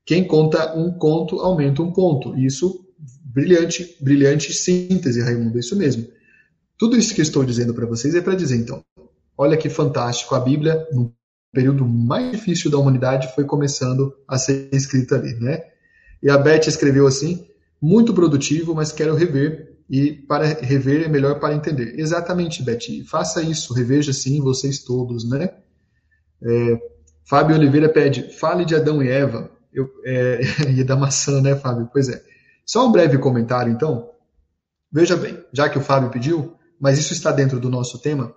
Quem 0.07 0.25
conta 0.25 0.73
um 0.79 0.93
conto 0.93 1.41
aumenta 1.41 1.83
um 1.83 1.91
ponto. 1.93 2.39
Isso, 2.39 2.87
brilhante, 3.25 3.97
brilhante 4.01 4.53
síntese, 4.55 5.21
Raimundo, 5.21 5.57
é 5.57 5.61
isso 5.61 5.77
mesmo. 5.77 6.07
Tudo 6.79 6.97
isso 6.97 7.13
que 7.13 7.21
estou 7.21 7.45
dizendo 7.45 7.75
para 7.75 7.87
vocês 7.87 8.15
é 8.15 8.21
para 8.21 8.37
dizer, 8.37 8.57
então, 8.57 8.85
olha 9.37 9.57
que 9.57 9.69
fantástico, 9.69 10.35
a 10.37 10.41
Bíblia, 10.41 10.87
no 10.93 11.13
período 11.53 11.85
mais 11.85 12.31
difícil 12.31 12.71
da 12.71 12.79
humanidade, 12.79 13.35
foi 13.35 13.45
começando 13.45 14.15
a 14.29 14.39
ser 14.39 14.69
escrita 14.73 15.17
ali, 15.17 15.35
né? 15.35 15.65
E 16.23 16.31
a 16.31 16.39
Beth 16.39 16.69
escreveu 16.69 17.07
assim, 17.07 17.45
muito 17.83 18.15
produtivo, 18.15 18.75
mas 18.75 18.93
quero 18.93 19.17
rever, 19.17 19.75
e 19.91 20.13
para 20.13 20.45
rever 20.47 21.05
é 21.05 21.09
melhor 21.09 21.41
para 21.41 21.55
entender. 21.55 21.99
Exatamente, 21.99 22.63
Beth, 22.63 23.05
faça 23.07 23.43
isso, 23.43 23.75
reveja 23.75 24.13
sim, 24.13 24.41
vocês 24.41 24.85
todos, 24.85 25.29
né? 25.29 25.51
É, 26.43 26.81
Fábio 27.25 27.57
Oliveira 27.57 27.89
pede, 27.89 28.31
fale 28.39 28.65
de 28.65 28.75
Adão 28.75 29.03
e 29.03 29.09
Eva, 29.09 29.51
eu, 29.77 29.91
é, 30.05 30.41
e 30.75 30.83
da 30.83 30.97
maçã, 30.97 31.41
né, 31.41 31.55
Fábio? 31.55 31.89
Pois 31.93 32.09
é. 32.09 32.23
Só 32.65 32.87
um 32.87 32.91
breve 32.91 33.19
comentário, 33.19 33.73
então. 33.73 34.11
Veja 34.91 35.17
bem, 35.17 35.39
já 35.53 35.69
que 35.69 35.79
o 35.79 35.83
Fábio 35.83 36.11
pediu, 36.11 36.57
mas 36.81 36.99
isso 36.99 37.13
está 37.13 37.31
dentro 37.31 37.61
do 37.61 37.69
nosso 37.69 38.01
tema. 38.01 38.35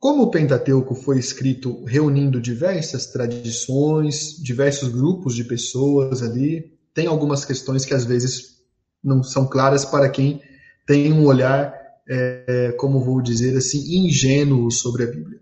Como 0.00 0.22
o 0.22 0.30
Pentateuco 0.30 0.94
foi 0.94 1.18
escrito 1.18 1.84
reunindo 1.84 2.40
diversas 2.40 3.06
tradições, 3.06 4.36
diversos 4.40 4.88
grupos 4.88 5.34
de 5.34 5.44
pessoas 5.44 6.22
ali, 6.22 6.72
tem 6.94 7.06
algumas 7.06 7.44
questões 7.44 7.84
que 7.84 7.94
às 7.94 8.04
vezes 8.04 8.58
não 9.02 9.22
são 9.22 9.46
claras 9.46 9.84
para 9.84 10.08
quem 10.08 10.40
tem 10.86 11.12
um 11.12 11.26
olhar, 11.26 11.74
é, 12.08 12.72
como 12.78 13.04
vou 13.04 13.20
dizer 13.20 13.56
assim, 13.56 14.06
ingênuo 14.06 14.70
sobre 14.70 15.02
a 15.02 15.06
Bíblia. 15.06 15.40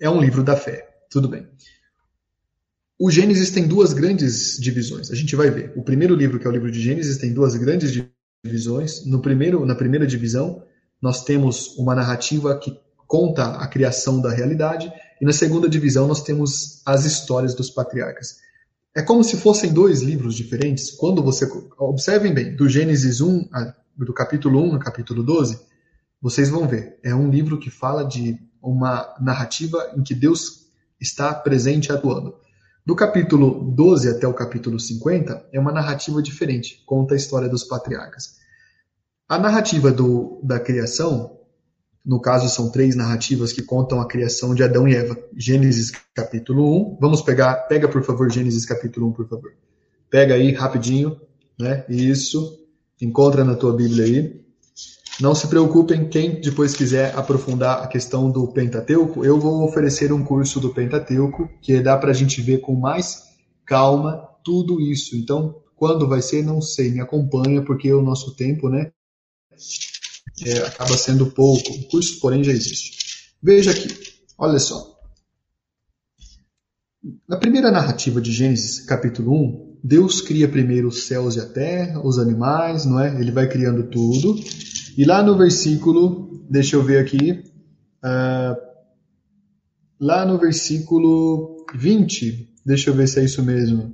É 0.00 0.10
um 0.10 0.20
livro 0.20 0.42
da 0.42 0.56
fé, 0.56 0.88
tudo 1.08 1.28
bem. 1.28 1.48
O 2.98 3.10
Gênesis 3.10 3.50
tem 3.50 3.66
duas 3.66 3.92
grandes 3.92 4.56
divisões. 4.58 5.10
A 5.10 5.14
gente 5.14 5.34
vai 5.34 5.50
ver. 5.50 5.72
O 5.76 5.82
primeiro 5.82 6.14
livro, 6.14 6.38
que 6.38 6.46
é 6.46 6.50
o 6.50 6.52
livro 6.52 6.70
de 6.70 6.80
Gênesis, 6.80 7.18
tem 7.18 7.32
duas 7.32 7.56
grandes 7.56 7.92
divisões. 8.44 9.04
No 9.04 9.20
primeiro, 9.20 9.66
na 9.66 9.74
primeira 9.74 10.06
divisão, 10.06 10.62
nós 11.02 11.24
temos 11.24 11.76
uma 11.76 11.94
narrativa 11.94 12.56
que 12.58 12.78
conta 13.06 13.56
a 13.56 13.66
criação 13.66 14.20
da 14.20 14.30
realidade, 14.30 14.92
e 15.20 15.24
na 15.24 15.32
segunda 15.32 15.68
divisão 15.68 16.06
nós 16.06 16.22
temos 16.22 16.82
as 16.86 17.04
histórias 17.04 17.54
dos 17.54 17.70
patriarcas. 17.70 18.36
É 18.94 19.02
como 19.02 19.24
se 19.24 19.36
fossem 19.36 19.72
dois 19.72 20.00
livros 20.00 20.34
diferentes. 20.34 20.92
Quando 20.92 21.22
você 21.22 21.48
observem 21.78 22.32
bem, 22.32 22.54
do 22.54 22.68
Gênesis 22.68 23.20
1, 23.20 23.48
do 23.98 24.14
capítulo 24.14 24.60
1 24.68 24.74
ao 24.74 24.78
capítulo 24.78 25.22
12, 25.22 25.58
vocês 26.22 26.48
vão 26.48 26.68
ver. 26.68 26.98
É 27.02 27.14
um 27.14 27.28
livro 27.28 27.58
que 27.58 27.70
fala 27.70 28.04
de 28.04 28.38
uma 28.62 29.14
narrativa 29.20 29.92
em 29.96 30.02
que 30.02 30.14
Deus 30.14 30.66
está 31.00 31.34
presente 31.34 31.92
atuando. 31.92 32.34
Do 32.86 32.94
capítulo 32.94 33.72
12 33.74 34.10
até 34.10 34.28
o 34.28 34.34
capítulo 34.34 34.78
50 34.78 35.48
é 35.50 35.58
uma 35.58 35.72
narrativa 35.72 36.20
diferente, 36.20 36.82
conta 36.84 37.14
a 37.14 37.16
história 37.16 37.48
dos 37.48 37.64
patriarcas. 37.64 38.34
A 39.26 39.38
narrativa 39.38 39.90
do, 39.90 40.38
da 40.42 40.60
criação, 40.60 41.38
no 42.04 42.20
caso 42.20 42.46
são 42.54 42.70
três 42.70 42.94
narrativas 42.94 43.54
que 43.54 43.62
contam 43.62 44.02
a 44.02 44.06
criação 44.06 44.54
de 44.54 44.62
Adão 44.62 44.86
e 44.86 44.94
Eva. 44.94 45.16
Gênesis 45.34 45.92
capítulo 46.14 46.92
1, 46.92 46.98
vamos 47.00 47.22
pegar, 47.22 47.54
pega 47.68 47.88
por 47.88 48.04
favor 48.04 48.30
Gênesis 48.30 48.66
capítulo 48.66 49.08
1, 49.08 49.12
por 49.12 49.28
favor. 49.30 49.54
Pega 50.10 50.34
aí 50.34 50.52
rapidinho, 50.52 51.18
né? 51.58 51.86
Isso, 51.88 52.66
encontra 53.00 53.44
na 53.44 53.54
tua 53.54 53.74
Bíblia 53.74 54.04
aí. 54.04 54.43
Não 55.20 55.34
se 55.34 55.46
preocupem, 55.46 56.08
quem 56.08 56.40
depois 56.40 56.74
quiser 56.74 57.16
aprofundar 57.16 57.82
a 57.82 57.86
questão 57.86 58.30
do 58.30 58.48
Pentateuco, 58.48 59.24
eu 59.24 59.38
vou 59.38 59.64
oferecer 59.64 60.12
um 60.12 60.24
curso 60.24 60.58
do 60.58 60.74
Pentateuco 60.74 61.48
que 61.62 61.80
dá 61.80 61.96
para 61.96 62.10
a 62.10 62.14
gente 62.14 62.42
ver 62.42 62.58
com 62.58 62.74
mais 62.74 63.22
calma 63.64 64.28
tudo 64.42 64.80
isso. 64.80 65.16
Então, 65.16 65.62
quando 65.76 66.08
vai 66.08 66.20
ser, 66.20 66.42
não 66.42 66.60
sei, 66.60 66.90
me 66.90 67.00
acompanha, 67.00 67.62
porque 67.62 67.92
o 67.92 68.02
nosso 68.02 68.34
tempo, 68.34 68.68
né, 68.68 68.90
é, 70.44 70.58
acaba 70.58 70.96
sendo 70.96 71.30
pouco. 71.30 71.72
O 71.72 71.88
curso, 71.88 72.18
porém, 72.20 72.42
já 72.42 72.52
existe. 72.52 73.34
Veja 73.40 73.70
aqui, 73.70 73.88
olha 74.36 74.58
só. 74.58 74.94
Na 77.28 77.36
primeira 77.36 77.70
narrativa 77.70 78.20
de 78.20 78.32
Gênesis, 78.32 78.80
capítulo 78.80 79.32
1, 79.32 79.78
Deus 79.84 80.20
cria 80.22 80.48
primeiro 80.48 80.88
os 80.88 81.04
céus 81.04 81.36
e 81.36 81.40
a 81.40 81.46
terra, 81.46 82.00
os 82.04 82.18
animais, 82.18 82.84
não 82.86 82.98
é? 82.98 83.20
Ele 83.20 83.30
vai 83.30 83.46
criando 83.48 83.84
tudo. 83.84 84.34
E 84.96 85.04
lá 85.04 85.22
no 85.22 85.36
versículo, 85.36 86.44
deixa 86.48 86.76
eu 86.76 86.82
ver 86.82 86.98
aqui, 86.98 87.42
uh, 88.04 88.56
lá 90.00 90.24
no 90.24 90.38
versículo 90.38 91.66
20, 91.74 92.54
deixa 92.64 92.90
eu 92.90 92.94
ver 92.94 93.08
se 93.08 93.18
é 93.18 93.24
isso 93.24 93.42
mesmo. 93.42 93.92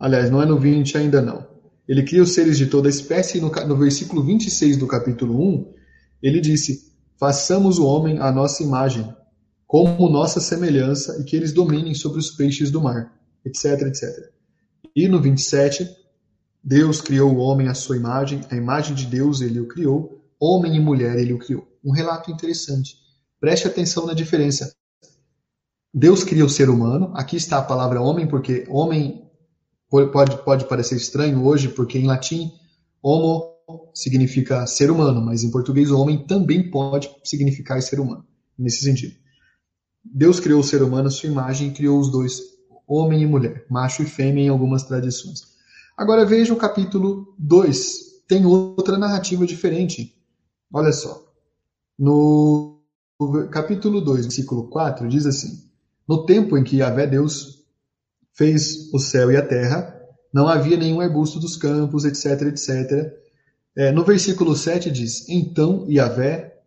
Aliás, 0.00 0.30
não 0.30 0.42
é 0.42 0.46
no 0.46 0.58
20 0.58 0.98
ainda 0.98 1.22
não. 1.22 1.46
Ele 1.86 2.02
cria 2.02 2.22
os 2.22 2.34
seres 2.34 2.58
de 2.58 2.66
toda 2.66 2.88
espécie, 2.88 3.38
e 3.38 3.40
no, 3.40 3.50
no 3.50 3.76
versículo 3.76 4.22
26 4.24 4.76
do 4.76 4.86
capítulo 4.88 5.40
1, 5.40 5.72
ele 6.22 6.40
disse: 6.40 6.92
Façamos 7.16 7.78
o 7.78 7.86
homem 7.86 8.18
à 8.18 8.32
nossa 8.32 8.64
imagem, 8.64 9.08
como 9.64 10.08
nossa 10.10 10.40
semelhança, 10.40 11.20
e 11.20 11.24
que 11.24 11.36
eles 11.36 11.52
dominem 11.52 11.94
sobre 11.94 12.18
os 12.18 12.32
peixes 12.32 12.72
do 12.72 12.80
mar, 12.80 13.12
etc, 13.44 13.82
etc. 13.82 14.32
E 14.94 15.06
no 15.06 15.22
27, 15.22 15.88
Deus 16.62 17.00
criou 17.00 17.32
o 17.32 17.38
homem 17.38 17.68
à 17.68 17.74
sua 17.74 17.96
imagem, 17.96 18.40
a 18.50 18.56
imagem 18.56 18.94
de 18.94 19.06
Deus 19.06 19.40
ele 19.40 19.60
o 19.60 19.68
criou, 19.68 20.24
homem 20.38 20.76
e 20.76 20.80
mulher 20.80 21.18
ele 21.18 21.32
o 21.32 21.38
criou. 21.38 21.66
Um 21.84 21.92
relato 21.92 22.30
interessante. 22.30 22.96
Preste 23.40 23.66
atenção 23.66 24.06
na 24.06 24.14
diferença. 24.14 24.74
Deus 25.92 26.22
cria 26.22 26.44
o 26.44 26.50
ser 26.50 26.68
humano, 26.68 27.12
aqui 27.14 27.36
está 27.36 27.58
a 27.58 27.62
palavra 27.62 28.00
homem, 28.00 28.26
porque 28.26 28.66
homem 28.68 29.28
pode, 29.88 30.36
pode 30.44 30.68
parecer 30.68 30.96
estranho 30.96 31.44
hoje, 31.44 31.68
porque 31.68 31.98
em 31.98 32.06
latim, 32.06 32.52
homo 33.02 33.56
significa 33.94 34.66
ser 34.66 34.90
humano, 34.90 35.20
mas 35.20 35.42
em 35.42 35.50
português, 35.50 35.90
homem 35.90 36.26
também 36.26 36.70
pode 36.70 37.10
significar 37.24 37.80
ser 37.80 38.00
humano, 38.00 38.26
nesse 38.58 38.82
sentido. 38.82 39.14
Deus 40.04 40.40
criou 40.40 40.60
o 40.60 40.64
ser 40.64 40.82
humano 40.82 41.08
à 41.08 41.10
sua 41.10 41.28
imagem 41.28 41.68
e 41.68 41.72
criou 41.72 41.98
os 41.98 42.10
dois 42.10 42.40
homem 42.86 43.22
e 43.22 43.26
mulher, 43.26 43.66
macho 43.68 44.02
e 44.02 44.06
fêmea 44.06 44.44
em 44.44 44.48
algumas 44.48 44.82
tradições. 44.82 45.57
Agora 45.98 46.24
veja 46.24 46.54
o 46.54 46.56
capítulo 46.56 47.34
2. 47.36 48.22
Tem 48.28 48.46
outra 48.46 48.96
narrativa 48.96 49.44
diferente. 49.44 50.14
Olha 50.72 50.92
só. 50.92 51.26
No 51.98 52.78
capítulo 53.50 54.00
2, 54.00 54.26
versículo 54.26 54.68
4, 54.68 55.08
diz 55.08 55.26
assim: 55.26 55.64
No 56.06 56.24
tempo 56.24 56.56
em 56.56 56.62
que 56.62 56.76
Yahvé 56.76 57.04
Deus 57.04 57.64
fez 58.32 58.94
o 58.94 59.00
céu 59.00 59.32
e 59.32 59.36
a 59.36 59.44
terra, 59.44 59.92
não 60.32 60.46
havia 60.46 60.76
nenhum 60.76 61.00
arbusto 61.00 61.40
dos 61.40 61.56
campos, 61.56 62.04
etc, 62.04 62.42
etc. 62.42 63.12
É, 63.76 63.90
no 63.90 64.04
versículo 64.04 64.54
7 64.54 64.92
diz: 64.92 65.28
Então 65.28 65.84
Yahvé, 65.90 66.60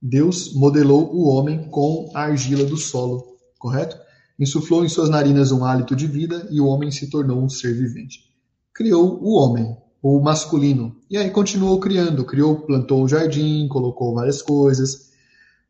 Deus, 0.00 0.54
modelou 0.54 1.14
o 1.14 1.28
homem 1.28 1.68
com 1.68 2.10
a 2.14 2.22
argila 2.22 2.64
do 2.64 2.78
solo. 2.78 3.36
Correto? 3.58 3.98
Insuflou 4.38 4.86
em 4.86 4.88
suas 4.88 5.10
narinas 5.10 5.52
um 5.52 5.66
hálito 5.66 5.94
de 5.94 6.06
vida 6.06 6.48
e 6.50 6.62
o 6.62 6.66
homem 6.66 6.90
se 6.90 7.10
tornou 7.10 7.42
um 7.42 7.48
ser 7.50 7.74
vivente. 7.74 8.29
Criou 8.74 9.18
o 9.20 9.34
homem, 9.34 9.76
o 10.02 10.20
masculino. 10.20 10.96
E 11.10 11.16
aí 11.16 11.30
continuou 11.30 11.78
criando, 11.80 12.24
criou, 12.24 12.56
plantou 12.62 13.02
o 13.02 13.08
jardim, 13.08 13.68
colocou 13.68 14.14
várias 14.14 14.40
coisas. 14.42 15.10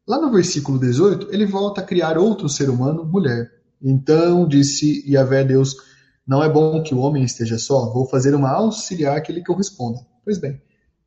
Lá 0.06 0.20
no 0.20 0.30
versículo 0.30 0.78
18, 0.78 1.28
ele 1.30 1.46
volta 1.46 1.80
a 1.80 1.84
criar 1.84 2.18
outro 2.18 2.48
ser 2.48 2.68
humano, 2.68 3.04
mulher. 3.04 3.50
Então 3.82 4.46
disse 4.46 5.04
Yahvé 5.08 5.44
Deus, 5.44 5.76
não 6.26 6.42
é 6.42 6.48
bom 6.48 6.82
que 6.82 6.94
o 6.94 6.98
homem 6.98 7.24
esteja 7.24 7.58
só, 7.58 7.92
vou 7.92 8.06
fazer 8.06 8.34
uma 8.34 8.50
auxiliar 8.50 9.20
que 9.22 9.32
lhe 9.32 9.42
corresponda. 9.42 9.98
Pois 10.24 10.38
bem, 10.38 10.60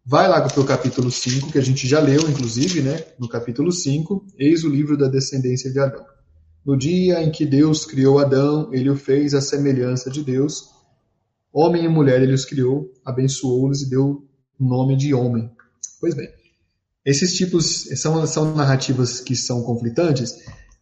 vai 0.06 0.28
lá 0.28 0.42
para 0.42 0.60
o 0.60 0.66
capítulo 0.66 1.12
5, 1.12 1.52
que 1.52 1.58
a 1.58 1.62
gente 1.62 1.88
já 1.88 2.00
leu, 2.00 2.30
inclusive, 2.30 2.82
né? 2.82 3.02
No 3.20 3.30
capítulo 3.30 3.72
5, 3.72 4.26
eis 4.38 4.64
o 4.64 4.70
livro 4.70 4.98
da 4.98 5.08
descendência 5.08 5.72
de 5.72 5.80
Adão. 5.80 6.04
No 6.66 6.78
dia 6.78 7.22
em 7.22 7.32
que 7.32 7.46
Deus 7.46 7.86
criou 7.86 8.20
Adão, 8.20 8.70
ele 8.74 8.90
o 8.90 8.96
fez 8.96 9.34
à 9.34 9.42
semelhança 9.42 10.10
de 10.10 10.24
Deus. 10.24 10.73
Homem 11.54 11.86
e 11.86 11.88
mulher 11.88 12.22
ele 12.22 12.34
os 12.34 12.46
criou, 12.46 12.92
abençoou-os 13.06 13.82
e 13.82 13.90
deu 13.90 14.28
o 14.60 14.66
nome 14.66 14.98
de 14.98 15.14
homem. 15.14 15.50
Pois 16.00 16.16
bem, 16.16 16.28
esses 17.06 17.36
tipos 17.36 17.88
são, 17.96 18.26
são 18.26 18.56
narrativas 18.56 19.20
que 19.20 19.36
são 19.36 19.62
conflitantes? 19.62 20.34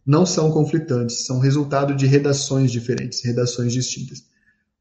Não 0.06 0.26
são 0.26 0.50
conflitantes, 0.52 1.26
são 1.26 1.40
resultado 1.40 1.94
de 1.94 2.08
redações 2.08 2.72
diferentes, 2.72 3.24
redações 3.24 3.74
distintas. 3.74 4.24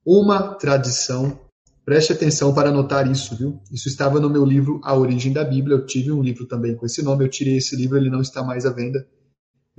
Uma 0.06 0.54
tradição, 0.54 1.40
preste 1.84 2.12
atenção 2.12 2.54
para 2.54 2.68
anotar 2.68 3.10
isso, 3.10 3.36
viu? 3.36 3.60
Isso 3.70 3.88
estava 3.88 4.20
no 4.20 4.30
meu 4.30 4.44
livro 4.44 4.80
A 4.84 4.96
Origem 4.96 5.32
da 5.32 5.44
Bíblia, 5.44 5.76
eu 5.76 5.84
tive 5.84 6.12
um 6.12 6.22
livro 6.22 6.46
também 6.46 6.74
com 6.76 6.86
esse 6.86 7.02
nome, 7.02 7.24
eu 7.24 7.28
tirei 7.28 7.56
esse 7.56 7.74
livro, 7.74 7.98
ele 7.98 8.08
não 8.08 8.20
está 8.20 8.42
mais 8.42 8.64
à 8.64 8.70
venda 8.70 9.04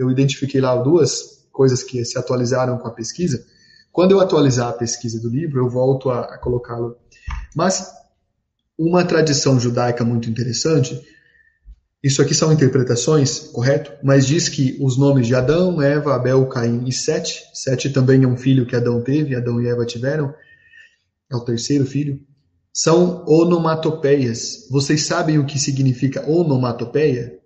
eu 0.02 0.10
identifiquei 0.10 0.60
lá 0.60 0.76
duas 0.76 1.46
coisas 1.52 1.84
que 1.84 2.04
se 2.04 2.18
atualizaram 2.18 2.78
com 2.78 2.88
a 2.88 2.92
pesquisa. 2.92 3.46
Quando 3.92 4.12
eu 4.12 4.20
atualizar 4.20 4.70
a 4.70 4.74
pesquisa 4.74 5.20
do 5.20 5.30
livro, 5.30 5.60
eu 5.60 5.70
volto 5.70 6.10
a, 6.10 6.22
a 6.22 6.38
colocá-lo. 6.38 6.96
Mas 7.56 7.92
uma 8.78 9.04
tradição 9.04 9.60
judaica 9.60 10.04
muito 10.04 10.30
interessante, 10.30 11.02
isso 12.04 12.20
aqui 12.20 12.34
são 12.34 12.52
interpretações, 12.52 13.40
correto? 13.40 13.94
Mas 14.02 14.26
diz 14.26 14.50
que 14.50 14.76
os 14.82 14.98
nomes 14.98 15.28
de 15.28 15.36
Adão, 15.36 15.80
Eva, 15.80 16.16
Abel, 16.16 16.48
Caim 16.48 16.88
e 16.88 16.92
Sete, 16.92 17.44
Sete 17.54 17.92
também 17.92 18.24
é 18.24 18.28
um 18.28 18.36
filho 18.36 18.66
que 18.66 18.76
Adão 18.76 19.02
teve, 19.02 19.36
Adão 19.36 19.62
e 19.62 19.68
Eva 19.68 19.86
tiveram, 19.86 20.34
é 21.32 21.36
o 21.36 21.42
terceiro 21.42 21.86
filho, 21.86 22.20
são 22.74 23.24
onomatopeias. 23.28 24.68
Vocês 24.72 25.06
sabem 25.06 25.38
o 25.38 25.46
que 25.46 25.60
significa 25.60 26.28
onomatopeia? 26.28 27.38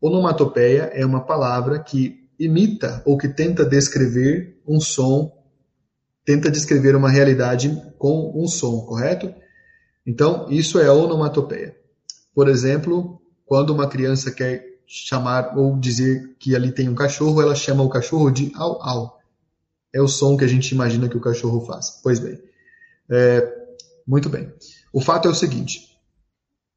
Onomatopeia 0.00 0.90
é 0.94 1.04
uma 1.04 1.26
palavra 1.26 1.78
que 1.78 2.28
imita 2.38 3.02
ou 3.04 3.18
que 3.18 3.28
tenta 3.28 3.64
descrever 3.64 4.58
um 4.66 4.80
som, 4.80 5.32
tenta 6.28 6.50
descrever 6.50 6.94
uma 6.94 7.08
realidade 7.08 7.74
com 7.96 8.34
um 8.36 8.46
som, 8.46 8.82
correto? 8.82 9.34
Então, 10.06 10.46
isso 10.50 10.78
é 10.78 10.92
onomatopeia. 10.92 11.74
Por 12.34 12.48
exemplo, 12.48 13.18
quando 13.46 13.70
uma 13.70 13.88
criança 13.88 14.30
quer 14.30 14.62
chamar 14.86 15.56
ou 15.56 15.78
dizer 15.78 16.36
que 16.38 16.54
ali 16.54 16.70
tem 16.70 16.86
um 16.86 16.94
cachorro, 16.94 17.40
ela 17.40 17.54
chama 17.54 17.82
o 17.82 17.88
cachorro 17.88 18.30
de 18.30 18.52
au 18.56 18.78
au. 18.82 19.18
É 19.90 20.02
o 20.02 20.06
som 20.06 20.36
que 20.36 20.44
a 20.44 20.46
gente 20.46 20.70
imagina 20.70 21.08
que 21.08 21.16
o 21.16 21.20
cachorro 21.20 21.64
faz. 21.64 21.98
Pois 22.02 22.18
bem. 22.18 22.38
É, 23.10 23.50
muito 24.06 24.28
bem. 24.28 24.52
O 24.92 25.00
fato 25.00 25.28
é 25.28 25.30
o 25.30 25.34
seguinte: 25.34 25.96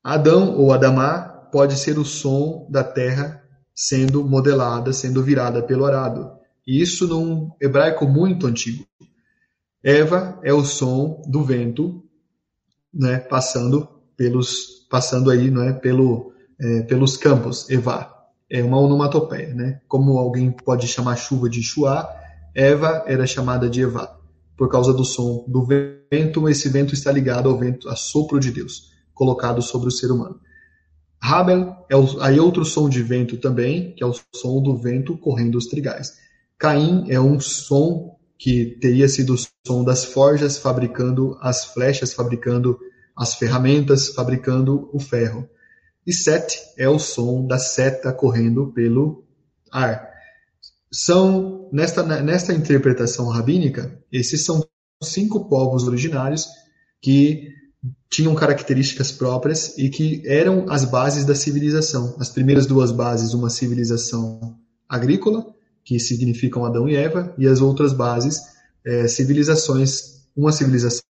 Adão 0.01 0.55
ou 0.55 0.71
Adamá 0.71 1.23
pode 1.51 1.77
ser 1.77 1.99
o 1.99 2.05
som 2.05 2.65
da 2.69 2.85
terra 2.85 3.43
sendo 3.75 4.23
modelada, 4.23 4.93
sendo 4.93 5.21
virada 5.21 5.61
pelo 5.61 5.83
arado. 5.83 6.31
E 6.65 6.81
isso 6.81 7.05
num 7.05 7.51
hebraico 7.59 8.07
muito 8.07 8.47
antigo. 8.47 8.89
Eva 9.83 10.39
é 10.43 10.53
o 10.53 10.63
som 10.63 11.21
do 11.27 11.43
vento, 11.43 12.03
né, 12.93 13.17
passando 13.17 13.87
pelos, 14.15 14.85
passando 14.89 15.31
aí, 15.31 15.49
né, 15.49 15.73
pelo, 15.73 16.33
é, 16.59 16.81
pelos 16.83 17.17
campos. 17.17 17.69
Eva 17.69 18.11
é 18.49 18.61
uma 18.61 18.77
onomatopeia, 18.77 19.53
né? 19.53 19.81
Como 19.87 20.17
alguém 20.17 20.51
pode 20.51 20.87
chamar 20.87 21.15
chuva 21.15 21.49
de 21.49 21.63
chuá, 21.63 22.07
Eva 22.53 23.03
era 23.07 23.25
chamada 23.25 23.69
de 23.69 23.81
Eva 23.81 24.19
por 24.57 24.69
causa 24.69 24.93
do 24.93 25.05
som 25.05 25.45
do 25.47 25.65
vento. 25.65 26.49
Esse 26.49 26.67
vento 26.69 26.93
está 26.93 27.11
ligado 27.11 27.49
ao 27.49 27.57
vento, 27.57 27.89
a 27.89 27.95
sopro 27.95 28.39
de 28.39 28.51
Deus, 28.51 28.91
colocado 29.13 29.61
sobre 29.61 29.87
o 29.87 29.91
ser 29.91 30.11
humano. 30.11 30.39
Rabel 31.19 31.75
é 31.89 31.95
o, 31.95 32.21
aí 32.21 32.39
outro 32.39 32.65
som 32.65 32.89
de 32.89 33.01
vento 33.01 33.37
também, 33.37 33.95
que 33.95 34.03
é 34.03 34.07
o 34.07 34.13
som 34.35 34.61
do 34.61 34.75
vento 34.75 35.17
correndo 35.17 35.55
os 35.55 35.67
trigais. 35.67 36.13
Caim 36.57 37.09
é 37.09 37.19
um 37.19 37.39
som 37.39 38.17
que 38.41 38.75
teria 38.81 39.07
sido 39.07 39.35
o 39.35 39.37
som 39.67 39.83
das 39.83 40.03
forjas 40.03 40.57
fabricando 40.57 41.37
as 41.41 41.63
flechas, 41.63 42.11
fabricando 42.11 42.75
as 43.15 43.35
ferramentas, 43.35 44.07
fabricando 44.07 44.89
o 44.91 44.99
ferro. 44.99 45.47
E 46.07 46.11
Set 46.11 46.59
é 46.75 46.89
o 46.89 46.97
som 46.97 47.45
da 47.45 47.59
seta 47.59 48.11
correndo 48.11 48.73
pelo 48.73 49.23
ar. 49.71 50.09
São 50.91 51.69
nesta, 51.71 52.01
nesta 52.23 52.51
interpretação 52.51 53.27
rabínica, 53.27 53.95
esses 54.11 54.43
são 54.43 54.67
cinco 55.03 55.47
povos 55.47 55.87
originários 55.87 56.47
que 56.99 57.47
tinham 58.09 58.33
características 58.33 59.11
próprias 59.11 59.77
e 59.77 59.87
que 59.87 60.23
eram 60.25 60.65
as 60.67 60.83
bases 60.83 61.25
da 61.25 61.35
civilização. 61.35 62.15
As 62.19 62.29
primeiras 62.29 62.65
duas 62.65 62.91
bases, 62.91 63.35
uma 63.35 63.51
civilização 63.51 64.57
agrícola, 64.89 65.45
que 65.83 65.99
significam 65.99 66.65
Adão 66.65 66.87
e 66.87 66.95
Eva, 66.95 67.33
e 67.37 67.47
as 67.47 67.61
outras 67.61 67.93
bases, 67.93 68.39
é, 68.85 69.07
civilizações, 69.07 70.21
uma 70.35 70.51
civilização 70.51 71.01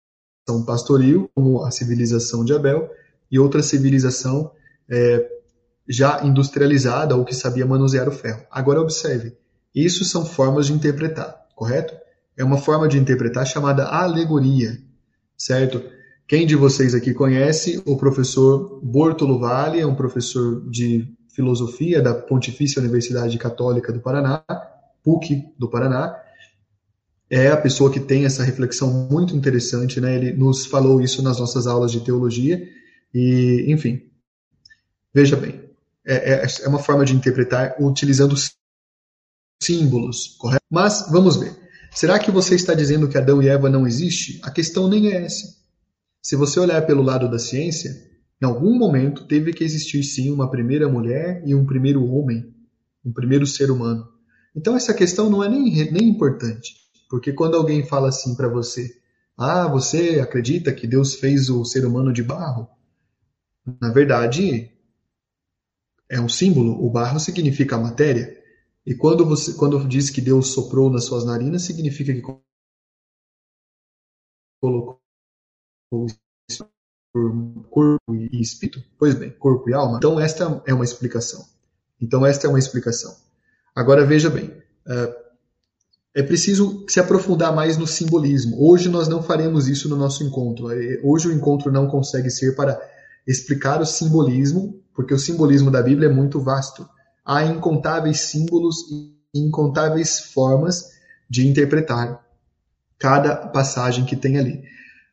pastoril, 0.66 1.30
como 1.36 1.64
a 1.64 1.72
civilização 1.72 2.44
de 2.44 2.54
Abel, 2.54 2.90
e 3.32 3.40
outra 3.40 3.62
civilização 3.62 4.52
é, 4.90 5.30
já 5.88 6.24
industrializada 6.24 7.16
ou 7.16 7.24
que 7.24 7.36
sabia 7.36 7.66
manusear 7.66 8.08
o 8.08 8.12
ferro. 8.12 8.46
Agora 8.52 8.82
observe, 8.82 9.36
isso 9.74 10.04
são 10.04 10.26
formas 10.26 10.68
de 10.68 10.74
interpretar, 10.74 11.48
correto? 11.56 11.96
É 12.38 12.44
uma 12.44 12.58
forma 12.58 12.88
de 12.88 12.98
interpretar 12.98 13.46
chamada 13.46 13.86
alegoria, 13.86 14.78
certo? 15.38 15.82
Quem 16.28 16.46
de 16.46 16.56
vocês 16.56 16.96
aqui 16.96 17.14
conhece 17.14 17.82
o 17.86 17.98
professor 17.98 18.80
Bortolo 18.82 19.40
Vale, 19.40 19.80
é 19.80 19.86
um 19.86 19.96
professor 19.96 20.62
de 20.70 21.14
filosofia 21.34 22.02
da 22.02 22.14
Pontifícia 22.14 22.80
Universidade 22.80 23.38
Católica 23.38 23.92
do 23.92 24.00
Paraná, 24.00 24.44
PUC 25.04 25.54
do 25.58 25.70
Paraná. 25.70 26.16
é 27.30 27.48
a 27.48 27.58
pessoa 27.58 27.92
que 27.92 28.00
tem 28.00 28.26
essa 28.26 28.44
reflexão 28.44 29.08
muito 29.10 29.36
interessante, 29.36 30.02
né? 30.02 30.16
Ele 30.16 30.34
nos 30.34 30.66
falou 30.66 31.02
isso 31.02 31.22
nas 31.22 31.40
nossas 31.40 31.66
aulas 31.66 31.92
de 31.92 32.02
teologia 32.02 32.62
e, 33.14 33.66
enfim, 33.70 34.10
veja 35.14 35.36
bem, 35.38 35.62
é, 36.06 36.34
é, 36.34 36.48
é 36.64 36.68
uma 36.68 36.80
forma 36.80 37.06
de 37.06 37.16
interpretar 37.16 37.76
utilizando 37.80 38.36
símbolos, 39.62 40.36
correto? 40.38 40.66
Mas 40.70 41.10
vamos 41.10 41.38
ver. 41.38 41.56
Será 41.94 42.20
que 42.20 42.32
você 42.32 42.56
está 42.56 42.74
dizendo 42.74 43.08
que 43.08 43.18
Adão 43.18 43.42
e 43.42 43.48
Eva 43.48 43.70
não 43.70 43.88
existe? 43.88 44.40
A 44.44 44.52
questão 44.52 44.88
nem 44.90 45.08
é 45.08 45.24
essa. 45.24 45.56
Se 46.22 46.36
você 46.36 46.60
olhar 46.60 46.86
pelo 46.86 47.02
lado 47.02 47.30
da 47.30 47.40
ciência, 47.40 48.11
em 48.42 48.46
algum 48.46 48.76
momento 48.78 49.28
teve 49.28 49.54
que 49.54 49.64
existir 49.64 50.04
sim 50.04 50.32
uma 50.32 50.50
primeira 50.50 50.90
mulher 50.90 51.44
e 51.46 51.54
um 51.54 51.66
primeiro 51.66 52.04
homem, 52.06 52.54
um 53.06 53.14
primeiro 53.14 53.46
ser 53.46 53.70
humano. 53.70 54.08
Então 54.56 54.76
essa 54.76 54.94
questão 54.94 55.30
não 55.30 55.44
é 55.44 55.50
nem, 55.50 55.92
nem 55.92 56.10
importante, 56.10 56.76
porque 57.10 57.32
quando 57.32 57.56
alguém 57.56 57.86
fala 57.86 58.10
assim 58.10 58.36
para 58.36 58.48
você, 58.48 59.00
ah, 59.38 59.68
você 59.68 60.20
acredita 60.20 60.74
que 60.74 60.88
Deus 60.88 61.16
fez 61.16 61.50
o 61.50 61.64
ser 61.64 61.86
humano 61.86 62.12
de 62.12 62.24
barro? 62.24 62.68
Na 63.80 63.92
verdade, 63.92 64.72
é 66.10 66.20
um 66.20 66.28
símbolo. 66.30 66.84
O 66.84 66.90
barro 66.90 67.20
significa 67.20 67.78
matéria. 67.78 68.38
E 68.86 68.96
quando 68.96 69.26
você 69.26 69.54
quando 69.54 69.88
diz 69.88 70.10
que 70.10 70.20
Deus 70.20 70.48
soprou 70.50 70.90
nas 70.90 71.06
suas 71.06 71.26
narinas, 71.26 71.62
significa 71.62 72.14
que 72.14 72.22
colocou 74.62 75.00
corpo 77.70 78.16
e 78.16 78.42
espírito? 78.42 78.84
Pois 78.98 79.16
bem, 79.16 79.32
corpo 79.32 79.70
e 79.70 79.74
alma. 79.74 79.98
Então 79.98 80.20
esta 80.20 80.62
é 80.66 80.74
uma 80.74 80.84
explicação. 80.84 81.46
Então 82.02 82.26
esta 82.26 82.48
é 82.48 82.50
uma 82.50 82.60
explicação. 82.60 83.16
Agora 83.76 84.06
veja 84.06 84.30
bem, 84.30 84.52
é, 84.88 85.16
é 86.16 86.24
preciso 86.24 86.86
se 86.88 87.00
aprofundar 87.00 87.54
mais 87.54 87.78
no 87.78 87.88
simbolismo. 87.88 88.58
Hoje 88.60 88.90
nós 88.90 89.08
não 89.08 89.22
faremos 89.22 89.68
isso 89.68 89.88
no 89.88 89.96
nosso 89.96 90.24
encontro. 90.24 90.72
É, 90.72 91.00
hoje 91.04 91.28
o 91.28 91.34
encontro 91.34 91.72
não 91.72 91.88
consegue 91.88 92.30
ser 92.30 92.56
para 92.56 92.80
explicar 93.28 93.82
o 93.82 93.86
simbolismo, 93.86 94.82
porque 94.94 95.14
o 95.14 95.20
simbolismo 95.20 95.70
da 95.70 95.82
Bíblia 95.82 96.10
é 96.10 96.14
muito 96.14 96.40
vasto 96.40 96.88
há 97.26 97.44
incontáveis 97.44 98.22
símbolos 98.22 98.78
e 98.92 99.16
incontáveis 99.34 100.20
formas 100.20 100.92
de 101.30 101.48
interpretar 101.48 102.26
cada 103.00 103.36
passagem 103.36 104.06
que 104.06 104.16
tem 104.16 104.38
ali. 104.38 104.64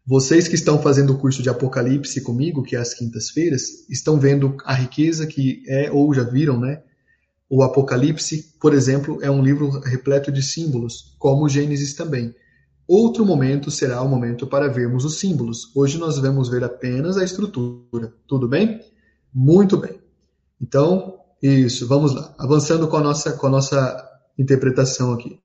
Vocês 0.08 0.48
que 0.48 0.54
estão 0.54 0.80
fazendo 0.80 1.12
o 1.12 1.18
curso 1.18 1.42
de 1.42 1.50
Apocalipse 1.50 2.22
comigo, 2.22 2.62
que 2.62 2.74
é 2.74 2.78
às 2.78 2.94
quintas-feiras, 2.94 3.86
estão 3.90 4.18
vendo 4.18 4.56
a 4.64 4.72
riqueza 4.72 5.26
que 5.26 5.62
é, 5.68 5.92
ou 5.92 6.14
já 6.14 6.22
viram, 6.22 6.58
né? 6.58 6.82
O 7.46 7.62
Apocalipse, 7.62 8.54
por 8.58 8.72
exemplo, 8.72 9.18
é 9.20 9.30
um 9.30 9.42
livro 9.42 9.68
repleto 9.80 10.32
de 10.32 10.40
símbolos, 10.40 11.14
como 11.18 11.44
o 11.44 11.48
Gênesis 11.48 11.92
também. 11.92 12.34
Outro 12.86 13.26
momento 13.26 13.70
será 13.70 14.00
o 14.00 14.08
momento 14.08 14.46
para 14.46 14.66
vermos 14.66 15.04
os 15.04 15.18
símbolos. 15.18 15.76
Hoje 15.76 15.98
nós 15.98 16.18
vamos 16.18 16.48
ver 16.48 16.64
apenas 16.64 17.18
a 17.18 17.24
estrutura. 17.24 18.10
Tudo 18.26 18.48
bem? 18.48 18.80
Muito 19.30 19.76
bem. 19.76 20.00
Então, 20.58 21.18
isso, 21.42 21.86
vamos 21.86 22.14
lá. 22.14 22.34
Avançando 22.38 22.88
com 22.88 22.96
a 22.96 23.02
nossa, 23.02 23.32
com 23.32 23.46
a 23.46 23.50
nossa 23.50 24.08
interpretação 24.38 25.12
aqui. 25.12 25.38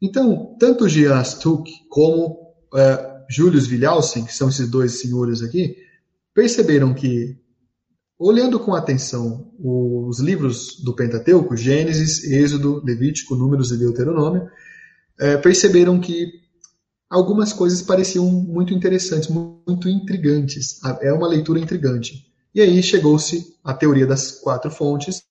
Então, 0.00 0.56
tanto 0.58 0.88
Jean 0.88 1.22
Stuck 1.22 1.70
como 1.90 2.38
é, 2.74 3.09
Julius 3.30 3.68
Vilhausen, 3.68 4.24
que 4.24 4.34
são 4.34 4.48
esses 4.48 4.68
dois 4.68 5.00
senhores 5.00 5.40
aqui, 5.40 5.76
perceberam 6.34 6.92
que, 6.92 7.36
olhando 8.18 8.58
com 8.58 8.74
atenção 8.74 9.52
os 9.58 10.18
livros 10.18 10.82
do 10.82 10.94
Pentateuco, 10.94 11.56
Gênesis, 11.56 12.24
Êxodo, 12.24 12.82
Levítico, 12.84 13.36
Números 13.36 13.70
e 13.70 13.76
Deuteronômio, 13.76 14.50
é, 15.18 15.36
perceberam 15.36 16.00
que 16.00 16.40
algumas 17.08 17.52
coisas 17.52 17.82
pareciam 17.82 18.26
muito 18.26 18.74
interessantes, 18.74 19.28
muito 19.28 19.88
intrigantes. 19.88 20.80
É 21.00 21.12
uma 21.12 21.28
leitura 21.28 21.60
intrigante. 21.60 22.26
E 22.52 22.60
aí 22.60 22.82
chegou-se 22.82 23.54
à 23.62 23.72
teoria 23.72 24.06
das 24.06 24.32
quatro 24.32 24.72
fontes. 24.72 25.22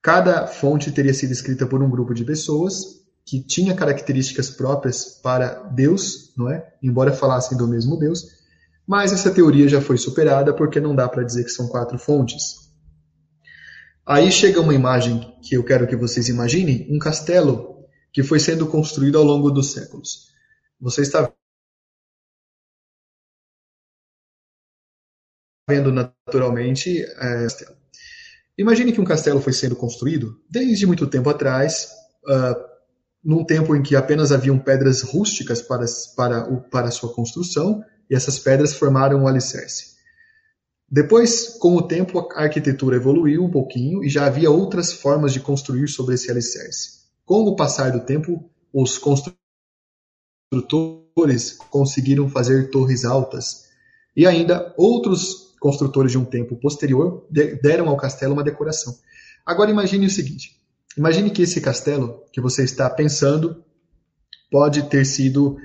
Cada 0.00 0.46
fonte 0.46 0.90
teria 0.90 1.12
sido 1.12 1.32
escrita 1.32 1.66
por 1.66 1.82
um 1.82 1.90
grupo 1.90 2.14
de 2.14 2.24
pessoas 2.24 3.03
que 3.24 3.42
tinha 3.42 3.74
características 3.74 4.50
próprias 4.50 5.04
para 5.22 5.62
Deus, 5.64 6.32
não 6.36 6.50
é? 6.50 6.74
Embora 6.82 7.12
falassem 7.12 7.56
do 7.56 7.66
mesmo 7.66 7.98
Deus, 7.98 8.26
mas 8.86 9.12
essa 9.12 9.32
teoria 9.32 9.68
já 9.68 9.80
foi 9.80 9.96
superada 9.96 10.52
porque 10.54 10.78
não 10.78 10.94
dá 10.94 11.08
para 11.08 11.24
dizer 11.24 11.44
que 11.44 11.50
são 11.50 11.68
quatro 11.68 11.98
fontes. 11.98 12.70
Aí 14.06 14.30
chega 14.30 14.60
uma 14.60 14.74
imagem 14.74 15.34
que 15.42 15.56
eu 15.56 15.64
quero 15.64 15.86
que 15.86 15.96
vocês 15.96 16.28
imaginem, 16.28 16.86
um 16.90 16.98
castelo 16.98 17.86
que 18.12 18.22
foi 18.22 18.38
sendo 18.38 18.66
construído 18.66 19.16
ao 19.16 19.24
longo 19.24 19.50
dos 19.50 19.72
séculos. 19.72 20.30
Você 20.78 21.00
está 21.00 21.32
vendo 25.66 25.90
naturalmente 25.90 27.02
é, 27.02 27.46
Imagine 28.56 28.92
que 28.92 29.00
um 29.00 29.04
castelo 29.04 29.40
foi 29.40 29.52
sendo 29.52 29.74
construído 29.74 30.40
desde 30.48 30.86
muito 30.86 31.08
tempo 31.08 31.28
atrás, 31.28 31.88
uh, 32.24 32.73
num 33.24 33.44
tempo 33.44 33.74
em 33.74 33.82
que 33.82 33.96
apenas 33.96 34.30
haviam 34.30 34.58
pedras 34.58 35.02
rústicas 35.02 35.62
para, 35.62 35.86
para, 36.16 36.52
o, 36.52 36.60
para 36.60 36.90
sua 36.90 37.12
construção, 37.12 37.82
e 38.10 38.14
essas 38.14 38.38
pedras 38.38 38.74
formaram 38.74 39.20
o 39.20 39.22
um 39.22 39.28
alicerce. 39.28 39.94
Depois, 40.90 41.56
com 41.58 41.74
o 41.74 41.82
tempo, 41.82 42.28
a 42.34 42.42
arquitetura 42.42 42.96
evoluiu 42.96 43.42
um 43.42 43.50
pouquinho 43.50 44.04
e 44.04 44.08
já 44.08 44.26
havia 44.26 44.50
outras 44.50 44.92
formas 44.92 45.32
de 45.32 45.40
construir 45.40 45.88
sobre 45.88 46.14
esse 46.14 46.30
alicerce. 46.30 47.04
Com 47.24 47.42
o 47.44 47.56
passar 47.56 47.90
do 47.90 48.00
tempo, 48.00 48.50
os 48.72 48.98
construtores 48.98 49.38
conseguiram 51.70 52.28
fazer 52.28 52.70
torres 52.70 53.04
altas 53.04 53.64
e 54.14 54.26
ainda 54.26 54.74
outros 54.76 55.54
construtores 55.58 56.12
de 56.12 56.18
um 56.18 56.24
tempo 56.24 56.56
posterior 56.56 57.26
deram 57.30 57.88
ao 57.88 57.96
castelo 57.96 58.34
uma 58.34 58.44
decoração. 58.44 58.94
Agora 59.46 59.70
imagine 59.70 60.06
o 60.06 60.10
seguinte: 60.10 60.60
imagine 60.96 61.30
que 61.30 61.42
esse 61.42 61.60
castelo 61.60 62.24
que 62.32 62.40
você 62.40 62.64
está 62.64 62.88
pensando 62.90 63.64
pode 64.50 64.88
ter 64.88 65.04
sido 65.04 65.56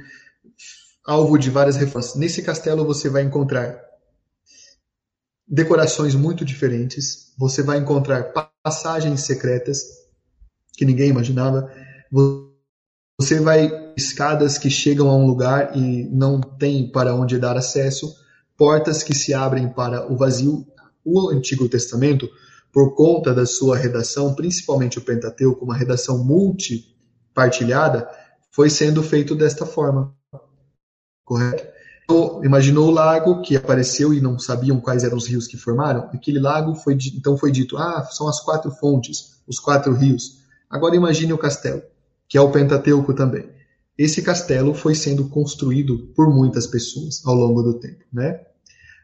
alvo 1.05 1.37
de 1.37 1.49
várias 1.49 1.75
reformas. 1.75 2.15
Nesse 2.15 2.41
castelo 2.41 2.85
você 2.85 3.09
vai 3.09 3.23
encontrar 3.23 3.79
decorações 5.47 6.13
muito 6.13 6.45
diferentes, 6.45 7.33
você 7.37 7.63
vai 7.63 7.79
encontrar 7.79 8.31
passagens 8.63 9.21
secretas 9.21 9.83
que 10.73 10.85
ninguém 10.85 11.09
imaginava, 11.09 11.71
você 13.19 13.39
vai 13.39 13.69
escadas 13.97 14.57
que 14.57 14.69
chegam 14.69 15.09
a 15.09 15.15
um 15.15 15.25
lugar 15.25 15.75
e 15.75 16.05
não 16.05 16.39
tem 16.39 16.89
para 16.89 17.13
onde 17.13 17.37
dar 17.37 17.57
acesso 17.57 18.15
portas 18.57 19.03
que 19.03 19.15
se 19.15 19.33
abrem 19.33 19.69
para 19.69 20.11
o 20.11 20.17
vazio. 20.17 20.65
O 21.03 21.29
Antigo 21.29 21.67
Testamento, 21.67 22.29
por 22.71 22.95
conta 22.95 23.33
da 23.33 23.45
sua 23.45 23.77
redação, 23.77 24.33
principalmente 24.35 24.97
o 24.97 25.01
Pentateuco, 25.01 25.65
uma 25.65 25.75
redação 25.75 26.23
multipartilhada, 26.23 28.09
foi 28.51 28.69
sendo 28.69 29.01
feito 29.01 29.35
desta 29.35 29.65
forma. 29.65 30.13
Correto? 31.23 31.67
Então, 32.03 32.43
imaginou 32.43 32.87
o 32.87 32.91
lago 32.91 33.41
que 33.41 33.55
apareceu 33.55 34.13
e 34.13 34.19
não 34.19 34.39
sabiam 34.39 34.81
quais 34.81 35.03
eram 35.03 35.15
os 35.15 35.27
rios 35.27 35.45
que 35.45 35.57
formaram? 35.57 36.09
Aquele 36.11 36.39
lago 36.39 36.73
foi 36.73 36.97
então 37.15 37.37
foi 37.37 37.51
dito: 37.51 37.77
ah, 37.77 38.03
são 38.05 38.27
as 38.27 38.39
quatro 38.39 38.71
fontes, 38.71 39.39
os 39.47 39.59
quatro 39.59 39.93
rios. 39.93 40.39
Agora 40.67 40.95
imagine 40.95 41.33
o 41.33 41.37
castelo, 41.37 41.83
que 42.27 42.37
é 42.37 42.41
o 42.41 42.51
Pentateuco 42.51 43.13
também. 43.13 43.49
Esse 43.95 44.21
castelo 44.21 44.73
foi 44.73 44.95
sendo 44.95 45.27
construído 45.29 46.11
por 46.15 46.33
muitas 46.33 46.65
pessoas 46.65 47.21
ao 47.25 47.35
longo 47.35 47.61
do 47.61 47.75
tempo, 47.75 48.03
né? 48.11 48.41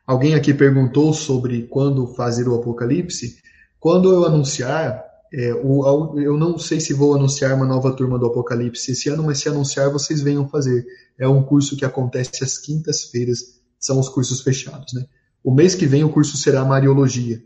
Alguém 0.08 0.36
aqui 0.36 0.54
perguntou 0.54 1.14
sobre 1.14 1.64
quando 1.64 2.08
fazer 2.16 2.48
o 2.48 2.56
Apocalipse. 2.56 3.38
Quando 3.86 4.12
eu 4.12 4.26
anunciar, 4.26 5.06
é, 5.32 5.54
o, 5.54 6.20
eu 6.20 6.36
não 6.36 6.58
sei 6.58 6.80
se 6.80 6.92
vou 6.92 7.14
anunciar 7.14 7.54
uma 7.54 7.68
nova 7.68 7.96
turma 7.96 8.18
do 8.18 8.26
Apocalipse 8.26 8.92
esse 8.92 9.10
ano, 9.10 9.22
mas 9.22 9.38
se 9.38 9.48
anunciar, 9.48 9.92
vocês 9.92 10.24
venham 10.24 10.50
fazer. 10.50 10.84
É 11.20 11.28
um 11.28 11.44
curso 11.44 11.78
que 11.78 11.86
acontece 11.86 12.44
às 12.44 12.58
quintas-feiras, 12.58 13.62
são 13.80 14.00
os 14.00 14.10
cursos 14.10 14.42
fechados. 14.42 14.92
Né? 14.92 15.06
O 15.44 15.54
mês 15.54 15.76
que 15.76 15.86
vem 15.86 16.04
o 16.04 16.10
curso 16.10 16.36
será 16.36 16.66
Mariologia. 16.66 17.44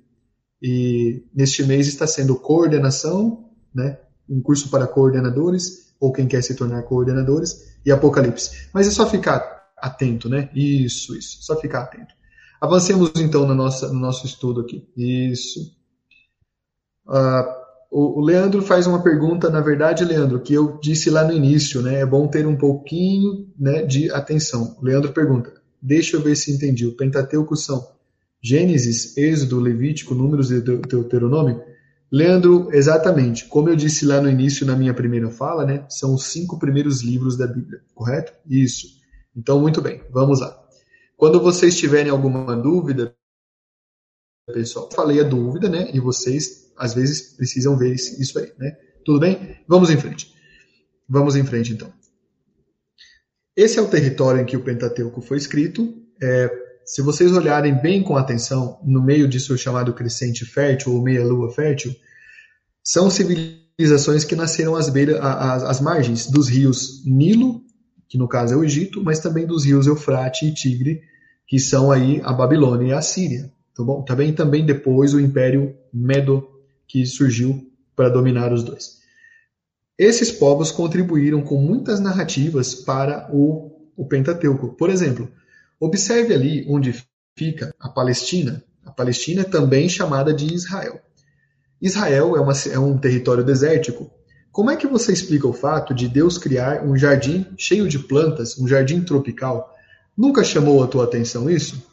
E 0.62 1.26
neste 1.36 1.62
mês 1.66 1.90
está 1.90 2.08
sendo 2.08 2.38
coordenação, 2.38 3.50
né? 3.76 4.00
um 4.30 4.42
curso 4.42 4.70
para 4.70 4.88
coordenadores, 4.88 5.94
ou 6.00 6.14
quem 6.14 6.26
quer 6.26 6.42
se 6.42 6.56
tornar 6.56 6.84
coordenadores, 6.84 7.76
e 7.86 7.92
Apocalipse. 7.92 8.70
Mas 8.74 8.88
é 8.88 8.92
só 8.92 9.10
ficar 9.10 9.44
atento, 9.78 10.30
né? 10.30 10.50
Isso, 10.56 11.18
isso, 11.18 11.40
só 11.42 11.60
ficar 11.60 11.82
atento. 11.82 12.14
Avancemos 12.62 13.12
então 13.18 13.46
no 13.46 13.54
nosso, 13.54 13.94
no 13.94 14.00
nosso 14.00 14.26
estudo 14.26 14.62
aqui. 14.62 14.88
Isso. 14.96 15.78
Uh, 17.10 17.60
o, 17.91 18.22
Leandro 18.22 18.62
faz 18.62 18.86
uma 18.86 19.01
pergunta, 19.01 19.49
na 19.49 19.62
verdade, 19.62 20.05
Leandro, 20.05 20.39
que 20.39 20.53
eu 20.53 20.78
disse 20.80 21.10
lá 21.10 21.24
no 21.24 21.34
início, 21.34 21.82
né? 21.82 22.01
É 22.01 22.05
bom 22.05 22.28
ter 22.28 22.45
um 22.45 22.55
pouquinho 22.55 23.47
né, 23.60 23.82
de 23.82 24.12
atenção. 24.12 24.78
O 24.80 24.86
Leandro 24.86 25.12
pergunta: 25.12 25.51
deixa 25.82 26.16
eu 26.16 26.22
ver 26.22 26.36
se 26.36 26.53
entendi. 26.53 26.86
O 26.86 26.95
Pentateuco 26.95 27.55
são 27.55 27.88
Gênesis, 28.41 29.18
Êxodo, 29.18 29.60
Levítico, 29.60 30.14
Números 30.14 30.51
e 30.51 30.62
Deuteronômio? 30.62 31.64
Leandro, 32.12 32.70
exatamente. 32.72 33.45
Como 33.45 33.70
eu 33.70 33.76
disse 33.76 34.05
lá 34.05 34.22
no 34.22 34.30
início, 34.30 34.66
na 34.66 34.76
minha 34.76 34.93
primeira 34.93 35.30
fala, 35.32 35.66
né? 35.66 35.86
São 35.89 36.14
os 36.14 36.26
cinco 36.26 36.60
primeiros 36.60 37.01
livros 37.01 37.36
da 37.36 37.47
Bíblia, 37.47 37.82
correto? 37.95 38.34
Isso. 38.47 38.99
Então, 39.36 39.60
muito 39.60 39.82
bem, 39.82 40.01
vamos 40.12 40.41
lá. 40.41 40.55
Quando 41.18 41.39
vocês 41.41 41.78
tiverem 41.78 42.12
alguma 42.12 42.55
dúvida, 42.55 43.14
pessoal, 44.52 44.89
falei 44.93 45.20
a 45.20 45.24
dúvida, 45.24 45.70
né? 45.70 45.89
E 45.93 46.00
vocês, 46.00 46.72
às 46.78 46.93
vezes, 46.93 47.36
precisam 47.36 47.78
ver 47.78 47.93
isso 47.93 48.39
aí, 48.39 48.52
né? 48.58 48.78
Tudo 49.06 49.20
bem? 49.20 49.58
Vamos 49.68 49.89
em 49.89 49.97
frente. 49.97 50.34
Vamos 51.08 51.36
em 51.36 51.43
frente, 51.43 51.74
então. 51.74 51.91
Esse 53.56 53.80
é 53.80 53.82
o 53.82 53.88
território 53.88 54.41
em 54.41 54.45
que 54.45 54.56
o 54.56 54.64
Pentateuco 54.64 55.22
foi 55.22 55.38
escrito. 55.38 55.93
É, 56.22 56.50
se 56.86 57.02
vocês 57.02 57.32
olharem 57.32 57.80
bem 57.82 58.02
com 58.02 58.16
atenção, 58.16 58.80
no 58.84 59.04
meio 59.04 59.28
disso 59.28 59.58
chamado 59.58 59.93
crescente 59.93 60.45
fértil 60.45 60.93
ou 60.93 61.02
meia-lua 61.02 61.52
fértil, 61.52 61.93
são 62.84 63.10
civilizações 63.10 64.24
que 64.24 64.36
nasceram 64.36 64.76
às, 64.76 64.89
beira, 64.89 65.20
às, 65.20 65.64
às 65.64 65.82
margens 65.82 66.28
dos 66.28 66.47
rios 66.47 67.04
Nilo, 67.06 67.62
que 68.08 68.18
no 68.18 68.28
caso 68.28 68.54
é 68.54 68.58
o 68.58 68.64
Egito, 68.64 69.04
mas 69.04 69.20
também 69.20 69.45
dos 69.45 69.66
rios 69.66 69.88
Eufrate 69.88 70.47
e 70.47 70.54
Tigre, 70.54 71.02
que 71.47 71.60
são 71.60 71.91
aí 71.91 72.22
a 72.24 72.34
Babilônia 72.34 72.88
e 72.88 72.93
a 72.93 73.02
Síria. 73.02 73.52
Tá 73.80 73.86
bom? 73.86 74.04
Também, 74.04 74.34
também 74.34 74.66
depois 74.66 75.14
o 75.14 75.22
Império 75.22 75.74
Medo, 75.94 76.46
que 76.86 77.06
surgiu 77.06 77.66
para 77.96 78.10
dominar 78.10 78.52
os 78.52 78.62
dois. 78.62 78.98
Esses 79.98 80.30
povos 80.30 80.70
contribuíram 80.70 81.42
com 81.42 81.56
muitas 81.62 82.02
narrativas 82.02 82.76
para 82.76 83.30
o, 83.34 83.72
o 83.96 84.06
Pentateuco. 84.06 84.76
Por 84.76 84.90
exemplo, 84.90 85.32
observe 85.80 86.34
ali 86.34 86.66
onde 86.68 86.94
fica 87.38 87.74
a 87.80 87.88
Palestina. 87.88 88.62
A 88.84 88.92
Palestina 88.92 89.44
é 89.44 89.46
também 89.46 89.88
chamada 89.88 90.34
de 90.34 90.54
Israel. 90.54 91.00
Israel 91.82 92.36
é, 92.36 92.42
uma, 92.42 92.54
é 92.70 92.78
um 92.78 92.98
território 92.98 93.46
desértico. 93.46 94.12
Como 94.52 94.70
é 94.70 94.76
que 94.76 94.88
você 94.88 95.14
explica 95.14 95.48
o 95.48 95.54
fato 95.54 95.94
de 95.94 96.10
Deus 96.10 96.38
criar 96.38 96.86
um 96.86 96.98
jardim 96.98 97.46
cheio 97.58 97.88
de 97.88 97.98
plantas, 97.98 98.58
um 98.58 98.68
jardim 98.68 99.00
tropical? 99.00 99.74
Nunca 100.18 100.44
chamou 100.44 100.84
a 100.84 100.88
tua 100.88 101.06
atenção 101.06 101.50
isso? 101.50 101.88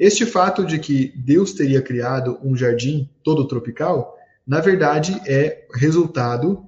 Este 0.00 0.24
fato 0.24 0.64
de 0.64 0.78
que 0.78 1.12
Deus 1.14 1.52
teria 1.52 1.82
criado 1.82 2.38
um 2.42 2.56
jardim 2.56 3.06
todo 3.22 3.46
tropical, 3.46 4.16
na 4.46 4.58
verdade 4.58 5.20
é 5.26 5.66
resultado 5.74 6.64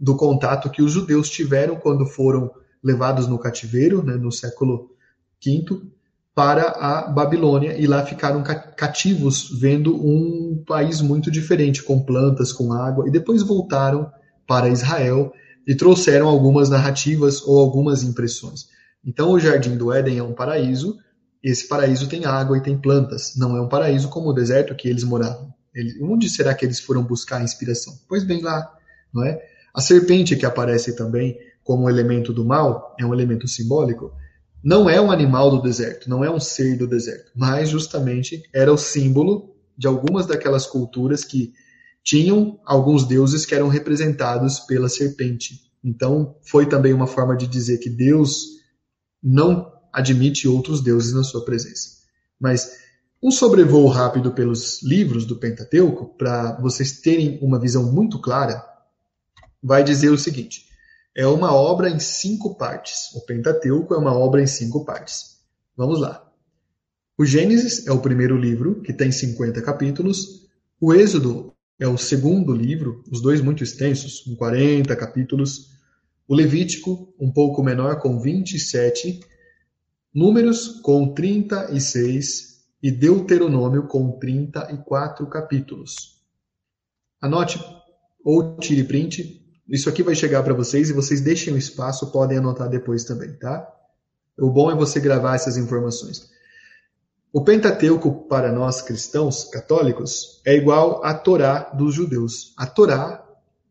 do 0.00 0.16
contato 0.16 0.70
que 0.70 0.80
os 0.80 0.90
judeus 0.90 1.28
tiveram 1.28 1.76
quando 1.76 2.06
foram 2.06 2.50
levados 2.82 3.26
no 3.26 3.38
cativeiro, 3.38 4.02
né, 4.02 4.14
no 4.16 4.32
século 4.32 4.90
V, 5.44 5.82
para 6.34 6.68
a 6.70 7.02
Babilônia 7.08 7.76
e 7.78 7.86
lá 7.86 8.06
ficaram 8.06 8.42
cativos, 8.42 9.50
vendo 9.60 9.94
um 9.94 10.64
país 10.66 11.02
muito 11.02 11.30
diferente, 11.30 11.82
com 11.82 12.02
plantas, 12.02 12.54
com 12.54 12.72
água, 12.72 13.06
e 13.06 13.10
depois 13.10 13.42
voltaram 13.42 14.10
para 14.46 14.70
Israel 14.70 15.30
e 15.66 15.74
trouxeram 15.74 16.26
algumas 16.26 16.70
narrativas 16.70 17.42
ou 17.42 17.58
algumas 17.58 18.02
impressões. 18.02 18.68
Então, 19.04 19.32
o 19.32 19.38
Jardim 19.38 19.76
do 19.76 19.92
Éden 19.92 20.16
é 20.16 20.22
um 20.22 20.32
paraíso, 20.32 20.96
esse 21.48 21.68
paraíso 21.68 22.08
tem 22.08 22.24
água 22.24 22.58
e 22.58 22.60
tem 22.60 22.76
plantas, 22.76 23.36
não 23.36 23.56
é 23.56 23.60
um 23.60 23.68
paraíso 23.68 24.08
como 24.08 24.30
o 24.30 24.32
deserto 24.32 24.74
que 24.74 24.88
eles 24.88 25.04
moravam. 25.04 25.54
onde 26.02 26.28
será 26.28 26.52
que 26.52 26.64
eles 26.64 26.80
foram 26.80 27.04
buscar 27.04 27.40
inspiração? 27.40 27.96
Pois 28.08 28.24
bem, 28.24 28.42
lá, 28.42 28.68
não 29.14 29.24
é? 29.24 29.40
A 29.72 29.80
serpente, 29.80 30.34
que 30.34 30.44
aparece 30.44 30.96
também 30.96 31.38
como 31.62 31.88
elemento 31.88 32.32
do 32.32 32.44
mal, 32.44 32.96
é 32.98 33.06
um 33.06 33.14
elemento 33.14 33.46
simbólico, 33.46 34.12
não 34.60 34.90
é 34.90 35.00
um 35.00 35.12
animal 35.12 35.48
do 35.50 35.62
deserto, 35.62 36.10
não 36.10 36.24
é 36.24 36.30
um 36.30 36.40
ser 36.40 36.76
do 36.76 36.86
deserto, 36.86 37.30
mas 37.36 37.68
justamente 37.68 38.42
era 38.52 38.72
o 38.72 38.78
símbolo 38.78 39.54
de 39.78 39.86
algumas 39.86 40.26
daquelas 40.26 40.66
culturas 40.66 41.22
que 41.22 41.52
tinham 42.02 42.58
alguns 42.64 43.06
deuses 43.06 43.46
que 43.46 43.54
eram 43.54 43.68
representados 43.68 44.58
pela 44.60 44.88
serpente. 44.88 45.60
Então, 45.84 46.34
foi 46.42 46.66
também 46.66 46.92
uma 46.92 47.06
forma 47.06 47.36
de 47.36 47.46
dizer 47.46 47.78
que 47.78 47.88
Deus 47.88 48.46
não 49.22 49.75
admite 49.96 50.46
outros 50.46 50.82
deuses 50.82 51.14
na 51.14 51.24
sua 51.24 51.42
presença. 51.42 51.96
Mas 52.38 52.76
um 53.22 53.30
sobrevoo 53.30 53.88
rápido 53.88 54.30
pelos 54.30 54.82
livros 54.82 55.24
do 55.24 55.36
Pentateuco, 55.36 56.14
para 56.18 56.60
vocês 56.60 57.00
terem 57.00 57.38
uma 57.40 57.58
visão 57.58 57.90
muito 57.90 58.20
clara, 58.20 58.62
vai 59.62 59.82
dizer 59.82 60.10
o 60.10 60.18
seguinte: 60.18 60.66
é 61.16 61.26
uma 61.26 61.54
obra 61.54 61.88
em 61.88 61.98
cinco 61.98 62.56
partes. 62.56 63.10
O 63.14 63.24
Pentateuco 63.24 63.94
é 63.94 63.96
uma 63.96 64.12
obra 64.12 64.42
em 64.42 64.46
cinco 64.46 64.84
partes. 64.84 65.38
Vamos 65.74 65.98
lá. 65.98 66.22
O 67.16 67.24
Gênesis 67.24 67.86
é 67.86 67.92
o 67.92 68.00
primeiro 68.00 68.36
livro, 68.36 68.82
que 68.82 68.92
tem 68.92 69.10
50 69.10 69.62
capítulos. 69.62 70.46
O 70.78 70.92
Êxodo 70.92 71.54
é 71.80 71.88
o 71.88 71.96
segundo 71.96 72.52
livro, 72.52 73.02
os 73.10 73.22
dois 73.22 73.40
muito 73.40 73.64
extensos, 73.64 74.20
com 74.20 74.36
40 74.36 74.94
capítulos. 74.94 75.70
O 76.28 76.34
Levítico, 76.34 77.14
um 77.18 77.32
pouco 77.32 77.62
menor, 77.62 77.98
com 77.98 78.20
27. 78.20 79.20
Números, 80.16 80.80
com 80.80 81.14
36. 81.14 82.56
E 82.82 82.90
Deuteronômio, 82.90 83.86
com 83.86 84.18
34 84.18 85.26
capítulos. 85.28 86.20
Anote 87.20 87.62
ou 88.24 88.56
tire 88.58 88.84
print 88.84 89.46
isso 89.68 89.88
aqui 89.88 90.02
vai 90.02 90.14
chegar 90.14 90.42
para 90.44 90.54
vocês 90.54 90.90
e 90.90 90.92
vocês 90.92 91.20
deixem 91.20 91.52
o 91.52 91.58
espaço, 91.58 92.12
podem 92.12 92.38
anotar 92.38 92.68
depois 92.68 93.04
também, 93.04 93.32
tá? 93.32 93.66
O 94.38 94.48
bom 94.50 94.70
é 94.70 94.76
você 94.76 95.00
gravar 95.00 95.34
essas 95.34 95.56
informações. 95.56 96.30
O 97.32 97.42
Pentateuco 97.42 98.28
para 98.28 98.52
nós 98.52 98.80
cristãos 98.80 99.44
católicos 99.44 100.40
é 100.46 100.54
igual 100.54 101.04
à 101.04 101.12
Torá 101.12 101.70
dos 101.76 101.94
judeus. 101.94 102.54
A 102.56 102.64
Torá 102.64 103.26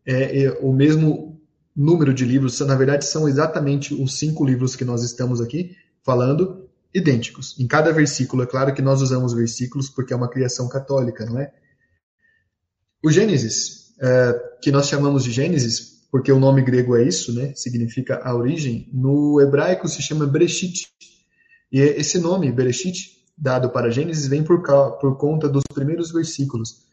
é, 0.06 0.44
é 0.44 0.60
o 0.62 0.74
mesmo 0.74 1.40
número 1.74 2.14
de 2.14 2.26
livros, 2.26 2.60
na 2.60 2.76
verdade 2.76 3.06
são 3.06 3.28
exatamente 3.28 3.94
os 3.94 4.18
cinco 4.18 4.46
livros 4.46 4.76
que 4.76 4.86
nós 4.86 5.02
estamos 5.02 5.42
aqui 5.42 5.76
falando, 6.06 6.70
idênticos. 6.94 7.60
Em 7.60 7.68
cada 7.68 7.92
versículo, 7.92 8.44
é 8.44 8.46
claro 8.46 8.74
que 8.74 8.82
nós 8.82 9.02
usamos 9.02 9.34
versículos 9.34 9.90
porque 9.90 10.14
é 10.14 10.16
uma 10.16 10.30
criação 10.30 10.70
católica, 10.70 11.26
não 11.26 11.40
é? 11.40 11.52
O 13.04 13.12
Gênesis 13.12 13.94
é, 14.00 14.34
que 14.62 14.72
nós 14.72 14.88
chamamos 14.88 15.24
de 15.24 15.32
Gênesis, 15.32 16.06
porque 16.12 16.32
o 16.32 16.40
nome 16.40 16.62
grego 16.62 16.96
é 16.96 17.04
isso, 17.04 17.34
né? 17.34 17.54
Significa 17.56 18.22
a 18.24 18.34
origem. 18.36 18.90
No 18.94 19.42
hebraico 19.42 19.88
se 19.88 20.02
chama 20.02 20.26
Bereshit. 20.26 20.88
E 21.72 21.80
esse 21.80 22.20
nome, 22.20 22.52
Bereshit, 22.52 23.12
dado 23.38 23.70
para 23.70 23.92
Gênesis, 23.92 24.28
vem 24.28 24.44
por, 24.44 24.62
por 25.00 25.18
conta 25.18 25.50
dos 25.50 25.64
primeiros 25.74 26.12
versículos. 26.12 26.86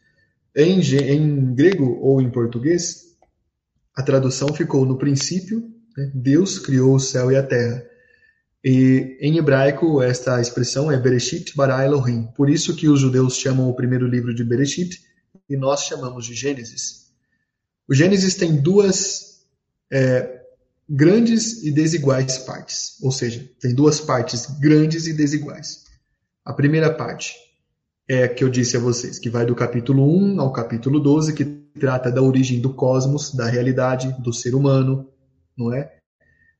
Em, 0.55 0.79
em, 0.79 1.55
grego 1.55 1.97
ou 2.01 2.21
em 2.21 2.29
português, 2.29 3.15
a 3.95 4.03
tradução 4.03 4.49
ficou 4.53 4.85
no 4.85 4.97
princípio, 4.97 5.63
né? 5.95 6.11
Deus 6.13 6.59
criou 6.59 6.95
o 6.95 6.99
céu 6.99 7.31
e 7.31 7.35
a 7.35 7.43
terra. 7.43 7.83
E 8.63 9.17
em 9.19 9.37
hebraico, 9.37 10.01
esta 10.01 10.39
expressão 10.39 10.89
é 10.89 10.97
Bereshit 10.97 11.53
bara 11.55 11.83
Elohim. 11.83 12.27
Por 12.35 12.49
isso 12.49 12.75
que 12.75 12.87
os 12.87 13.01
judeus 13.01 13.35
chamam 13.35 13.69
o 13.69 13.75
primeiro 13.75 14.07
livro 14.07 14.33
de 14.33 14.43
Bereshit 14.43 15.01
e 15.49 15.57
nós 15.57 15.83
chamamos 15.83 16.25
de 16.25 16.33
Gênesis. 16.33 17.11
O 17.87 17.93
Gênesis 17.93 18.35
tem 18.35 18.55
duas 18.55 19.43
é, 19.91 20.43
grandes 20.89 21.63
e 21.63 21.71
desiguais 21.71 22.37
partes, 22.39 22.97
ou 23.01 23.11
seja, 23.11 23.49
tem 23.59 23.75
duas 23.75 23.99
partes 23.99 24.45
grandes 24.59 25.07
e 25.07 25.13
desiguais. 25.13 25.83
A 26.45 26.53
primeira 26.53 26.93
parte 26.93 27.35
é 28.07 28.23
a 28.23 28.29
que 28.29 28.43
eu 28.43 28.49
disse 28.49 28.77
a 28.77 28.79
vocês, 28.79 29.19
que 29.19 29.29
vai 29.29 29.45
do 29.45 29.55
capítulo 29.55 30.05
1 30.05 30.39
ao 30.39 30.51
capítulo 30.53 30.99
12, 30.99 31.33
que 31.33 31.45
trata 31.79 32.11
da 32.11 32.21
origem 32.21 32.61
do 32.61 32.73
cosmos, 32.73 33.33
da 33.33 33.47
realidade, 33.47 34.13
do 34.21 34.31
ser 34.31 34.55
humano, 34.55 35.09
não 35.57 35.73
é? 35.73 35.97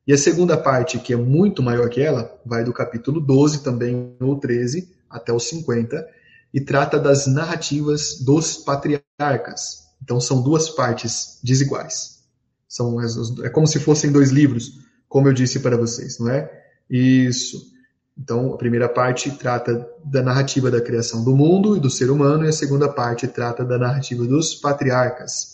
E 0.05 0.11
a 0.11 0.17
segunda 0.17 0.57
parte, 0.57 0.99
que 0.99 1.13
é 1.13 1.15
muito 1.15 1.63
maior 1.63 1.89
que 1.89 2.01
ela, 2.01 2.37
vai 2.45 2.63
do 2.63 2.73
capítulo 2.73 3.21
12 3.21 3.63
também, 3.63 4.15
ou 4.19 4.37
13, 4.37 4.89
até 5.09 5.31
os 5.31 5.47
50, 5.47 6.05
e 6.53 6.59
trata 6.59 6.99
das 6.99 7.25
narrativas 7.25 8.19
dos 8.19 8.57
patriarcas. 8.57 9.83
Então 10.03 10.19
são 10.19 10.41
duas 10.41 10.69
partes 10.69 11.39
desiguais. 11.41 12.21
São 12.67 12.97
é 13.43 13.49
como 13.49 13.65
se 13.65 13.79
fossem 13.79 14.11
dois 14.11 14.29
livros, 14.29 14.79
como 15.07 15.27
eu 15.27 15.33
disse 15.33 15.59
para 15.59 15.77
vocês, 15.77 16.19
não 16.19 16.29
é? 16.29 16.51
Isso. 16.89 17.71
Então 18.17 18.53
a 18.53 18.57
primeira 18.57 18.89
parte 18.89 19.31
trata 19.31 19.87
da 20.03 20.21
narrativa 20.21 20.69
da 20.69 20.81
criação 20.81 21.23
do 21.23 21.35
mundo 21.35 21.77
e 21.77 21.79
do 21.79 21.89
ser 21.89 22.11
humano 22.11 22.45
e 22.45 22.49
a 22.49 22.53
segunda 22.53 22.89
parte 22.89 23.27
trata 23.27 23.63
da 23.63 23.77
narrativa 23.77 24.25
dos 24.25 24.53
patriarcas. 24.53 25.52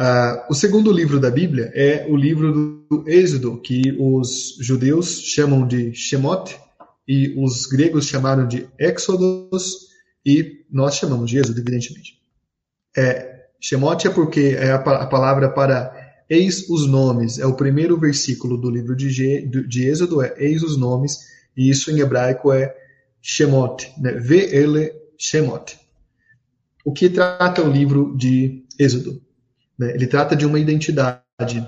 Uh, 0.00 0.46
o 0.48 0.54
segundo 0.54 0.90
livro 0.90 1.20
da 1.20 1.30
Bíblia 1.30 1.70
é 1.74 2.06
o 2.08 2.16
livro 2.16 2.86
do 2.88 3.04
Êxodo, 3.06 3.60
que 3.60 3.94
os 4.00 4.56
judeus 4.58 5.20
chamam 5.20 5.66
de 5.66 5.92
Shemot, 5.92 6.58
e 7.06 7.34
os 7.36 7.66
gregos 7.66 8.06
chamaram 8.06 8.48
de 8.48 8.66
Exodus 8.78 9.90
e 10.24 10.64
nós 10.70 10.94
chamamos 10.94 11.28
de 11.28 11.38
Êxodo, 11.38 11.60
evidentemente. 11.60 12.18
É, 12.96 13.46
Shemot 13.60 14.06
é 14.06 14.10
porque 14.10 14.56
é 14.56 14.70
a, 14.70 14.76
a, 14.76 15.06
palavra 15.06 15.50
para 15.50 15.92
eis 16.30 16.70
os 16.70 16.86
nomes, 16.86 17.38
é 17.38 17.44
o 17.44 17.56
primeiro 17.56 17.98
versículo 17.98 18.56
do 18.56 18.70
livro 18.70 18.96
de, 18.96 19.46
de 19.46 19.86
Êxodo, 19.86 20.22
é 20.22 20.34
eis 20.38 20.62
os 20.62 20.78
nomes, 20.78 21.18
e 21.54 21.68
isso 21.68 21.90
em 21.90 22.00
hebraico 22.00 22.50
é 22.50 22.74
Shemot, 23.20 23.92
né? 23.98 24.12
V-L 24.12 24.92
Shemot. 25.18 25.78
O 26.86 26.92
que 26.92 27.10
trata 27.10 27.60
o 27.60 27.70
livro 27.70 28.16
de 28.16 28.64
Êxodo? 28.78 29.20
Né? 29.80 29.94
Ele 29.94 30.06
trata 30.06 30.36
de 30.36 30.44
uma 30.44 30.58
identidade. 30.58 31.66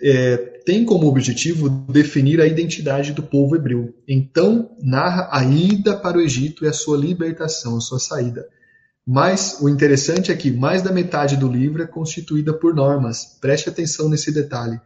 É, 0.00 0.36
tem 0.64 0.84
como 0.84 1.08
objetivo 1.08 1.68
definir 1.68 2.40
a 2.40 2.46
identidade 2.46 3.12
do 3.12 3.22
povo 3.22 3.56
hebreu. 3.56 3.92
Então, 4.06 4.70
narra 4.80 5.28
a 5.32 5.44
ida 5.44 5.96
para 5.96 6.18
o 6.18 6.20
Egito 6.20 6.64
e 6.64 6.68
a 6.68 6.72
sua 6.72 6.96
libertação, 6.96 7.76
a 7.76 7.80
sua 7.80 7.98
saída. 7.98 8.46
Mas 9.04 9.58
o 9.60 9.68
interessante 9.68 10.30
é 10.30 10.36
que 10.36 10.52
mais 10.52 10.82
da 10.82 10.92
metade 10.92 11.36
do 11.36 11.50
livro 11.50 11.82
é 11.82 11.86
constituída 11.86 12.52
por 12.52 12.74
normas. 12.74 13.38
Preste 13.40 13.68
atenção 13.68 14.08
nesse 14.08 14.32
detalhe. 14.32 14.80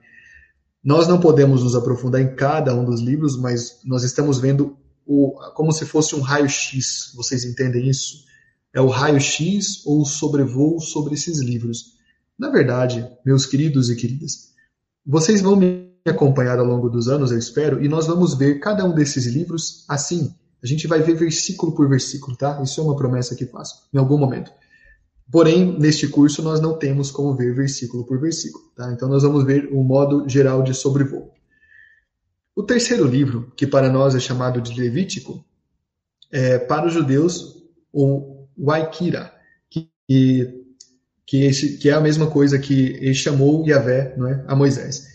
Nós 0.83 1.07
não 1.07 1.21
podemos 1.21 1.63
nos 1.63 1.75
aprofundar 1.75 2.23
em 2.23 2.35
cada 2.35 2.75
um 2.75 2.87
dos 2.87 3.03
livros, 3.03 3.39
mas 3.39 3.81
nós 3.85 4.03
estamos 4.03 4.39
vendo 4.39 4.79
o, 5.07 5.33
como 5.55 5.73
se 5.73 5.85
fosse 5.85 6.15
um 6.15 6.21
raio-x. 6.21 7.13
Vocês 7.15 7.45
entendem 7.45 7.89
isso? 7.89 8.25
É 8.75 8.81
o 8.81 8.89
raio-x 8.89 9.85
ou 9.85 10.03
o 10.03 10.07
sobrevoo 10.07 10.81
sobre 10.81 11.15
esses 11.15 11.41
livros. 11.41 12.00
Na 12.41 12.49
verdade, 12.49 13.07
meus 13.23 13.45
queridos 13.45 13.91
e 13.91 13.97
queridas, 13.97 14.55
vocês 15.05 15.43
vão 15.43 15.57
me 15.57 15.91
acompanhar 16.07 16.59
ao 16.59 16.65
longo 16.65 16.89
dos 16.89 17.07
anos, 17.07 17.31
eu 17.31 17.39
espero, 17.39 17.85
e 17.85 17.87
nós 17.87 18.07
vamos 18.07 18.33
ver 18.33 18.61
cada 18.61 18.83
um 18.83 18.95
desses 18.95 19.27
livros 19.27 19.85
assim. 19.87 20.35
A 20.63 20.67
gente 20.67 20.87
vai 20.87 21.03
ver 21.03 21.15
versículo 21.15 21.73
por 21.73 21.87
versículo, 21.87 22.35
tá? 22.35 22.59
Isso 22.63 22.81
é 22.81 22.85
uma 22.85 22.97
promessa 22.97 23.37
que 23.37 23.45
faço, 23.45 23.87
em 23.93 23.99
algum 23.99 24.17
momento. 24.17 24.51
Porém, 25.31 25.79
neste 25.79 26.09
curso 26.09 26.43
nós 26.43 26.63
não 26.63 26.79
temos 26.79 27.11
como 27.11 27.37
ver 27.37 27.55
versículo 27.55 28.07
por 28.07 28.19
versículo, 28.19 28.65
tá? 28.75 28.91
Então 28.91 29.07
nós 29.07 29.23
vamos 29.23 29.45
ver 29.45 29.69
o 29.71 29.85
modo 29.85 30.27
geral 30.27 30.63
de 30.63 30.73
sobrevoo. 30.73 31.31
O 32.57 32.63
terceiro 32.63 33.05
livro, 33.07 33.53
que 33.55 33.67
para 33.67 33.93
nós 33.93 34.15
é 34.15 34.19
chamado 34.19 34.63
de 34.63 34.81
Levítico, 34.81 35.45
é 36.33 36.59
para 36.59 36.87
os 36.87 36.95
judeus 36.95 37.63
o 37.93 38.47
Waikira, 38.59 39.31
que, 39.69 40.60
que, 41.31 41.49
que 41.79 41.89
é 41.89 41.93
a 41.93 42.01
mesma 42.01 42.29
coisa 42.29 42.59
que 42.59 42.97
ele 43.01 43.15
chamou 43.15 43.65
Yahvé 43.65 44.17
não 44.17 44.27
é, 44.27 44.45
a 44.49 44.57
Moisés. 44.57 45.07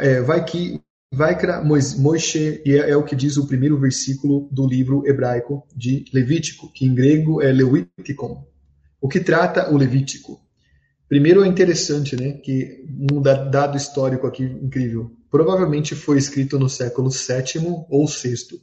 É, 0.00 0.22
Vaiki, 0.22 0.80
Vaikra 1.12 1.62
Moishe, 1.62 2.62
e 2.64 2.72
é, 2.72 2.88
é, 2.88 2.96
o 2.96 3.04
que 3.04 3.14
diz 3.14 3.36
o 3.36 3.46
primeiro 3.46 3.78
versículo 3.78 4.48
do 4.50 4.66
livro 4.66 5.06
hebraico 5.06 5.62
de 5.76 6.06
Levítico, 6.10 6.72
que 6.72 6.86
em 6.86 6.94
grego 6.94 7.42
é 7.42 7.52
Leviticon. 7.52 8.46
O 8.98 9.06
que 9.06 9.20
trata 9.20 9.70
o 9.70 9.76
Levítico? 9.76 10.40
Primeiro 11.06 11.44
é 11.44 11.48
interessante, 11.48 12.16
né, 12.16 12.32
que 12.32 12.86
um 13.12 13.20
dado 13.20 13.76
histórico 13.76 14.26
aqui 14.26 14.42
incrível. 14.42 15.10
Provavelmente 15.30 15.94
foi 15.94 16.16
escrito 16.16 16.58
no 16.58 16.70
século 16.70 17.10
VII 17.10 17.84
ou 17.90 18.06
VI. 18.06 18.58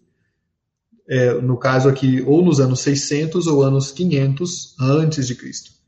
É, 1.07 1.35
no 1.35 1.55
caso 1.55 1.87
aqui, 1.87 2.19
ou 2.23 2.43
nos 2.43 2.59
anos 2.59 2.79
600 2.79 3.45
ou 3.45 3.61
anos 3.61 3.91
500 3.91 4.75
antes 4.79 5.27
de 5.27 5.35
Cristo. 5.35 5.80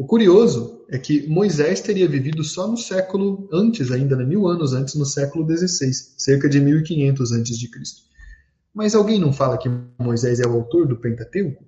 O 0.00 0.06
curioso 0.06 0.82
é 0.88 0.98
que 0.98 1.28
Moisés 1.28 1.82
teria 1.82 2.08
vivido 2.08 2.42
só 2.42 2.66
no 2.66 2.78
século 2.78 3.46
antes, 3.52 3.92
ainda 3.92 4.16
né, 4.16 4.24
mil 4.24 4.48
anos 4.48 4.72
antes, 4.72 4.94
no 4.94 5.04
século 5.04 5.46
XVI, 5.46 5.92
cerca 6.16 6.48
de 6.48 6.58
1500 6.58 7.32
antes 7.32 7.58
de 7.58 7.68
Cristo. 7.68 8.04
Mas 8.72 8.94
alguém 8.94 9.20
não 9.20 9.30
fala 9.30 9.58
que 9.58 9.68
Moisés 9.98 10.40
é 10.40 10.46
o 10.46 10.54
autor 10.54 10.88
do 10.88 10.96
Pentateuco? 10.96 11.62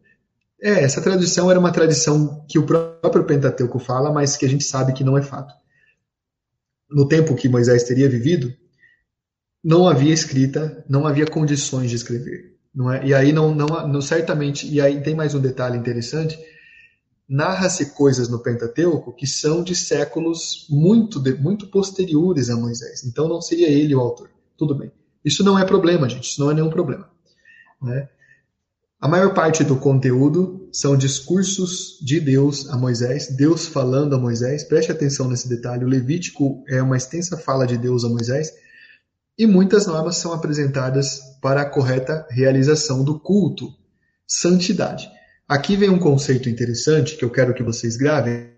É, 0.62 0.82
essa 0.82 1.02
tradição 1.02 1.50
era 1.50 1.60
uma 1.60 1.72
tradição 1.72 2.42
que 2.48 2.58
o 2.58 2.64
próprio 2.64 3.24
Pentateuco 3.24 3.78
fala, 3.78 4.10
mas 4.10 4.34
que 4.34 4.46
a 4.46 4.48
gente 4.48 4.64
sabe 4.64 4.94
que 4.94 5.04
não 5.04 5.18
é 5.18 5.20
fato. 5.20 5.52
No 6.90 7.06
tempo 7.06 7.34
que 7.34 7.50
Moisés 7.50 7.82
teria 7.82 8.08
vivido, 8.08 8.50
não 9.62 9.86
havia 9.86 10.14
escrita, 10.14 10.82
não 10.88 11.06
havia 11.06 11.26
condições 11.26 11.90
de 11.90 11.96
escrever. 11.96 12.56
Não 12.74 12.90
é? 12.90 13.06
E 13.06 13.12
aí 13.12 13.30
não, 13.30 13.54
não, 13.54 13.66
não 13.86 14.00
certamente, 14.00 14.66
e 14.66 14.80
aí 14.80 15.02
tem 15.02 15.14
mais 15.14 15.34
um 15.34 15.38
detalhe 15.38 15.76
interessante, 15.76 16.38
narra-se 17.32 17.86
coisas 17.94 18.28
no 18.28 18.40
Pentateuco 18.40 19.10
que 19.10 19.26
são 19.26 19.64
de 19.64 19.74
séculos 19.74 20.66
muito, 20.68 21.18
muito 21.40 21.66
posteriores 21.68 22.50
a 22.50 22.56
Moisés. 22.56 23.04
Então 23.04 23.26
não 23.26 23.40
seria 23.40 23.68
ele 23.68 23.94
o 23.94 24.00
autor. 24.00 24.30
Tudo 24.54 24.74
bem. 24.74 24.92
Isso 25.24 25.42
não 25.42 25.58
é 25.58 25.64
problema, 25.64 26.06
gente. 26.10 26.28
Isso 26.28 26.40
não 26.40 26.50
é 26.50 26.54
nenhum 26.54 26.68
problema. 26.68 27.08
Né? 27.80 28.06
A 29.00 29.08
maior 29.08 29.32
parte 29.32 29.64
do 29.64 29.76
conteúdo 29.76 30.68
são 30.70 30.94
discursos 30.94 31.98
de 32.02 32.20
Deus 32.20 32.68
a 32.68 32.76
Moisés, 32.76 33.28
Deus 33.34 33.66
falando 33.66 34.14
a 34.14 34.18
Moisés. 34.18 34.62
Preste 34.62 34.92
atenção 34.92 35.26
nesse 35.26 35.48
detalhe. 35.48 35.86
O 35.86 35.88
Levítico 35.88 36.62
é 36.68 36.82
uma 36.82 36.98
extensa 36.98 37.38
fala 37.38 37.66
de 37.66 37.78
Deus 37.78 38.04
a 38.04 38.10
Moisés. 38.10 38.52
E 39.38 39.46
muitas 39.46 39.86
normas 39.86 40.16
são 40.16 40.34
apresentadas 40.34 41.18
para 41.40 41.62
a 41.62 41.68
correta 41.68 42.26
realização 42.28 43.02
do 43.02 43.18
culto, 43.18 43.72
santidade. 44.26 45.08
Aqui 45.52 45.76
vem 45.76 45.90
um 45.90 45.98
conceito 45.98 46.48
interessante 46.48 47.14
que 47.14 47.22
eu 47.22 47.28
quero 47.28 47.52
que 47.52 47.62
vocês 47.62 47.94
gravem. 47.94 48.54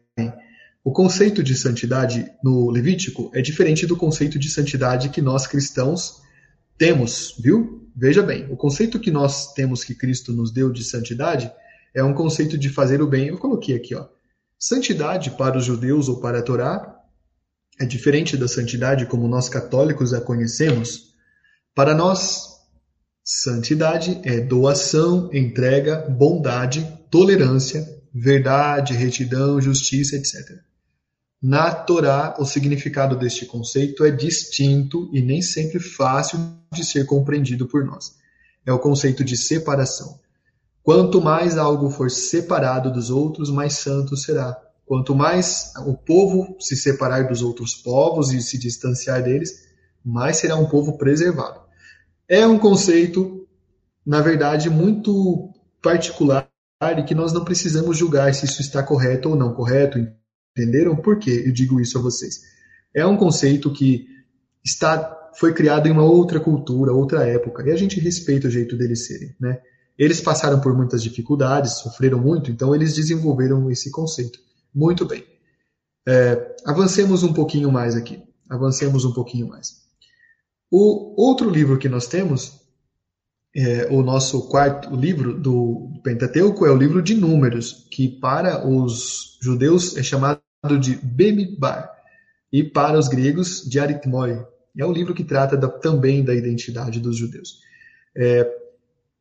O 0.85 0.93
conceito 0.93 1.43
de 1.43 1.57
santidade 1.57 2.25
no 2.41 2.71
Levítico 2.71 3.33
é 3.35 3.43
diferente 3.43 3.85
do 3.85 3.97
conceito 3.97 4.39
de 4.39 4.49
santidade 4.49 5.09
que 5.09 5.21
nós 5.21 5.45
cristãos 5.45 6.23
temos, 6.79 7.35
viu? 7.43 7.91
Veja 7.97 8.23
bem, 8.23 8.47
o 8.49 8.57
conceito 8.57 9.01
que 9.01 9.11
nós 9.11 9.53
temos 9.55 9.83
que 9.83 9.93
Cristo 9.93 10.33
nos 10.33 10.53
deu 10.53 10.71
de 10.71 10.85
santidade 10.85 11.51
é 11.93 12.05
um 12.05 12.15
conceito 12.15 12.57
de 12.57 12.69
fazer 12.69 13.03
o 13.03 13.09
bem. 13.09 13.27
Eu 13.27 13.39
coloquei 13.39 13.75
aqui, 13.75 13.97
ó. 13.97 14.07
Santidade 14.57 15.33
para 15.33 15.59
os 15.59 15.65
judeus 15.65 16.09
ou 16.09 16.21
para 16.21 16.39
a 16.39 16.43
Torá 16.43 16.97
é 17.81 17.85
diferente 17.85 18.37
da 18.37 18.47
santidade 18.47 19.07
como 19.07 19.27
nós 19.27 19.49
católicos 19.49 20.15
a 20.15 20.21
conhecemos. 20.21 21.13
Para 21.75 21.93
nós, 21.93 22.54
Santidade 23.27 24.21
é 24.23 24.39
doação, 24.39 25.31
entrega, 25.33 26.07
bondade, 26.11 26.87
tolerância, 27.11 27.83
verdade, 28.15 28.93
retidão, 28.93 29.59
justiça, 29.63 30.15
etc. 30.15 30.61
Na 31.43 31.75
Torá, 31.75 32.37
o 32.39 32.45
significado 32.45 33.17
deste 33.17 33.47
conceito 33.47 34.05
é 34.05 34.11
distinto 34.11 35.09
e 35.11 35.23
nem 35.23 35.41
sempre 35.41 35.81
fácil 35.81 36.39
de 36.71 36.85
ser 36.85 37.07
compreendido 37.07 37.67
por 37.67 37.83
nós. 37.83 38.15
É 38.67 38.71
o 38.71 38.79
conceito 38.79 39.25
de 39.25 39.39
separação. 39.39 40.21
Quanto 40.83 41.19
mais 41.23 41.57
algo 41.57 41.89
for 41.89 42.11
separado 42.11 42.93
dos 42.93 43.09
outros, 43.09 43.49
mais 43.49 43.73
santo 43.79 44.19
será. 44.19 44.55
Quanto 44.85 45.15
mais 45.15 45.73
o 45.87 45.95
povo 45.95 46.59
se 46.61 46.77
separar 46.77 47.27
dos 47.27 47.41
outros 47.41 47.75
povos 47.75 48.33
e 48.33 48.43
se 48.43 48.59
distanciar 48.59 49.23
deles, 49.23 49.65
mais 50.05 50.37
será 50.37 50.57
um 50.57 50.67
povo 50.67 50.99
preservado. 50.99 51.64
É 52.29 52.47
um 52.47 52.59
conceito, 52.59 53.47
na 54.05 54.21
verdade, 54.21 54.71
muito 54.71 55.53
particular 55.83 56.49
e 56.83 57.03
que 57.03 57.15
nós 57.15 57.33
não 57.33 57.45
precisamos 57.45 57.97
julgar 57.97 58.35
se 58.35 58.45
isso 58.45 58.61
está 58.61 58.83
correto 58.83 59.31
ou 59.31 59.37
não 59.37 59.55
correto. 59.55 59.99
Entenderam 60.57 60.97
por 60.97 61.19
que 61.19 61.31
eu 61.31 61.53
digo 61.53 61.81
isso 61.81 61.99
a 61.99 62.03
vocês? 62.03 62.41
É 62.95 63.05
um 63.07 63.17
conceito 63.17 63.73
que 63.73 64.07
está 64.65 65.15
foi 65.37 65.53
criado 65.53 65.89
em 65.89 65.91
uma 65.91 66.05
outra 66.05 66.39
cultura, 66.39 66.93
outra 66.93 67.27
época, 67.27 67.67
e 67.67 67.73
a 67.73 67.77
gente 67.77 67.99
respeita 67.99 68.47
o 68.47 68.51
jeito 68.51 68.77
deles 68.77 69.07
serem, 69.07 69.35
né? 69.41 69.61
Eles 69.99 70.21
passaram 70.21 70.61
por 70.61 70.77
muitas 70.77 71.03
dificuldades, 71.03 71.79
sofreram 71.79 72.19
muito, 72.19 72.51
então 72.51 72.75
eles 72.75 72.95
desenvolveram 72.95 73.71
esse 73.71 73.91
conceito. 73.91 74.39
Muito 74.75 75.05
bem. 75.05 75.25
É, 76.07 76.57
avancemos 76.65 77.23
um 77.23 77.33
pouquinho 77.33 77.71
mais 77.71 77.95
aqui. 77.95 78.23
Avancemos 78.51 79.05
um 79.05 79.13
pouquinho 79.13 79.49
mais. 79.49 79.84
O 80.77 81.15
outro 81.17 81.49
livro 81.49 81.79
que 81.79 81.89
nós 81.89 82.09
temos, 82.09 82.61
é, 83.55 83.87
o 83.93 84.03
nosso 84.03 84.49
quarto 84.49 84.93
livro 84.97 85.33
do 85.33 86.01
Pentateuco, 86.03 86.67
é 86.67 86.73
o 86.73 86.77
livro 86.77 87.01
de 87.01 87.15
Números, 87.15 87.87
que 87.93 88.09
para 88.09 88.67
os 88.67 89.39
judeus 89.41 89.97
é 89.97 90.03
chamado 90.03 90.41
de 90.81 90.97
Bemidbar, 90.97 91.89
e 92.53 92.65
para 92.65 92.99
os 92.99 93.07
gregos 93.07 93.63
de 93.63 93.79
Aritmoi. 93.79 94.45
É 94.77 94.85
o 94.85 94.91
livro 94.91 95.15
que 95.15 95.23
trata 95.23 95.57
da, 95.57 95.69
também 95.69 96.25
da 96.25 96.35
identidade 96.35 96.99
dos 96.99 97.17
judeus. 97.17 97.61
É, 98.17 98.45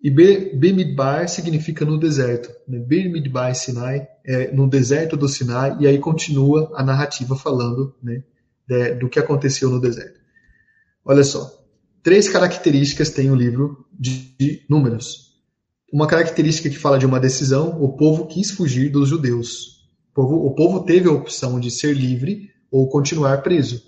e 0.01 0.09
Bemidbar 0.09 1.29
significa 1.29 1.85
no 1.85 1.99
deserto. 1.99 2.49
Né? 2.67 2.79
Bemidbar 2.79 3.53
Sinai 3.53 4.07
é 4.25 4.51
no 4.51 4.67
deserto 4.67 5.15
do 5.15 5.29
Sinai, 5.29 5.77
e 5.79 5.85
aí 5.85 5.99
continua 5.99 6.71
a 6.73 6.83
narrativa 6.83 7.35
falando 7.35 7.93
né, 8.01 8.23
de, 8.67 8.95
do 8.95 9.07
que 9.07 9.19
aconteceu 9.19 9.69
no 9.69 9.79
deserto. 9.79 10.22
Olha 11.05 11.23
só. 11.23 11.63
Três 12.01 12.29
características 12.29 13.09
tem 13.09 13.29
o 13.29 13.35
livro 13.35 13.85
de, 13.91 14.35
de 14.39 14.65
Números. 14.69 15.33
Uma 15.91 16.07
característica 16.07 16.69
que 16.69 16.77
fala 16.77 16.97
de 16.97 17.05
uma 17.05 17.19
decisão: 17.19 17.81
o 17.81 17.97
povo 17.97 18.25
quis 18.27 18.51
fugir 18.51 18.89
dos 18.89 19.09
judeus. 19.09 19.83
O 20.11 20.13
povo, 20.13 20.35
o 20.45 20.55
povo 20.55 20.79
teve 20.81 21.09
a 21.09 21.11
opção 21.11 21.59
de 21.59 21.69
ser 21.69 21.93
livre 21.93 22.49
ou 22.71 22.89
continuar 22.89 23.41
preso. 23.41 23.83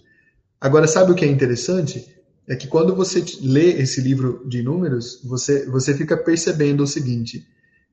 Agora, 0.59 0.87
sabe 0.87 1.11
o 1.11 1.15
que 1.15 1.25
é 1.25 1.27
interessante? 1.27 2.13
É 2.47 2.55
que 2.55 2.67
quando 2.67 2.95
você 2.95 3.23
lê 3.41 3.81
esse 3.81 4.01
livro 4.01 4.47
de 4.47 4.61
números, 4.61 5.19
você, 5.23 5.65
você 5.65 5.93
fica 5.93 6.15
percebendo 6.15 6.83
o 6.83 6.87
seguinte: 6.87 7.45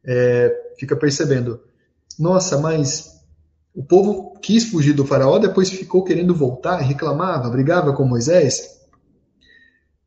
é, 0.04 0.52
fica 0.78 0.96
percebendo, 0.96 1.60
nossa, 2.18 2.58
mas 2.58 3.12
o 3.74 3.82
povo 3.82 4.38
quis 4.40 4.64
fugir 4.64 4.92
do 4.92 5.06
faraó, 5.06 5.38
depois 5.38 5.70
ficou 5.70 6.04
querendo 6.04 6.34
voltar, 6.34 6.78
reclamava, 6.78 7.48
brigava 7.48 7.92
com 7.94 8.04
Moisés 8.04 8.81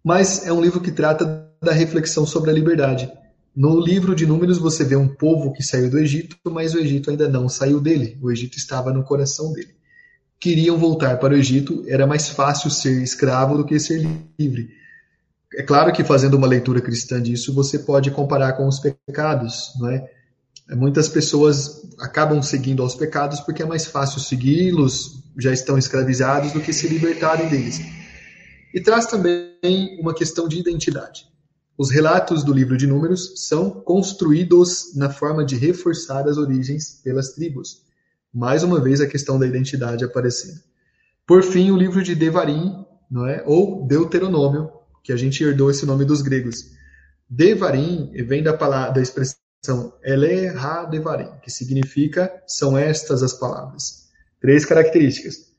mas 0.05 0.45
é 0.45 0.53
um 0.53 0.61
livro 0.61 0.79
que 0.79 0.91
trata 0.91 1.49
da 1.59 1.71
reflexão 1.71 2.27
sobre 2.27 2.51
a 2.51 2.53
liberdade. 2.53 3.11
No 3.55 3.79
livro 3.79 4.13
de 4.13 4.23
Números 4.23 4.59
você 4.59 4.83
vê 4.83 4.95
um 4.95 5.07
povo 5.07 5.51
que 5.51 5.63
saiu 5.63 5.89
do 5.89 5.97
Egito, 5.97 6.37
mas 6.45 6.75
o 6.75 6.77
Egito 6.77 7.09
ainda 7.09 7.27
não 7.27 7.49
saiu 7.49 7.81
dele. 7.81 8.15
O 8.21 8.29
Egito 8.29 8.55
estava 8.55 8.93
no 8.93 9.03
coração 9.03 9.51
dele. 9.51 9.73
Queriam 10.39 10.77
voltar 10.77 11.17
para 11.17 11.33
o 11.33 11.37
Egito, 11.37 11.83
era 11.87 12.05
mais 12.05 12.29
fácil 12.29 12.69
ser 12.69 13.01
escravo 13.01 13.57
do 13.57 13.65
que 13.65 13.79
ser 13.79 14.07
livre. 14.37 14.69
É 15.55 15.63
claro 15.63 15.91
que 15.91 16.03
fazendo 16.03 16.37
uma 16.37 16.45
leitura 16.45 16.81
cristã 16.81 17.19
disso, 17.19 17.51
você 17.51 17.79
pode 17.79 18.11
comparar 18.11 18.53
com 18.53 18.67
os 18.67 18.79
pecados, 18.79 19.71
não 19.79 19.89
é? 19.89 20.07
Muitas 20.69 21.09
pessoas 21.09 21.81
acabam 21.99 22.43
seguindo 22.43 22.83
aos 22.83 22.93
pecados 22.93 23.39
porque 23.39 23.63
é 23.63 23.65
mais 23.65 23.87
fácil 23.87 24.19
segui-los, 24.19 25.23
já 25.35 25.51
estão 25.51 25.79
escravizados, 25.79 26.51
do 26.51 26.61
que 26.61 26.73
se 26.73 26.87
libertarem 26.87 27.49
deles. 27.49 28.04
E 28.76 28.82
traz 28.82 29.05
também 29.05 29.97
uma 30.01 30.13
questão 30.13 30.49
de 30.49 30.59
identidade. 30.59 31.26
Os 31.78 31.89
relatos 31.89 32.43
do 32.43 32.51
livro 32.51 32.76
de 32.76 32.86
Números 32.86 33.47
são 33.47 33.69
construídos 33.71 34.93
na 34.97 35.09
forma 35.09 35.45
de 35.45 35.55
reforçar 35.55 36.28
as 36.28 36.38
origens 36.38 36.99
pelas 37.01 37.30
tribos. 37.30 37.84
Mais 38.34 38.63
uma 38.63 38.82
vez 38.82 38.99
a 38.99 39.07
questão 39.07 39.39
da 39.39 39.47
identidade 39.47 40.03
aparecendo. 40.03 40.59
Por 41.26 41.41
fim, 41.41 41.71
o 41.71 41.78
livro 41.78 42.03
de 42.03 42.13
Devarim, 42.15 42.86
não 43.09 43.26
é? 43.26 43.41
ou 43.45 43.88
Deuteronômio, 43.88 44.69
que 45.01 45.13
a 45.13 45.15
gente 45.15 45.41
herdou 45.41 45.71
esse 45.71 45.86
nome 45.86 46.03
dos 46.03 46.21
gregos. 46.21 46.65
Devarim 47.30 48.11
vem 48.28 48.43
da, 48.43 48.53
palavra, 48.53 48.95
da 48.95 49.01
expressão 49.01 49.93
Ele 50.03 50.49
Ha 50.49 50.84
Devarim, 50.84 51.32
que 51.41 51.49
significa 51.49 52.30
são 52.45 52.78
estas 52.78 53.23
as 53.23 53.32
palavras. 53.32 54.09
Três 54.41 54.65
características. 54.65 55.49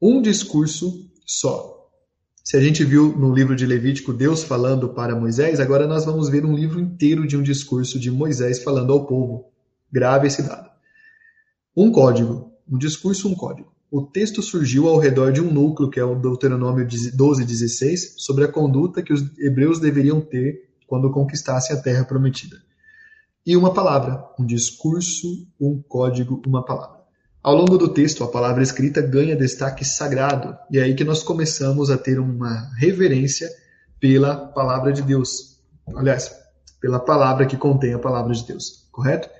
Um 0.00 0.22
discurso 0.22 1.10
só. 1.26 1.77
Se 2.48 2.56
a 2.56 2.60
gente 2.62 2.82
viu 2.82 3.14
no 3.14 3.30
livro 3.34 3.54
de 3.54 3.66
Levítico 3.66 4.10
Deus 4.10 4.42
falando 4.42 4.88
para 4.88 5.14
Moisés, 5.14 5.60
agora 5.60 5.86
nós 5.86 6.06
vamos 6.06 6.30
ver 6.30 6.46
um 6.46 6.54
livro 6.56 6.80
inteiro 6.80 7.26
de 7.26 7.36
um 7.36 7.42
discurso 7.42 8.00
de 8.00 8.10
Moisés 8.10 8.62
falando 8.62 8.90
ao 8.90 9.04
povo. 9.04 9.52
Grave 9.92 10.28
esse 10.28 10.40
dado. 10.40 10.66
Um 11.76 11.92
código. 11.92 12.50
Um 12.66 12.78
discurso, 12.78 13.28
um 13.28 13.34
código. 13.34 13.70
O 13.90 14.00
texto 14.00 14.40
surgiu 14.40 14.88
ao 14.88 14.98
redor 14.98 15.30
de 15.30 15.42
um 15.42 15.52
núcleo, 15.52 15.90
que 15.90 16.00
é 16.00 16.04
o 16.04 16.14
Deuteronômio 16.14 16.88
12, 17.12 17.44
16, 17.44 18.14
sobre 18.16 18.44
a 18.44 18.48
conduta 18.48 19.02
que 19.02 19.12
os 19.12 19.20
hebreus 19.38 19.78
deveriam 19.78 20.18
ter 20.18 20.70
quando 20.86 21.10
conquistassem 21.10 21.76
a 21.76 21.82
terra 21.82 22.06
prometida. 22.06 22.56
E 23.44 23.58
uma 23.58 23.74
palavra, 23.74 24.24
um 24.40 24.46
discurso, 24.46 25.46
um 25.60 25.82
código, 25.86 26.40
uma 26.46 26.64
palavra. 26.64 26.97
Ao 27.48 27.54
longo 27.54 27.78
do 27.78 27.88
texto, 27.88 28.22
a 28.22 28.28
palavra 28.28 28.62
escrita 28.62 29.00
ganha 29.00 29.34
destaque 29.34 29.82
sagrado, 29.82 30.54
e 30.70 30.78
é 30.78 30.82
aí 30.82 30.94
que 30.94 31.02
nós 31.02 31.22
começamos 31.22 31.90
a 31.90 31.96
ter 31.96 32.20
uma 32.20 32.70
reverência 32.76 33.48
pela 33.98 34.36
palavra 34.36 34.92
de 34.92 35.00
Deus. 35.00 35.58
Aliás, 35.96 36.30
pela 36.78 37.00
palavra 37.00 37.46
que 37.46 37.56
contém 37.56 37.94
a 37.94 37.98
palavra 37.98 38.34
de 38.34 38.46
Deus, 38.46 38.86
correto? 38.92 39.30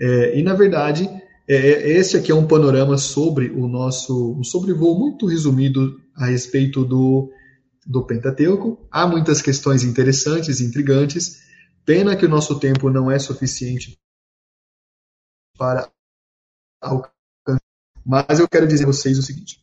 É, 0.00 0.38
e 0.38 0.42
na 0.42 0.54
verdade, 0.54 1.06
é, 1.46 1.54
é, 1.54 1.90
esse 1.90 2.16
aqui 2.16 2.32
é 2.32 2.34
um 2.34 2.46
panorama 2.46 2.96
sobre 2.96 3.50
o 3.50 3.68
nosso, 3.68 4.32
um 4.32 4.42
sobrevoo 4.42 4.98
muito 4.98 5.26
resumido 5.26 6.00
a 6.16 6.24
respeito 6.24 6.86
do, 6.86 7.30
do 7.86 8.06
Pentateuco. 8.06 8.88
Há 8.90 9.06
muitas 9.06 9.42
questões 9.42 9.84
interessantes, 9.84 10.62
intrigantes. 10.62 11.42
Pena 11.84 12.16
que 12.16 12.24
o 12.24 12.30
nosso 12.30 12.58
tempo 12.58 12.88
não 12.88 13.10
é 13.10 13.18
suficiente 13.18 13.98
para 15.58 15.92
alcançar 16.80 17.12
mas 18.04 18.38
eu 18.38 18.48
quero 18.48 18.66
dizer 18.66 18.84
a 18.84 18.86
vocês 18.86 19.18
o 19.18 19.22
seguinte: 19.22 19.60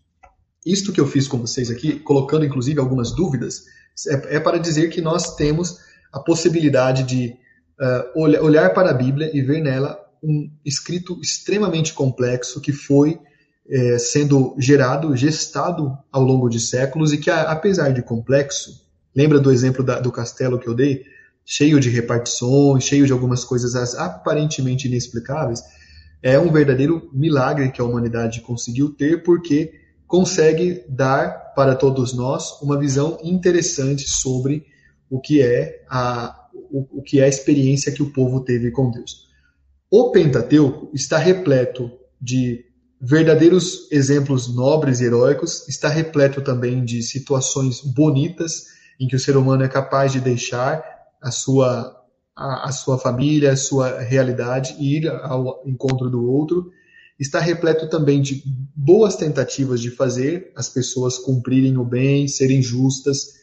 isto 0.66 0.92
que 0.92 1.00
eu 1.00 1.08
fiz 1.08 1.28
com 1.28 1.38
vocês 1.38 1.70
aqui, 1.70 2.00
colocando 2.00 2.46
inclusive 2.46 2.80
algumas 2.80 3.12
dúvidas, 3.12 3.64
é, 4.08 4.38
é 4.38 4.40
para 4.40 4.60
dizer 4.60 4.90
que 4.90 5.02
nós 5.02 5.36
temos 5.36 5.78
a 6.12 6.20
possibilidade 6.20 7.04
de 7.04 7.36
uh, 7.80 8.20
olhar 8.44 8.74
para 8.74 8.90
a 8.90 8.94
Bíblia 8.94 9.30
e 9.34 9.42
ver 9.42 9.62
nela 9.62 10.00
um 10.22 10.50
escrito 10.66 11.20
extremamente 11.22 11.94
complexo 11.94 12.60
que 12.60 12.74
foi 12.74 13.20
é, 13.70 14.00
sendo 14.00 14.56
gerado, 14.58 15.16
gestado 15.16 15.98
ao 16.12 16.24
longo 16.24 16.50
de 16.50 16.60
séculos 16.60 17.14
e 17.14 17.18
que, 17.18 17.30
apesar 17.30 17.94
de 17.94 18.02
complexo, 18.02 18.82
lembra 19.16 19.40
do 19.40 19.52
exemplo 19.52 19.84
da, 19.84 20.00
do 20.00 20.12
castelo 20.12 20.60
que 20.60 20.68
eu 20.68 20.74
dei? 20.74 21.04
Cheio 21.46 21.80
de 21.80 21.90
repartições, 21.90 22.84
cheio 22.84 23.06
de 23.06 23.14
algumas 23.14 23.44
coisas 23.44 23.96
aparentemente 23.96 24.88
inexplicáveis, 24.88 25.62
é 26.22 26.38
um 26.38 26.52
verdadeiro 26.52 27.10
milagre 27.14 27.72
que 27.72 27.82
a 27.82 27.86
humanidade 27.86 28.42
conseguiu 28.42 28.94
ter, 28.94 29.24
porque 29.24 29.74
consegue 30.06 30.84
dar 30.90 31.54
para 31.56 31.76
todos 31.76 32.14
nós 32.14 32.60
uma 32.62 32.78
visão 32.78 33.18
interessante 33.24 34.10
sobre 34.10 34.66
o 35.10 35.20
que 35.20 35.42
é 35.42 35.84
a, 35.90 36.48
o, 36.54 37.00
o 37.00 37.02
que 37.02 37.20
é 37.20 37.24
a 37.24 37.28
experiência 37.28 37.92
que 37.92 38.04
o 38.04 38.12
povo 38.12 38.42
teve 38.42 38.72
com 38.72 38.92
Deus. 38.92 39.28
O 39.90 40.12
Pentateuco 40.12 40.90
está 40.94 41.18
repleto 41.18 41.92
de 42.22 42.66
verdadeiros 43.02 43.90
exemplos 43.92 44.54
nobres 44.54 45.00
e 45.00 45.06
heróicos, 45.06 45.68
está 45.68 45.88
repleto 45.88 46.42
também 46.42 46.84
de 46.84 47.02
situações 47.02 47.82
bonitas 47.82 48.66
em 49.00 49.08
que 49.08 49.16
o 49.16 49.20
ser 49.20 49.38
humano 49.38 49.64
é 49.64 49.70
capaz 49.70 50.12
de 50.12 50.20
deixar 50.20 50.84
a 51.22 51.32
sua 51.32 51.99
a, 52.40 52.70
a 52.70 52.72
sua 52.72 52.98
família, 52.98 53.52
a 53.52 53.58
sua 53.58 54.00
realidade 54.00 54.76
e 54.80 54.98
ir 54.98 55.10
ao 55.10 55.62
encontro 55.66 56.10
do 56.10 56.26
outro. 56.26 56.72
Está 57.20 57.42
repleto 57.42 57.90
também 57.90 58.22
de 58.22 58.42
boas 58.74 59.18
tentativas 59.18 59.82
de 59.82 59.92
fazer 59.92 60.54
as 60.56 60.70
pessoas 60.70 61.18
cumprirem 61.18 61.78
o 61.78 61.84
bem, 61.84 62.30
serem 62.30 62.62
justas. 62.62 63.34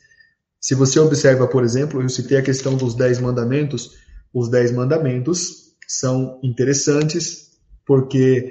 Se 0.58 0.74
você 0.74 0.98
observa, 0.98 1.46
por 1.46 1.62
exemplo, 1.62 2.00
eu 2.00 2.08
citei 2.08 2.38
a 2.38 2.42
questão 2.42 2.74
dos 2.74 2.94
dez 2.94 3.20
mandamentos. 3.20 3.90
Os 4.32 4.50
dez 4.50 4.72
mandamentos 4.72 5.74
são 5.86 6.40
interessantes 6.42 7.50
porque 7.86 8.50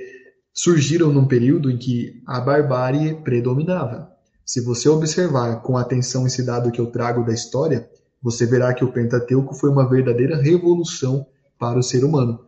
surgiram 0.53 1.11
num 1.11 1.27
período 1.27 1.71
em 1.71 1.77
que 1.77 2.21
a 2.27 2.39
barbárie 2.39 3.15
predominava. 3.23 4.09
Se 4.45 4.61
você 4.61 4.87
observar 4.87 5.63
com 5.63 5.75
atenção 5.75 6.27
esse 6.27 6.43
dado 6.43 6.71
que 6.71 6.79
eu 6.79 6.85
trago 6.85 7.25
da 7.25 7.33
história, 7.33 7.89
você 8.25 8.43
verá 8.47 8.73
que 8.73 8.83
o 8.83 8.91
Pentateuco 8.91 9.53
foi 9.53 9.69
uma 9.69 9.87
verdadeira 9.87 10.35
revolução 10.35 11.27
para 11.59 11.77
o 11.77 11.83
ser 11.83 12.03
humano. 12.03 12.39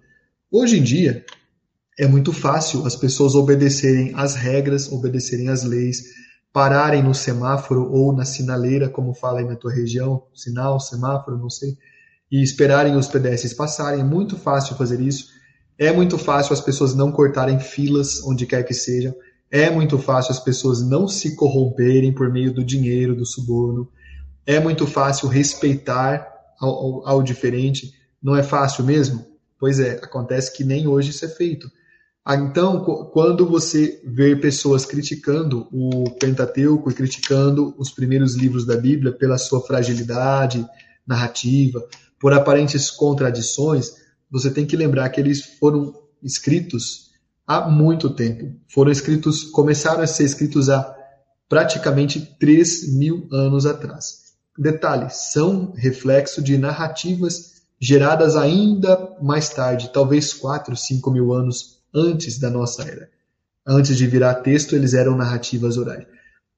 Hoje 0.51 0.79
em 0.79 0.81
dia, 0.81 1.23
é 1.99 2.07
muito 2.07 2.33
fácil 2.33 2.83
as 2.83 2.95
pessoas 2.95 3.35
obedecerem 3.35 4.11
às 4.15 4.33
regras, 4.33 4.91
obedecerem 4.91 5.49
às 5.49 5.63
leis, 5.63 6.01
pararem 6.51 7.03
no 7.03 7.13
semáforo 7.13 7.91
ou 7.91 8.11
na 8.11 8.25
sinaleira, 8.25 8.89
como 8.89 9.13
fala 9.13 9.37
aí 9.37 9.45
na 9.45 9.55
tua 9.55 9.71
região, 9.71 10.23
sinal, 10.33 10.79
semáforo, 10.79 11.37
não 11.37 11.49
sei, 11.49 11.77
e 12.31 12.41
esperarem 12.41 12.95
os 12.95 13.07
pedestres 13.07 13.53
passarem. 13.53 14.01
É 14.01 14.03
muito 14.03 14.35
fácil 14.35 14.75
fazer 14.75 14.99
isso. 14.99 15.27
É 15.77 15.93
muito 15.93 16.17
fácil 16.17 16.53
as 16.53 16.61
pessoas 16.61 16.95
não 16.95 17.11
cortarem 17.11 17.59
filas 17.59 18.23
onde 18.23 18.47
quer 18.47 18.63
que 18.63 18.73
sejam. 18.73 19.13
É 19.51 19.69
muito 19.69 19.99
fácil 19.99 20.31
as 20.31 20.39
pessoas 20.39 20.81
não 20.81 21.07
se 21.07 21.35
corromperem 21.35 22.11
por 22.11 22.31
meio 22.31 22.51
do 22.51 22.65
dinheiro, 22.65 23.15
do 23.15 23.27
suborno. 23.27 23.87
É 24.47 24.61
muito 24.61 24.87
fácil 24.87 25.27
respeitar 25.27 26.25
ao, 26.57 26.69
ao, 26.69 27.07
ao 27.07 27.23
diferente. 27.23 27.91
Não 28.23 28.33
é 28.33 28.41
fácil 28.41 28.85
mesmo? 28.85 29.25
Pois 29.59 29.79
é, 29.79 29.99
acontece 30.01 30.55
que 30.55 30.63
nem 30.63 30.87
hoje 30.87 31.09
isso 31.09 31.25
é 31.25 31.27
feito. 31.27 31.69
Ah, 32.23 32.35
então, 32.35 32.83
quando 33.13 33.45
você 33.45 34.01
vê 34.05 34.35
pessoas 34.35 34.85
criticando 34.85 35.67
o 35.71 36.11
Pentateuco 36.19 36.89
e 36.89 36.93
criticando 36.93 37.73
os 37.77 37.89
primeiros 37.89 38.35
livros 38.35 38.65
da 38.65 38.75
Bíblia 38.75 39.13
pela 39.13 39.37
sua 39.37 39.61
fragilidade 39.61 40.65
narrativa, 41.05 41.85
por 42.19 42.33
aparentes 42.33 42.91
contradições, 42.91 43.93
você 44.29 44.51
tem 44.51 44.65
que 44.65 44.75
lembrar 44.75 45.09
que 45.09 45.21
eles 45.21 45.41
foram 45.57 45.93
escritos 46.21 47.11
há 47.45 47.69
muito 47.69 48.09
tempo. 48.09 48.53
Foram 48.73 48.91
escritos, 48.91 49.43
começaram 49.45 50.01
a 50.01 50.07
ser 50.07 50.25
escritos 50.25 50.69
há 50.69 50.95
praticamente 51.47 52.35
3 52.37 52.93
mil 52.93 53.27
anos 53.31 53.65
atrás. 53.65 54.26
Detalhe, 54.57 55.09
são 55.11 55.71
reflexo 55.75 56.41
de 56.41 56.57
narrativas 56.57 57.61
geradas 57.79 58.35
ainda 58.35 59.15
mais 59.21 59.49
tarde, 59.49 59.91
talvez 59.93 60.33
4, 60.33 60.75
5 60.75 61.11
mil 61.11 61.31
anos 61.31 61.79
antes 61.93 62.39
da 62.39 62.49
nossa 62.49 62.83
era. 62.83 63.09
Antes 63.65 63.97
de 63.97 64.07
virar 64.07 64.35
texto, 64.35 64.75
eles 64.75 64.93
eram 64.93 65.15
narrativas 65.15 65.77
orais. 65.77 66.05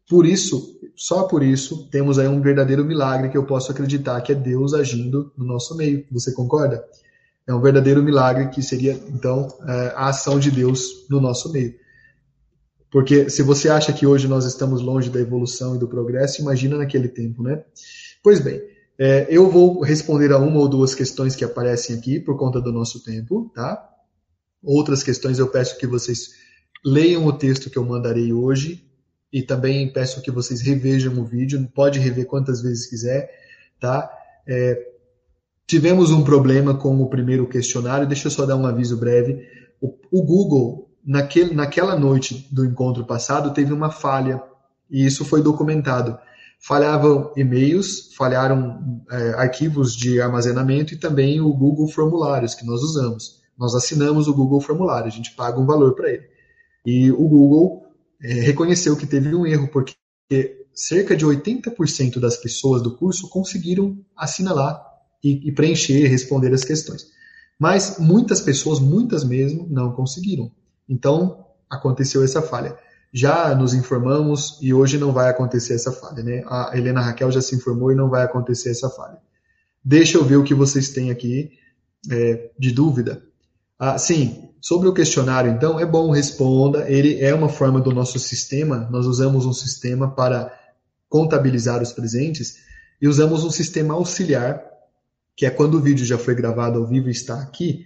Por 0.08 0.26
isso, 0.26 0.80
só 0.96 1.24
por 1.24 1.44
isso, 1.44 1.88
temos 1.92 2.18
aí 2.18 2.28
um 2.28 2.42
verdadeiro 2.42 2.86
milagre 2.86 3.30
que 3.30 3.38
eu 3.38 3.46
posso 3.46 3.72
acreditar 3.72 4.22
que 4.22 4.32
é 4.32 4.36
Deus 4.36 4.74
agindo 4.74 5.32
no 5.38 5.46
nosso 5.46 5.76
meio. 5.76 6.06
Você 6.12 6.32
concorda? 6.32 6.84
É 7.46 7.54
um 7.54 7.62
verdadeiro 7.62 8.02
milagre 8.02 8.50
que 8.50 8.62
seria, 8.62 8.94
então, 9.10 9.48
é, 9.68 9.94
a 9.96 10.10
ação 10.10 10.40
de 10.40 10.52
Deus 10.52 11.06
no 11.10 11.20
nosso 11.20 11.52
meio. 11.52 11.76
Porque 12.92 13.30
se 13.30 13.44
você 13.44 13.70
acha 13.70 13.94
que 13.94 14.06
hoje 14.06 14.28
nós 14.28 14.46
estamos 14.46 14.82
longe 14.82 15.10
da 15.10 15.20
evolução 15.20 15.76
e 15.76 15.80
do 15.80 15.88
progresso, 15.88 16.42
imagina 16.42 16.78
naquele 16.78 17.08
tempo, 17.08 17.44
né? 17.44 17.64
Pois 18.24 18.40
bem, 18.40 18.62
é, 18.98 19.28
eu 19.30 19.50
vou 19.50 19.82
responder 19.82 20.32
a 20.32 20.38
uma 20.38 20.60
ou 20.60 20.68
duas 20.68 20.96
questões 20.96 21.36
que 21.36 21.46
aparecem 21.46 21.96
aqui 21.96 22.20
por 22.20 22.38
conta 22.38 22.60
do 22.60 22.72
nosso 22.72 23.04
tempo, 23.04 23.52
tá? 23.54 23.88
Outras 24.64 25.04
questões 25.04 25.40
eu 25.40 25.48
peço 25.48 25.78
que 25.78 25.88
vocês 25.88 26.32
leiam 26.84 27.26
o 27.26 27.34
texto 27.34 27.70
que 27.70 27.78
eu 27.78 27.86
mandarei 27.86 28.34
hoje 28.34 28.84
e 29.32 29.44
também 29.44 29.92
peço 29.94 30.22
que 30.22 30.32
vocês 30.32 30.62
revejam 30.62 31.18
o 31.20 31.24
vídeo, 31.26 31.70
pode 31.74 32.00
rever 32.00 32.26
quantas 32.26 32.62
vezes 32.62 32.88
quiser, 32.88 33.30
tá? 33.80 34.10
É, 34.48 34.90
tivemos 35.68 36.10
um 36.12 36.24
problema 36.24 36.76
com 36.76 37.00
o 37.00 37.10
primeiro 37.10 37.48
questionário. 37.48 38.08
Deixa 38.08 38.28
eu 38.28 38.32
só 38.32 38.46
dar 38.46 38.56
um 38.56 38.66
aviso 38.66 38.98
breve. 38.98 39.48
O, 39.80 39.96
o 40.12 40.24
Google, 40.24 40.89
naquele, 41.10 41.56
naquela 41.56 41.98
noite 41.98 42.48
do 42.52 42.64
encontro 42.64 43.04
passado, 43.04 43.52
teve 43.52 43.74
uma 43.74 43.90
falha, 43.90 44.44
e 44.88 45.04
isso 45.04 45.26
foi 45.26 45.42
documentado. 45.42 46.16
Falhavam 46.60 47.34
e-mails, 47.36 48.14
falharam 48.16 49.04
é, 49.10 49.30
arquivos 49.32 49.96
de 49.96 50.22
armazenamento 50.22 50.94
e 50.94 50.98
também 50.98 51.42
o 51.42 51.52
Google 51.52 51.88
Formulários 51.88 52.54
que 52.54 52.64
nós 52.64 52.84
usamos. 52.84 53.40
Nós 53.58 53.74
assinamos 53.74 54.28
o 54.28 54.36
Google 54.36 54.62
Formulário, 54.62 55.08
a 55.08 55.12
gente 55.12 55.32
paga 55.36 55.60
um 55.60 55.66
valor 55.66 55.96
para 55.96 56.12
ele. 56.12 56.28
E 56.86 57.12
o 57.12 57.28
Google 57.28 57.88
é, 58.22 58.34
reconheceu 58.34 58.96
que 58.96 59.08
teve 59.08 59.34
um 59.34 59.48
erro, 59.48 59.68
porque 59.70 59.96
cerca 60.76 61.16
de 61.16 61.26
80% 61.26 62.20
das 62.20 62.38
pessoas 62.38 62.84
do 62.84 62.96
curso 62.96 63.28
conseguiram 63.30 63.98
assinalar 64.16 64.80
e, 65.24 65.50
e 65.50 65.52
preencher, 65.52 66.08
responder 66.08 66.54
as 66.54 66.64
questões. 66.64 67.08
Mas 67.58 67.98
muitas 67.98 68.42
pessoas, 68.42 68.80
muitas 68.80 69.24
mesmo, 69.24 69.68
não 69.72 69.92
conseguiram. 69.92 70.52
Então, 70.90 71.46
aconteceu 71.70 72.24
essa 72.24 72.42
falha. 72.42 72.76
Já 73.14 73.54
nos 73.56 73.74
informamos 73.74 74.58
e 74.62 74.74
hoje 74.74 74.98
não 74.98 75.12
vai 75.12 75.30
acontecer 75.30 75.76
essa 75.76 75.92
falha, 75.92 76.24
né? 76.24 76.44
A 76.48 76.72
Helena 76.74 77.02
Raquel 77.02 77.32
já 77.32 77.42
se 77.42 77.56
informou 77.56 77.92
e 77.92 77.96
não 77.96 78.10
vai 78.10 78.24
acontecer 78.24 78.72
essa 78.72 78.90
falha. 78.90 79.18
Deixa 79.84 80.18
eu 80.18 80.26
ver 80.26 80.38
o 80.38 80.44
que 80.44 80.54
vocês 80.54 80.90
têm 80.90 81.12
aqui 81.12 81.52
é, 82.12 82.50
de 82.58 82.72
dúvida. 82.72 83.22
Ah, 83.78 83.98
sim, 83.98 84.50
sobre 84.60 84.90
o 84.90 84.94
questionário, 84.94 85.52
então, 85.52 85.80
é 85.80 85.86
bom 85.86 86.12
responda. 86.12 86.90
Ele 86.90 87.20
é 87.20 87.34
uma 87.34 87.50
forma 87.50 87.80
do 87.80 87.92
nosso 87.92 88.20
sistema. 88.20 88.88
Nós 88.92 89.06
usamos 89.06 89.46
um 89.46 89.54
sistema 89.54 90.10
para 90.10 90.54
contabilizar 91.08 91.82
os 91.82 91.94
presentes 91.94 92.58
e 93.02 93.08
usamos 93.08 93.44
um 93.44 93.50
sistema 93.50 93.94
auxiliar 93.94 94.70
que 95.40 95.46
é 95.46 95.50
quando 95.50 95.76
o 95.76 95.80
vídeo 95.80 96.06
já 96.06 96.18
foi 96.18 96.36
gravado 96.36 96.80
ao 96.80 96.86
vivo 96.86 97.08
e 97.08 97.12
está 97.12 97.40
aqui, 97.42 97.86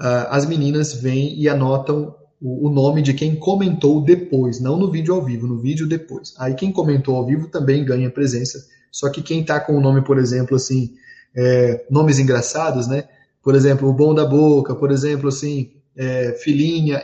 uh, 0.00 0.30
as 0.30 0.46
meninas 0.46 0.94
vêm 0.94 1.36
e 1.36 1.48
anotam 1.48 2.14
o, 2.46 2.68
nome 2.68 3.00
de 3.00 3.14
quem 3.14 3.34
comentou 3.34 4.02
depois, 4.02 4.60
não 4.60 4.76
no 4.76 4.90
vídeo 4.90 5.14
ao 5.14 5.24
vivo, 5.24 5.46
no 5.46 5.58
vídeo 5.58 5.88
depois. 5.88 6.34
Aí 6.38 6.54
quem 6.54 6.70
comentou 6.70 7.16
ao 7.16 7.24
vivo 7.24 7.48
também 7.48 7.82
ganha 7.82 8.10
presença, 8.10 8.66
só 8.92 9.08
que 9.08 9.22
quem 9.22 9.40
está 9.40 9.58
com 9.58 9.74
o 9.74 9.80
nome, 9.80 10.04
por 10.04 10.18
exemplo, 10.18 10.54
assim, 10.54 10.94
é, 11.34 11.86
nomes 11.90 12.18
engraçados, 12.18 12.86
né? 12.86 13.08
Por 13.42 13.54
exemplo, 13.54 13.88
o 13.88 13.94
bom 13.94 14.14
da 14.14 14.26
boca, 14.26 14.74
por 14.74 14.92
exemplo, 14.92 15.28
assim, 15.30 15.72
é, 15.96 16.36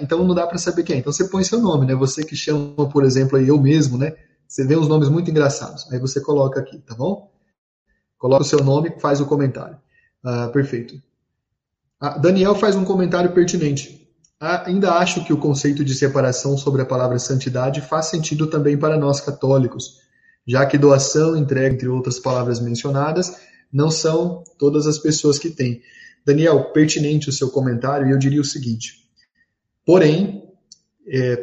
então 0.02 0.22
não 0.26 0.34
dá 0.34 0.46
para 0.46 0.58
saber 0.58 0.82
quem. 0.82 0.98
Então 0.98 1.12
você 1.12 1.24
põe 1.24 1.42
seu 1.42 1.58
nome, 1.58 1.86
né? 1.86 1.94
Você 1.94 2.22
que 2.22 2.36
chama, 2.36 2.88
por 2.90 3.02
exemplo, 3.02 3.38
aí 3.38 3.48
eu 3.48 3.58
mesmo, 3.58 3.96
né? 3.96 4.14
Você 4.46 4.66
vê 4.66 4.76
uns 4.76 4.88
nomes 4.88 5.08
muito 5.08 5.30
engraçados. 5.30 5.90
Aí 5.90 5.98
você 5.98 6.20
coloca 6.20 6.60
aqui, 6.60 6.78
tá 6.80 6.94
bom? 6.94 7.30
Coloca 8.18 8.42
o 8.42 8.46
seu 8.46 8.62
nome 8.62 8.92
faz 9.00 9.22
o 9.22 9.26
comentário. 9.26 9.78
Ah, 10.22 10.48
perfeito. 10.48 11.00
Ah, 11.98 12.18
Daniel 12.18 12.54
faz 12.54 12.76
um 12.76 12.84
comentário 12.84 13.32
pertinente. 13.32 13.99
Ah, 14.42 14.66
ainda 14.66 14.94
acho 14.94 15.22
que 15.22 15.34
o 15.34 15.38
conceito 15.38 15.84
de 15.84 15.94
separação 15.94 16.56
sobre 16.56 16.80
a 16.80 16.86
palavra 16.86 17.18
santidade 17.18 17.82
faz 17.82 18.06
sentido 18.06 18.46
também 18.46 18.78
para 18.78 18.96
nós 18.96 19.20
católicos, 19.20 19.98
já 20.46 20.64
que 20.64 20.78
doação, 20.78 21.36
entrega, 21.36 21.74
entre 21.74 21.88
outras 21.88 22.18
palavras 22.18 22.58
mencionadas, 22.58 23.36
não 23.70 23.90
são 23.90 24.42
todas 24.58 24.86
as 24.86 24.98
pessoas 24.98 25.38
que 25.38 25.50
têm. 25.50 25.82
Daniel, 26.24 26.72
pertinente 26.72 27.28
o 27.28 27.32
seu 27.32 27.50
comentário, 27.50 28.08
e 28.08 28.12
eu 28.12 28.18
diria 28.18 28.40
o 28.40 28.44
seguinte: 28.44 29.10
porém, 29.84 30.50
é, 31.06 31.36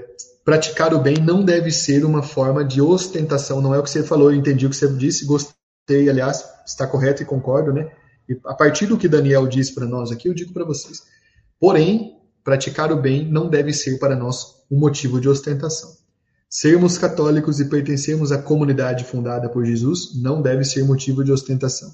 praticar 0.44 0.92
o 0.92 1.00
bem 1.00 1.18
não 1.18 1.46
deve 1.46 1.70
ser 1.70 2.04
uma 2.04 2.24
forma 2.24 2.66
de 2.66 2.82
ostentação, 2.82 3.62
não 3.62 3.76
é 3.76 3.80
o 3.80 3.84
que 3.84 3.92
você 3.92 4.02
falou, 4.02 4.32
eu 4.32 4.38
entendi 4.38 4.66
o 4.66 4.72
que 4.72 4.76
você 4.76 4.92
disse, 4.92 5.24
gostei 5.24 6.10
aliás, 6.10 6.44
está 6.66 6.88
correto 6.88 7.22
e 7.22 7.26
concordo, 7.26 7.72
né? 7.72 7.92
E 8.28 8.40
a 8.44 8.56
partir 8.56 8.88
do 8.88 8.98
que 8.98 9.08
Daniel 9.08 9.46
diz 9.46 9.70
para 9.70 9.86
nós 9.86 10.12
aqui, 10.12 10.28
eu 10.28 10.34
digo 10.34 10.52
para 10.52 10.66
vocês. 10.66 11.04
Porém, 11.60 12.17
praticar 12.48 12.94
o 12.94 12.96
bem 12.96 13.30
não 13.30 13.50
deve 13.50 13.74
ser 13.74 14.00
para 14.00 14.16
nós 14.16 14.64
um 14.72 14.80
motivo 14.80 15.20
de 15.20 15.28
ostentação. 15.28 15.90
Sermos 16.50 16.98
católicos 16.98 17.60
e 17.60 17.66
pertencermos 17.66 18.32
à 18.32 18.42
comunidade 18.42 19.04
fundada 19.04 19.50
por 19.50 19.66
Jesus 19.66 20.18
não 20.22 20.42
deve 20.42 20.64
ser 20.64 20.86
motivo 20.86 21.26
de 21.26 21.32
ostentação. 21.34 21.94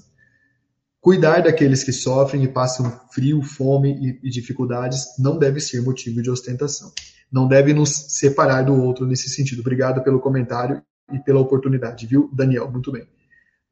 Cuidar 1.00 1.42
daqueles 1.42 1.82
que 1.82 1.92
sofrem 1.92 2.44
e 2.44 2.46
passam 2.46 3.00
frio, 3.10 3.42
fome 3.42 4.16
e 4.22 4.30
dificuldades 4.30 5.18
não 5.18 5.40
deve 5.40 5.58
ser 5.58 5.82
motivo 5.82 6.22
de 6.22 6.30
ostentação. 6.30 6.92
Não 7.32 7.48
deve 7.48 7.74
nos 7.74 7.90
separar 7.90 8.62
do 8.62 8.80
outro 8.80 9.04
nesse 9.04 9.28
sentido. 9.28 9.58
Obrigado 9.58 10.04
pelo 10.04 10.20
comentário 10.20 10.80
e 11.12 11.18
pela 11.18 11.40
oportunidade, 11.40 12.06
viu, 12.06 12.30
Daniel? 12.32 12.70
Muito 12.70 12.92
bem. 12.92 13.08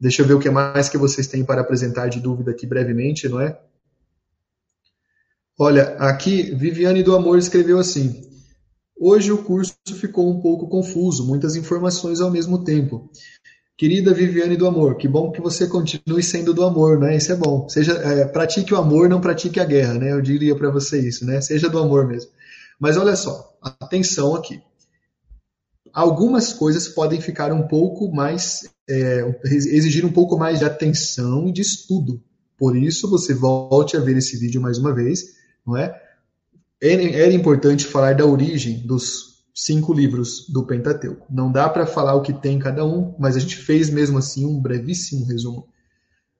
Deixa 0.01 0.23
eu 0.23 0.27
ver 0.27 0.35
o 0.35 0.41
que 0.41 0.51
mais 0.51 0.89
que 0.89 0.99
vocês 0.99 1.29
têm 1.29 1.45
para 1.45 1.61
apresentar 1.61 2.09
de 2.09 2.19
dúvida 2.19 2.51
aqui 2.51 2.67
brevemente, 2.67 3.29
não 3.29 3.41
é? 3.41 3.57
Olha, 5.65 5.95
aqui 6.01 6.53
Viviane 6.57 7.05
do 7.05 7.15
Amor 7.15 7.39
escreveu 7.39 7.79
assim: 7.79 8.21
Hoje 8.99 9.31
o 9.31 9.45
curso 9.45 9.77
ficou 9.95 10.29
um 10.29 10.41
pouco 10.41 10.67
confuso, 10.67 11.25
muitas 11.25 11.55
informações 11.55 12.21
ao 12.21 12.33
mesmo 12.33 12.65
tempo. 12.65 13.09
Querida 13.79 14.13
Viviane 14.13 14.57
do 14.57 14.67
Amor, 14.67 14.97
que 14.97 15.07
bom 15.07 15.31
que 15.31 15.41
você 15.41 15.69
continue 15.69 16.21
sendo 16.21 16.53
do 16.53 16.65
amor, 16.65 16.99
né? 16.99 17.17
Isso 17.17 17.31
é 17.31 17.37
bom. 17.37 17.69
Seja, 17.69 17.93
é, 17.93 18.25
pratique 18.25 18.75
o 18.75 18.77
amor, 18.77 19.09
não 19.09 19.21
pratique 19.21 19.61
a 19.61 19.65
guerra, 19.65 19.95
né? 19.95 20.11
Eu 20.11 20.21
diria 20.21 20.57
para 20.57 20.69
você 20.69 20.99
isso, 20.99 21.25
né? 21.25 21.41
Seja 21.41 21.69
do 21.69 21.79
amor 21.79 22.09
mesmo. 22.09 22.33
Mas 22.77 22.97
olha 22.97 23.15
só, 23.15 23.57
atenção 23.63 24.35
aqui 24.35 24.61
algumas 25.93 26.53
coisas 26.53 26.89
podem 26.89 27.21
ficar 27.21 27.53
um 27.53 27.69
pouco 27.69 28.11
mais, 28.13 28.69
é, 28.91 29.41
exigir 29.45 30.05
um 30.05 30.13
pouco 30.13 30.37
mais 30.37 30.59
de 30.59 30.65
atenção 30.65 31.47
e 31.47 31.53
de 31.53 31.61
estudo. 31.61 32.21
Por 32.59 32.77
isso, 32.77 33.09
você 33.09 33.33
volte 33.33 33.97
a 33.97 34.01
ver 34.01 34.17
esse 34.17 34.37
vídeo 34.37 34.61
mais 34.61 34.79
uma 34.79 34.93
vez, 34.93 35.41
não 35.67 35.77
é? 35.77 36.01
Era 36.81 37.33
importante 37.33 37.87
falar 37.87 38.15
da 38.15 38.27
origem 38.27 38.85
dos 38.85 39.45
cinco 39.55 39.93
livros 39.93 40.49
do 40.49 40.67
Pentateuco. 40.67 41.27
Não 41.31 41.53
dá 41.53 41.69
para 41.69 41.87
falar 41.87 42.15
o 42.15 42.23
que 42.23 42.33
tem 42.33 42.59
cada 42.59 42.85
um, 42.85 43.15
mas 43.19 43.37
a 43.37 43.39
gente 43.39 43.57
fez 43.57 43.91
mesmo 43.91 44.19
assim 44.19 44.45
um 44.45 44.61
brevíssimo 44.61 45.27
resumo. 45.27 45.69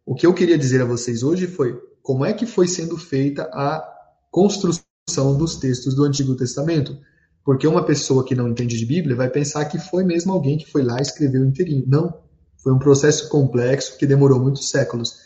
O 0.05 0.15
que 0.15 0.27
eu 0.27 0.35
queria 0.35 0.59
dizer 0.59 0.81
a 0.83 0.87
vocês 0.87 1.23
hoje 1.23 1.47
foi 1.47 1.79
como 2.03 2.25
é 2.25 2.33
que 2.33 2.47
foi 2.47 2.67
sendo 2.67 2.97
feita 2.97 3.45
a 3.53 3.87
construção 4.31 5.37
dos 5.39 5.57
textos 5.57 5.95
do 5.95 6.05
Antigo 6.05 6.35
Testamento. 6.35 6.99
Porque 7.45 7.67
uma 7.67 7.85
pessoa 7.85 8.25
que 8.25 8.35
não 8.35 8.49
entende 8.49 8.79
de 8.79 8.87
Bíblia 8.87 9.17
vai 9.17 9.29
pensar 9.29 9.65
que 9.67 9.79
foi 9.79 10.05
mesmo 10.05 10.33
alguém 10.33 10.59
que 10.59 10.71
foi 10.71 10.83
lá 10.83 10.99
e 10.99 11.03
escreveu 11.03 11.45
inteirinho. 11.45 11.85
Não. 11.87 12.15
Foi 12.57 12.73
um 12.73 12.79
processo 12.79 13.29
complexo 13.29 13.99
que 13.99 14.07
demorou 14.07 14.41
muitos 14.41 14.71
séculos. 14.71 15.17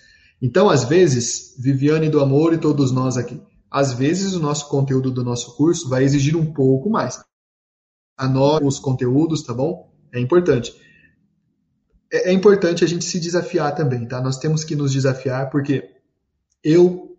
Então, 0.41 0.69
às 0.69 0.85
vezes, 0.85 1.55
Viviane 1.59 2.09
do 2.09 2.21
Amor 2.21 2.53
e 2.53 2.59
todos 2.59 2.91
nós 2.91 3.17
aqui, 3.17 3.41
às 3.71 3.93
vezes 3.93 4.35
o 4.35 4.41
nosso 4.41 4.69
conteúdo 4.69 5.11
do 5.11 5.25
nosso 5.25 5.57
curso 5.57 5.89
vai 5.89 6.05
exigir 6.05 6.37
um 6.37 6.53
pouco 6.53 6.89
mais. 6.89 7.21
Anote 8.17 8.65
os 8.65 8.79
conteúdos, 8.79 9.43
tá 9.43 9.53
bom? 9.53 9.93
É 10.13 10.21
importante. 10.21 10.75
É, 12.13 12.31
é 12.31 12.33
importante 12.33 12.85
a 12.85 12.89
gente 12.89 13.05
se 13.05 13.21
desafiar 13.21 13.75
também, 13.75 14.07
tá? 14.07 14.21
Nós 14.21 14.39
temos 14.39 14.65
que 14.65 14.77
nos 14.77 14.93
desafiar 14.93 15.51
porque 15.51 15.91
eu 16.63 17.17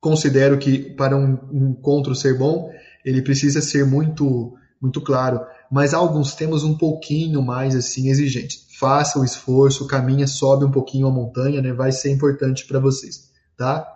considero 0.00 0.58
que 0.58 0.94
para 0.94 1.16
um 1.16 1.70
encontro 1.70 2.14
ser 2.14 2.36
bom, 2.36 2.72
ele 3.04 3.22
precisa 3.22 3.60
ser 3.60 3.84
muito 3.86 4.54
muito 4.80 5.00
claro, 5.00 5.40
mas 5.70 5.94
alguns 5.94 6.34
temos 6.34 6.64
um 6.64 6.76
pouquinho 6.76 7.40
mais 7.40 7.76
assim 7.76 8.08
exigentes. 8.08 8.66
Faça 8.80 9.16
o 9.20 9.24
esforço, 9.24 9.86
caminha, 9.86 10.26
sobe 10.26 10.64
um 10.64 10.72
pouquinho 10.72 11.06
a 11.06 11.10
montanha, 11.10 11.62
né? 11.62 11.72
Vai 11.72 11.92
ser 11.92 12.10
importante 12.10 12.66
para 12.66 12.80
vocês, 12.80 13.30
tá? 13.56 13.86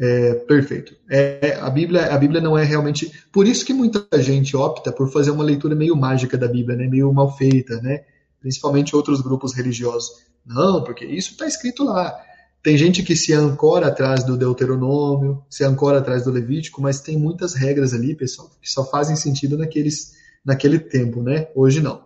É, 0.00 0.34
perfeito. 0.34 0.94
É, 1.10 1.58
a 1.60 1.68
Bíblia, 1.68 2.14
a 2.14 2.16
Bíblia 2.16 2.40
não 2.40 2.56
é 2.56 2.62
realmente. 2.62 3.10
Por 3.32 3.48
isso 3.48 3.66
que 3.66 3.74
muita 3.74 4.06
gente 4.22 4.56
opta 4.56 4.92
por 4.92 5.10
fazer 5.10 5.32
uma 5.32 5.42
leitura 5.42 5.74
meio 5.74 5.96
mágica 5.96 6.38
da 6.38 6.46
Bíblia, 6.46 6.76
né? 6.76 6.86
Meio 6.86 7.12
mal 7.12 7.36
feita, 7.36 7.80
né? 7.80 8.04
Principalmente 8.40 8.94
outros 8.94 9.20
grupos 9.20 9.52
religiosos. 9.52 10.10
Não, 10.46 10.84
porque 10.84 11.04
isso 11.04 11.32
está 11.32 11.46
escrito 11.46 11.82
lá. 11.82 12.16
Tem 12.62 12.76
gente 12.76 13.02
que 13.02 13.16
se 13.16 13.32
ancora 13.32 13.88
atrás 13.88 14.22
do 14.22 14.36
Deuteronômio, 14.36 15.42
se 15.50 15.64
ancora 15.64 15.98
atrás 15.98 16.24
do 16.24 16.30
Levítico, 16.30 16.80
mas 16.80 17.00
tem 17.00 17.18
muitas 17.18 17.54
regras 17.54 17.92
ali, 17.92 18.14
pessoal, 18.14 18.50
que 18.62 18.70
só 18.70 18.84
fazem 18.84 19.16
sentido 19.16 19.58
naqueles, 19.58 20.12
naquele 20.44 20.78
tempo, 20.78 21.22
né? 21.22 21.48
Hoje 21.56 21.80
não. 21.80 22.04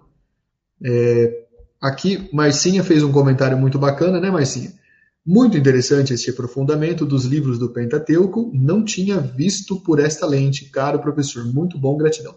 É, 0.83 1.45
aqui, 1.81 2.29
Marcinha 2.33 2.83
fez 2.83 3.03
um 3.03 3.13
comentário 3.13 3.57
muito 3.59 3.79
bacana, 3.79 4.19
né, 4.19 4.31
Marcinha? 4.31 4.73
Muito 5.25 5.57
interessante 5.57 6.13
este 6.13 6.31
aprofundamento 6.31 7.07
dos 7.07 7.25
livros 7.25 7.57
do 7.57 7.71
Pentateuco. 7.71 8.51
Não 8.53 8.85
tinha 8.85 9.21
visto 9.21 9.81
por 9.81 10.01
esta 10.01 10.27
lente, 10.27 10.65
caro 10.65 10.99
professor. 10.99 11.45
Muito 11.45 11.79
bom, 11.79 11.97
gratidão. 11.97 12.35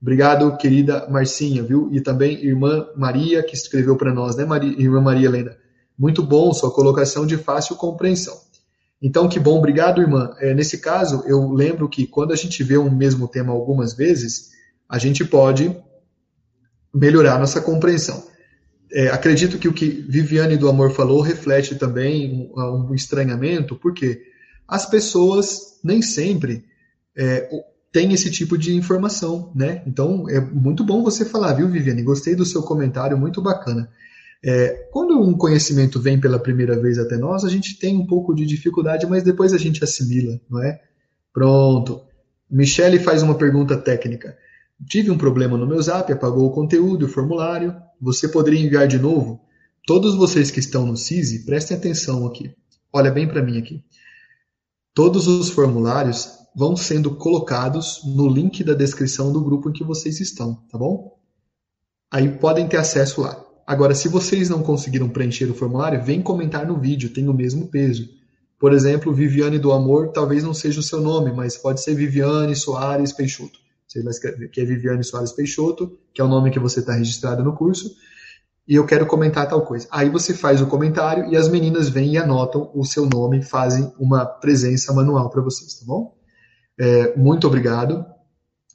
Obrigado, 0.00 0.56
querida 0.56 1.08
Marcinha, 1.10 1.64
viu? 1.64 1.88
E 1.92 2.00
também 2.00 2.40
irmã 2.44 2.86
Maria, 2.96 3.42
que 3.42 3.56
escreveu 3.56 3.96
para 3.96 4.14
nós, 4.14 4.36
né, 4.36 4.44
Maria, 4.44 4.70
irmã 4.80 5.00
Maria 5.00 5.26
Helena? 5.26 5.56
Muito 5.98 6.22
bom, 6.22 6.52
sua 6.52 6.72
colocação 6.72 7.26
de 7.26 7.36
fácil 7.36 7.74
compreensão. 7.74 8.36
Então, 9.02 9.28
que 9.28 9.40
bom, 9.40 9.58
obrigado, 9.58 10.00
irmã. 10.00 10.30
É, 10.38 10.54
nesse 10.54 10.78
caso, 10.78 11.24
eu 11.26 11.50
lembro 11.50 11.88
que 11.88 12.06
quando 12.06 12.32
a 12.32 12.36
gente 12.36 12.62
vê 12.62 12.78
um 12.78 12.88
mesmo 12.88 13.26
tema 13.26 13.52
algumas 13.52 13.94
vezes, 13.94 14.50
a 14.88 14.96
gente 14.96 15.24
pode 15.24 15.76
melhorar 16.94 17.40
nossa 17.40 17.60
compreensão. 17.60 18.22
É, 18.92 19.08
acredito 19.08 19.58
que 19.58 19.68
o 19.68 19.72
que 19.72 19.88
Viviane 19.88 20.56
do 20.56 20.68
Amor 20.68 20.90
falou 20.90 21.20
reflete 21.20 21.74
também 21.74 22.50
um, 22.54 22.88
um 22.90 22.94
estranhamento, 22.94 23.76
porque 23.76 24.22
as 24.66 24.88
pessoas 24.88 25.80
nem 25.82 26.02
sempre 26.02 26.64
é, 27.16 27.48
têm 27.92 28.12
esse 28.12 28.30
tipo 28.30 28.56
de 28.56 28.74
informação, 28.74 29.52
né? 29.54 29.82
Então 29.86 30.28
é 30.28 30.40
muito 30.40 30.84
bom 30.84 31.02
você 31.02 31.24
falar, 31.24 31.54
viu, 31.54 31.68
Viviane? 31.68 32.02
Gostei 32.02 32.34
do 32.34 32.44
seu 32.44 32.62
comentário, 32.62 33.18
muito 33.18 33.42
bacana. 33.42 33.88
É, 34.44 34.88
quando 34.92 35.20
um 35.20 35.36
conhecimento 35.36 36.00
vem 36.00 36.20
pela 36.20 36.38
primeira 36.38 36.78
vez 36.80 36.98
até 36.98 37.16
nós, 37.16 37.44
a 37.44 37.48
gente 37.48 37.78
tem 37.78 37.96
um 37.96 38.06
pouco 38.06 38.34
de 38.34 38.46
dificuldade, 38.46 39.06
mas 39.06 39.22
depois 39.22 39.52
a 39.52 39.58
gente 39.58 39.82
assimila, 39.82 40.40
não 40.48 40.62
é? 40.62 40.80
Pronto. 41.32 42.02
Michele 42.50 42.98
faz 42.98 43.22
uma 43.22 43.34
pergunta 43.34 43.76
técnica. 43.76 44.36
Tive 44.86 45.10
um 45.10 45.18
problema 45.18 45.58
no 45.58 45.66
meu 45.66 45.82
zap, 45.82 46.12
apagou 46.12 46.46
o 46.46 46.52
conteúdo, 46.52 47.06
o 47.06 47.08
formulário. 47.08 47.74
Você 48.00 48.28
poderia 48.28 48.60
enviar 48.60 48.86
de 48.86 48.98
novo? 48.98 49.40
Todos 49.86 50.14
vocês 50.14 50.50
que 50.50 50.60
estão 50.60 50.86
no 50.86 50.96
CISI, 50.96 51.44
prestem 51.44 51.76
atenção 51.76 52.26
aqui. 52.26 52.54
Olha 52.92 53.10
bem 53.10 53.26
para 53.26 53.42
mim 53.42 53.58
aqui. 53.58 53.82
Todos 54.94 55.26
os 55.26 55.50
formulários 55.50 56.28
vão 56.54 56.76
sendo 56.76 57.14
colocados 57.14 58.00
no 58.04 58.28
link 58.28 58.64
da 58.64 58.74
descrição 58.74 59.32
do 59.32 59.40
grupo 59.40 59.68
em 59.68 59.72
que 59.72 59.84
vocês 59.84 60.20
estão, 60.20 60.54
tá 60.70 60.78
bom? 60.78 61.18
Aí 62.10 62.28
podem 62.38 62.68
ter 62.68 62.78
acesso 62.78 63.20
lá. 63.20 63.44
Agora, 63.66 63.94
se 63.94 64.08
vocês 64.08 64.48
não 64.48 64.62
conseguiram 64.62 65.08
preencher 65.08 65.44
o 65.50 65.54
formulário, 65.54 66.02
vem 66.02 66.22
comentar 66.22 66.66
no 66.66 66.78
vídeo, 66.78 67.12
tem 67.12 67.28
o 67.28 67.34
mesmo 67.34 67.68
peso. 67.68 68.08
Por 68.58 68.72
exemplo, 68.72 69.12
Viviane 69.12 69.58
do 69.58 69.72
Amor 69.72 70.08
talvez 70.08 70.42
não 70.42 70.54
seja 70.54 70.80
o 70.80 70.82
seu 70.82 71.00
nome, 71.00 71.32
mas 71.32 71.56
pode 71.56 71.80
ser 71.80 71.94
Viviane 71.94 72.56
Soares 72.56 73.12
Peixoto. 73.12 73.60
Vai 73.94 74.10
escrever 74.10 74.50
que 74.50 74.60
é 74.60 74.64
Viviane 74.64 75.02
Soares 75.02 75.32
Peixoto, 75.32 75.98
que 76.12 76.20
é 76.20 76.24
o 76.24 76.28
nome 76.28 76.50
que 76.50 76.58
você 76.58 76.80
está 76.80 76.92
registrado 76.92 77.42
no 77.42 77.54
curso, 77.54 77.94
e 78.68 78.74
eu 78.74 78.84
quero 78.84 79.06
comentar 79.06 79.48
tal 79.48 79.64
coisa. 79.64 79.88
Aí 79.90 80.10
você 80.10 80.34
faz 80.34 80.60
o 80.60 80.66
comentário 80.66 81.32
e 81.32 81.36
as 81.36 81.48
meninas 81.48 81.88
vêm 81.88 82.12
e 82.12 82.18
anotam 82.18 82.70
o 82.74 82.84
seu 82.84 83.06
nome, 83.06 83.42
fazem 83.42 83.90
uma 83.98 84.26
presença 84.26 84.92
manual 84.92 85.30
para 85.30 85.40
vocês, 85.40 85.74
tá 85.74 85.86
bom? 85.86 86.14
É, 86.78 87.16
muito 87.16 87.46
obrigado. 87.46 88.04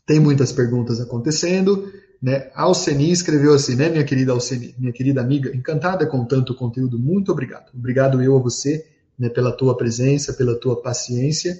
Tem 0.05 0.19
muitas 0.19 0.51
perguntas 0.51 0.99
acontecendo. 0.99 1.93
Né? 2.19 2.49
Alceni 2.55 3.11
escreveu 3.11 3.53
assim, 3.53 3.75
né, 3.75 3.89
minha 3.89 4.03
querida 4.03 4.31
Alceni, 4.31 4.73
minha 4.79 4.93
querida 4.93 5.21
amiga, 5.21 5.55
encantada 5.55 6.07
com 6.07 6.25
tanto 6.25 6.55
conteúdo, 6.55 6.97
muito 6.97 7.31
obrigado. 7.31 7.69
Obrigado 7.75 8.21
eu 8.21 8.35
a 8.35 8.39
você 8.39 8.87
né, 9.19 9.29
pela 9.29 9.51
tua 9.51 9.77
presença, 9.77 10.33
pela 10.33 10.59
tua 10.59 10.81
paciência. 10.81 11.59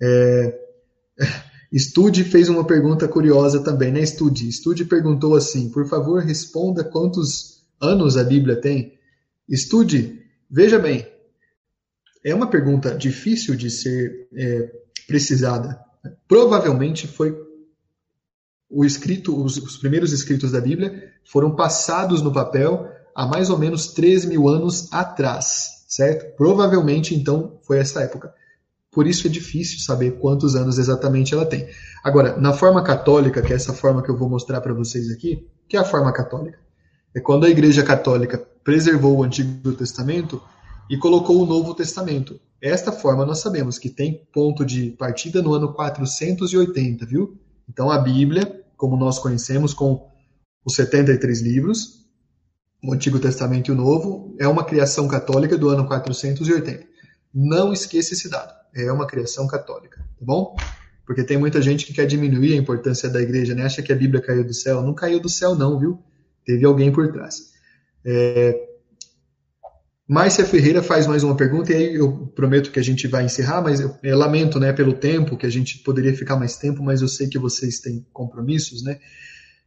É... 0.00 0.58
Estude 1.70 2.24
fez 2.24 2.48
uma 2.48 2.66
pergunta 2.66 3.06
curiosa 3.06 3.62
também, 3.62 3.92
né, 3.92 4.00
Estude? 4.00 4.48
Estude 4.48 4.84
perguntou 4.86 5.36
assim, 5.36 5.68
por 5.68 5.86
favor, 5.86 6.22
responda 6.22 6.82
quantos 6.82 7.62
anos 7.80 8.16
a 8.16 8.24
Bíblia 8.24 8.60
tem. 8.60 8.98
Estude, 9.48 10.22
veja 10.50 10.78
bem, 10.78 11.06
é 12.24 12.34
uma 12.34 12.48
pergunta 12.48 12.94
difícil 12.94 13.54
de 13.54 13.70
ser 13.70 14.28
é, 14.34 14.72
precisada. 15.06 15.78
Provavelmente 16.26 17.06
foi 17.06 17.36
o 18.70 18.84
escrito, 18.84 19.42
os, 19.42 19.56
os, 19.56 19.76
primeiros 19.76 20.12
escritos 20.12 20.52
da 20.52 20.60
Bíblia 20.60 21.12
foram 21.24 21.54
passados 21.54 22.20
no 22.20 22.32
papel 22.32 22.90
há 23.14 23.26
mais 23.26 23.48
ou 23.50 23.58
menos 23.58 23.88
3 23.88 24.26
mil 24.26 24.48
anos 24.48 24.92
atrás, 24.92 25.84
certo? 25.88 26.36
Provavelmente, 26.36 27.14
então, 27.14 27.58
foi 27.62 27.78
essa 27.78 28.02
época. 28.02 28.32
Por 28.98 29.06
isso 29.06 29.28
é 29.28 29.30
difícil 29.30 29.78
saber 29.78 30.18
quantos 30.18 30.56
anos 30.56 30.76
exatamente 30.76 31.32
ela 31.32 31.46
tem. 31.46 31.68
Agora, 32.02 32.36
na 32.36 32.52
forma 32.52 32.82
católica, 32.82 33.40
que 33.40 33.52
é 33.52 33.54
essa 33.54 33.72
forma 33.72 34.02
que 34.02 34.10
eu 34.10 34.16
vou 34.16 34.28
mostrar 34.28 34.60
para 34.60 34.74
vocês 34.74 35.08
aqui, 35.12 35.46
que 35.68 35.76
é 35.76 35.80
a 35.80 35.84
forma 35.84 36.12
católica, 36.12 36.58
é 37.14 37.20
quando 37.20 37.46
a 37.46 37.48
Igreja 37.48 37.84
Católica 37.84 38.44
preservou 38.64 39.16
o 39.16 39.22
Antigo 39.22 39.70
Testamento 39.70 40.42
e 40.90 40.98
colocou 40.98 41.40
o 41.40 41.46
Novo 41.46 41.76
Testamento. 41.76 42.40
Esta 42.60 42.90
forma 42.90 43.24
nós 43.24 43.38
sabemos 43.38 43.78
que 43.78 43.88
tem 43.88 44.26
ponto 44.32 44.64
de 44.64 44.90
partida 44.90 45.40
no 45.40 45.54
ano 45.54 45.72
480, 45.74 47.06
viu? 47.06 47.38
Então 47.68 47.92
a 47.92 47.98
Bíblia, 47.98 48.64
como 48.76 48.96
nós 48.96 49.20
conhecemos, 49.20 49.72
com 49.72 50.08
os 50.64 50.74
73 50.74 51.40
livros, 51.40 52.04
o 52.82 52.92
Antigo 52.92 53.20
Testamento 53.20 53.68
e 53.68 53.70
o 53.70 53.76
Novo, 53.76 54.34
é 54.40 54.48
uma 54.48 54.64
criação 54.64 55.06
católica 55.06 55.56
do 55.56 55.68
ano 55.68 55.86
480. 55.86 56.84
Não 57.32 57.72
esqueça 57.72 58.14
esse 58.14 58.28
dado 58.28 58.57
é 58.82 58.92
uma 58.92 59.06
criação 59.06 59.46
católica, 59.46 59.98
tá 59.98 60.24
bom? 60.24 60.56
Porque 61.06 61.24
tem 61.24 61.38
muita 61.38 61.62
gente 61.62 61.86
que 61.86 61.94
quer 61.94 62.06
diminuir 62.06 62.52
a 62.52 62.56
importância 62.56 63.08
da 63.08 63.20
igreja, 63.20 63.54
né? 63.54 63.64
Acha 63.64 63.82
que 63.82 63.92
a 63.92 63.96
Bíblia 63.96 64.20
caiu 64.20 64.44
do 64.44 64.52
céu. 64.52 64.82
Não 64.82 64.92
caiu 64.92 65.18
do 65.18 65.28
céu, 65.28 65.54
não, 65.54 65.78
viu? 65.78 65.98
Teve 66.44 66.66
alguém 66.66 66.92
por 66.92 67.10
trás. 67.10 67.52
É... 68.04 68.68
Márcia 70.06 70.44
Ferreira 70.44 70.82
faz 70.82 71.06
mais 71.06 71.22
uma 71.22 71.36
pergunta, 71.36 71.72
e 71.72 71.76
aí 71.76 71.94
eu 71.94 72.26
prometo 72.34 72.70
que 72.70 72.78
a 72.78 72.82
gente 72.82 73.06
vai 73.06 73.24
encerrar, 73.24 73.62
mas 73.62 73.80
eu, 73.80 73.94
eu 74.02 74.18
lamento 74.18 74.58
né, 74.58 74.72
pelo 74.72 74.94
tempo, 74.94 75.36
que 75.36 75.44
a 75.44 75.50
gente 75.50 75.78
poderia 75.78 76.14
ficar 76.14 76.36
mais 76.36 76.56
tempo, 76.56 76.82
mas 76.82 77.02
eu 77.02 77.08
sei 77.08 77.28
que 77.28 77.38
vocês 77.38 77.80
têm 77.80 78.06
compromissos, 78.12 78.82
né? 78.82 78.98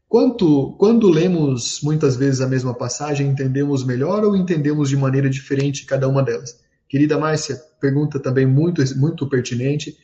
Quanto, 0.08 0.76
quando 0.78 1.10
lemos 1.10 1.80
muitas 1.82 2.18
vezes 2.18 2.42
a 2.42 2.48
mesma 2.48 2.74
passagem, 2.74 3.28
entendemos 3.28 3.84
melhor 3.84 4.24
ou 4.26 4.36
entendemos 4.36 4.90
de 4.90 4.98
maneira 4.98 5.30
diferente 5.30 5.86
cada 5.86 6.08
uma 6.08 6.22
delas? 6.22 6.60
Querida 6.92 7.18
Márcia, 7.18 7.56
pergunta 7.80 8.20
também 8.20 8.46
muito, 8.46 8.84
muito 8.98 9.26
pertinente. 9.30 9.98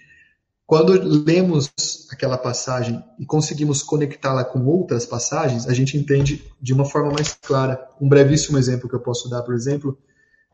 Quando 0.65 0.93
lemos 0.93 1.69
aquela 2.09 2.37
passagem 2.37 3.03
e 3.19 3.25
conseguimos 3.25 3.83
conectá-la 3.83 4.45
com 4.45 4.65
outras 4.65 5.05
passagens, 5.05 5.67
a 5.67 5.73
gente 5.73 5.97
entende 5.97 6.41
de 6.61 6.71
uma 6.73 6.85
forma 6.85 7.11
mais 7.11 7.33
clara. 7.33 7.77
Um 7.99 8.07
brevíssimo 8.07 8.57
exemplo 8.57 8.87
que 8.87 8.95
eu 8.95 9.01
posso 9.01 9.29
dar, 9.29 9.41
por 9.41 9.53
exemplo, 9.53 9.97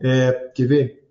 é, 0.01 0.31
quer 0.55 0.65
ver? 0.65 1.03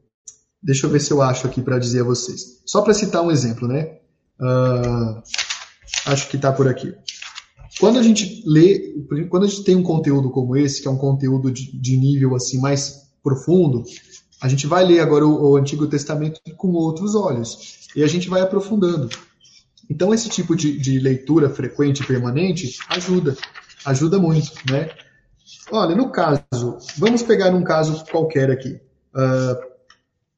Deixa 0.60 0.86
eu 0.86 0.90
ver 0.90 0.98
se 1.00 1.12
eu 1.12 1.22
acho 1.22 1.46
aqui 1.46 1.62
para 1.62 1.78
dizer 1.78 2.00
a 2.00 2.04
vocês. 2.04 2.60
Só 2.66 2.82
para 2.82 2.92
citar 2.92 3.22
um 3.22 3.30
exemplo, 3.30 3.68
né? 3.68 3.98
Uh, 4.40 5.22
acho 6.06 6.28
que 6.28 6.34
está 6.34 6.50
por 6.50 6.66
aqui. 6.66 6.92
Quando 7.78 8.00
a 8.00 8.02
gente 8.02 8.42
lê, 8.44 8.92
quando 9.30 9.44
a 9.44 9.48
gente 9.48 9.62
tem 9.62 9.76
um 9.76 9.84
conteúdo 9.84 10.32
como 10.32 10.56
esse, 10.56 10.82
que 10.82 10.88
é 10.88 10.90
um 10.90 10.98
conteúdo 10.98 11.48
de, 11.48 11.80
de 11.80 11.96
nível 11.96 12.34
assim 12.34 12.58
mais 12.58 13.08
profundo, 13.22 13.84
a 14.42 14.48
gente 14.48 14.66
vai 14.66 14.84
ler 14.84 14.98
agora 14.98 15.24
o, 15.24 15.52
o 15.52 15.56
Antigo 15.56 15.86
Testamento 15.86 16.40
com 16.56 16.72
outros 16.72 17.14
olhos 17.14 17.88
e 17.94 18.02
a 18.02 18.08
gente 18.08 18.28
vai 18.28 18.40
aprofundando. 18.40 19.08
Então, 19.88 20.12
esse 20.12 20.28
tipo 20.28 20.56
de, 20.56 20.76
de 20.78 20.98
leitura 20.98 21.48
frequente 21.48 22.00
e 22.00 22.06
permanente 22.06 22.76
ajuda, 22.88 23.36
ajuda 23.84 24.18
muito, 24.18 24.50
né? 24.68 24.90
Olha, 25.70 25.94
no 25.94 26.10
caso, 26.10 26.78
vamos 26.96 27.22
pegar 27.22 27.54
um 27.54 27.62
caso 27.62 28.04
qualquer 28.10 28.50
aqui. 28.50 28.80
Uh, 29.14 29.72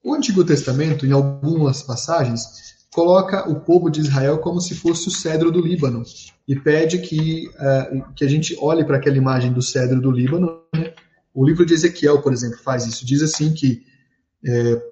o 0.03 0.15
Antigo 0.15 0.45
Testamento, 0.45 1.07
em 1.07 1.13
algumas 1.13 1.83
passagens, 1.83 2.45
coloca 2.93 3.49
o 3.49 3.61
povo 3.61 3.89
de 3.89 4.01
Israel 4.01 4.39
como 4.39 4.61
se 4.61 4.75
fosse 4.75 5.09
o 5.09 5.11
cedro 5.11 5.51
do 5.51 5.61
Líbano 5.61 6.03
e 6.47 6.55
pede 6.55 6.99
que, 6.99 7.49
uh, 7.49 8.13
que 8.15 8.25
a 8.25 8.29
gente 8.29 8.55
olhe 8.61 8.85
para 8.85 8.99
aquela 8.99 9.17
imagem 9.17 9.51
do 9.51 9.63
cedro 9.63 10.01
do 10.01 10.11
Líbano. 10.11 10.61
Né? 10.75 10.93
O 11.33 11.45
livro 11.45 11.65
de 11.65 11.73
Ezequiel, 11.73 12.21
por 12.21 12.33
exemplo, 12.33 12.59
faz 12.59 12.87
isso. 12.87 13.07
Diz 13.07 13.23
assim 13.23 13.55
que 13.55 13.94
é, 14.45 14.83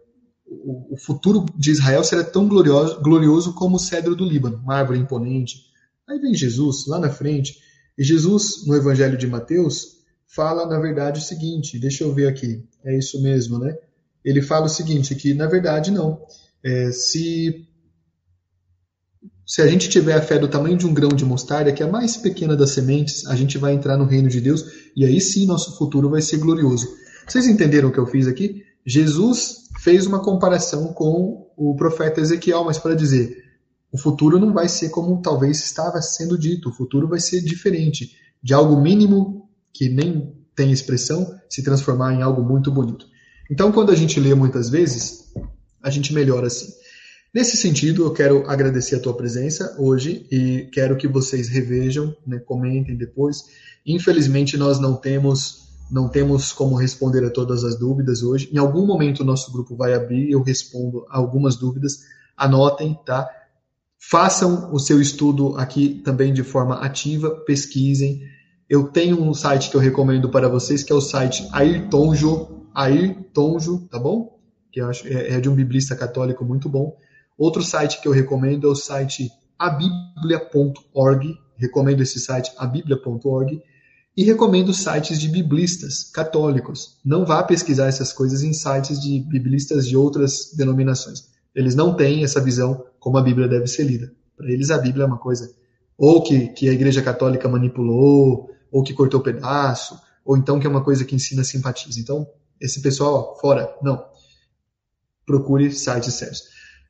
o, 0.47 0.95
o, 0.95 0.97
futuro 0.97 1.47
de 1.57 1.70
Israel 1.70 2.03
será 2.05 2.24
tão 2.24 2.49
glorioso, 2.49 3.01
glorioso 3.01 3.55
como 3.55 3.77
o 3.77 3.81
cedro 3.81 4.15
do 4.15 4.24
Líbano, 4.24 4.59
uma 4.59 4.77
árvore 4.77 4.99
imponente. 4.99 5.66
Aí 6.09 6.19
vem 6.19 6.35
Jesus 6.35 6.87
lá 6.87 6.99
na 6.99 7.11
frente, 7.11 7.59
e 7.97 8.03
Jesus, 8.03 8.66
no 8.66 8.74
Evangelho 8.74 9.16
de 9.16 9.27
Mateus, 9.27 9.99
fala, 10.27 10.66
na 10.66 10.79
verdade, 10.79 11.20
o 11.20 11.23
seguinte: 11.23 11.79
deixa 11.79 12.05
eu 12.05 12.15
ver 12.15 12.29
aqui, 12.29 12.65
é 12.85 12.97
isso 12.97 13.20
mesmo, 13.23 13.59
né? 13.59 13.77
Ele 14.24 14.41
fala 14.41 14.66
o 14.66 14.70
seguinte: 14.70 15.15
que 15.15 15.35
na 15.35 15.47
verdade 15.47 15.91
não. 15.91 16.20
É, 16.65 16.93
se, 16.93 17.66
se 19.47 19.61
a 19.61 19.66
gente 19.66 19.89
tiver 19.89 20.15
a 20.15 20.23
fé 20.23 20.39
do 20.39 20.49
tamanho 20.49 20.77
de 20.77 20.87
um 20.87 20.95
grão 20.95 21.11
de 21.11 21.24
mostarda, 21.24 21.73
que 21.73 21.83
é 21.83 21.87
a 21.87 21.91
mais 21.91 22.16
pequena 22.16 22.57
das 22.57 22.70
sementes, 22.70 23.27
a 23.27 23.35
gente 23.35 23.59
vai 23.59 23.74
entrar 23.74 23.97
no 23.97 24.05
reino 24.05 24.29
de 24.29 24.41
Deus 24.41 24.65
e 24.97 25.05
aí 25.05 25.20
sim 25.20 25.47
nosso 25.47 25.77
futuro 25.77 26.09
vai 26.09 26.23
ser 26.23 26.39
glorioso. 26.39 26.89
Vocês 27.27 27.47
entenderam 27.47 27.89
o 27.89 27.93
que 27.93 27.99
eu 27.99 28.07
fiz 28.07 28.27
aqui? 28.27 28.65
Jesus 28.87 29.69
fez 29.81 30.07
uma 30.07 30.23
comparação 30.23 30.93
com 30.93 31.51
o 31.57 31.75
profeta 31.77 32.21
Ezequiel, 32.21 32.65
mas 32.65 32.79
para 32.79 32.95
dizer, 32.95 33.43
o 33.93 33.99
futuro 33.99 34.39
não 34.39 34.53
vai 34.53 34.69
ser 34.69 34.89
como 34.89 35.21
talvez 35.21 35.63
estava 35.63 36.01
sendo 36.01 36.39
dito, 36.39 36.71
o 36.71 36.73
futuro 36.73 37.07
vai 37.07 37.21
ser 37.21 37.43
diferente, 37.43 38.17
de 38.43 38.55
algo 38.55 38.81
mínimo 38.81 39.49
que 39.73 39.89
nem 39.89 40.35
tem 40.55 40.73
expressão 40.73 41.39
se 41.49 41.63
transformar 41.63 42.15
em 42.15 42.23
algo 42.23 42.43
muito 42.43 42.71
bonito. 42.71 43.07
Então, 43.51 43.71
quando 43.71 43.91
a 43.91 43.95
gente 43.95 44.19
lê 44.19 44.35
muitas 44.35 44.71
vezes, 44.71 45.33
a 45.83 45.91
gente 45.91 46.13
melhora 46.13 46.47
assim. 46.47 46.73
Nesse 47.35 47.57
sentido, 47.57 48.05
eu 48.05 48.13
quero 48.13 48.49
agradecer 48.49 48.97
a 48.97 49.01
tua 49.01 49.17
presença 49.17 49.75
hoje 49.79 50.27
e 50.31 50.69
quero 50.73 50.97
que 50.97 51.09
vocês 51.09 51.49
revejam, 51.49 52.15
né, 52.27 52.39
comentem 52.39 52.97
depois. 52.97 53.45
Infelizmente, 53.87 54.57
nós 54.57 54.79
não 54.79 54.97
temos 54.97 55.72
não 55.93 56.09
temos 56.09 56.55
como 56.55 56.74
responder 56.74 57.23
a 57.23 57.31
todas 57.31 57.62
as 57.64 57.78
dúvidas 57.78 58.23
hoje. 58.23 58.48
Em 58.51 58.56
algum 58.56 58.86
momento 58.86 59.20
o 59.20 59.27
nosso 59.27 59.52
grupo 59.52 59.77
vai 59.77 59.93
abrir, 59.93 60.31
eu 60.31 60.43
respondo 60.43 61.05
algumas 61.10 61.55
dúvidas. 61.55 61.98
Anotem, 62.35 62.98
tá? 63.05 63.28
Façam 64.01 64.73
o 64.73 64.78
seu 64.78 65.02
estudo 65.02 65.55
aqui 65.59 66.01
também 66.02 66.32
de 66.32 66.43
forma 66.43 66.77
ativa, 66.77 67.31
pesquisem. 67.31 68.23
Eu 68.70 68.85
tenho 68.85 69.23
um 69.23 69.35
site 69.35 69.70
que 69.70 69.77
eu 69.77 69.81
recomendo 69.82 70.31
para 70.31 70.48
vocês, 70.48 70.82
que 70.82 70.90
é 70.90 70.97
o 70.97 71.01
site 71.01 71.47
Ayrtonjo, 71.52 72.69
Ayrtonjo, 72.74 73.86
tá 73.90 73.98
bom? 73.98 74.40
Que 74.73 74.81
acho 74.81 75.06
é, 75.06 75.35
é 75.35 75.40
de 75.40 75.51
um 75.51 75.55
biblista 75.55 75.94
católico 75.94 76.43
muito 76.43 76.70
bom. 76.70 76.97
Outro 77.36 77.62
site 77.62 78.01
que 78.01 78.09
eu 78.09 78.12
recomendo 78.12 78.66
é 78.66 78.70
o 78.70 78.74
site 78.74 79.31
abiblia.org. 79.59 81.39
Recomendo 81.55 82.01
esse 82.01 82.19
site 82.19 82.51
abiblia.org 82.56 83.62
e 84.17 84.25
recomendo 84.25 84.75
sites 84.75 85.19
de 85.19 85.29
biblistas 85.29 86.05
católicos. 86.05 86.99
Não 87.05 87.25
vá 87.25 87.43
pesquisar 87.43 87.87
essas 87.87 88.13
coisas 88.13 88.43
em 88.43 88.53
sites 88.53 89.01
de 89.01 89.21
biblistas 89.21 89.87
de 89.89 89.97
outras 89.97 90.53
denominações. 90.55 91.31
Eles 91.55 91.75
não 91.75 91.95
têm 91.95 92.25
essa 92.25 92.41
visão 92.41 92.85
como 92.99 93.19
a 93.19 93.23
Bíblia 93.23 93.49
deve 93.49 93.67
ser 93.67 93.85
lida. 93.85 94.13
Para 94.37 94.51
eles, 94.51 94.71
a 94.71 94.79
Bíblia 94.79 95.05
é 95.05 95.07
uma 95.07 95.19
coisa 95.19 95.51
ou 95.97 96.23
que, 96.23 96.49
que 96.49 96.69
a 96.69 96.73
Igreja 96.73 97.03
Católica 97.03 97.49
manipulou, 97.49 98.51
ou 98.71 98.83
que 98.83 98.95
cortou 98.95 99.21
pedaço, 99.21 99.97
ou 100.25 100.37
então 100.37 100.59
que 100.59 100.67
é 100.67 100.71
uma 100.71 100.83
coisa 100.83 101.05
que 101.05 101.15
ensina 101.15 101.45
simpatiza. 101.45 102.01
Então, 102.01 102.27
esse 102.61 102.81
pessoal, 102.81 103.35
ó, 103.37 103.41
fora, 103.41 103.73
não. 103.83 104.05
Procure 105.25 105.71
sites 105.71 106.15
sérios. 106.15 106.43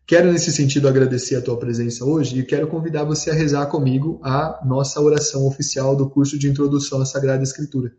Quero, 0.06 0.32
nesse 0.32 0.52
sentido, 0.52 0.88
agradecer 0.88 1.36
a 1.36 1.40
tua 1.40 1.56
presença 1.56 2.04
hoje 2.04 2.38
e 2.38 2.44
quero 2.44 2.66
convidar 2.66 3.04
você 3.04 3.30
a 3.30 3.34
rezar 3.34 3.66
comigo 3.66 4.20
a 4.22 4.60
nossa 4.64 5.00
oração 5.00 5.46
oficial 5.46 5.94
do 5.94 6.10
curso 6.10 6.38
de 6.38 6.48
Introdução 6.48 7.00
à 7.00 7.06
Sagrada 7.06 7.42
Escritura. 7.42 7.92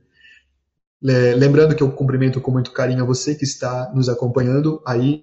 Lembrando 1.01 1.75
que 1.75 1.83
eu 1.83 1.91
cumprimento 1.91 2.39
com 2.39 2.51
muito 2.51 2.71
carinho 2.71 3.03
a 3.03 3.05
você 3.05 3.35
que 3.35 3.43
está 3.43 3.91
nos 3.93 4.07
acompanhando 4.07 4.81
aí 4.85 5.21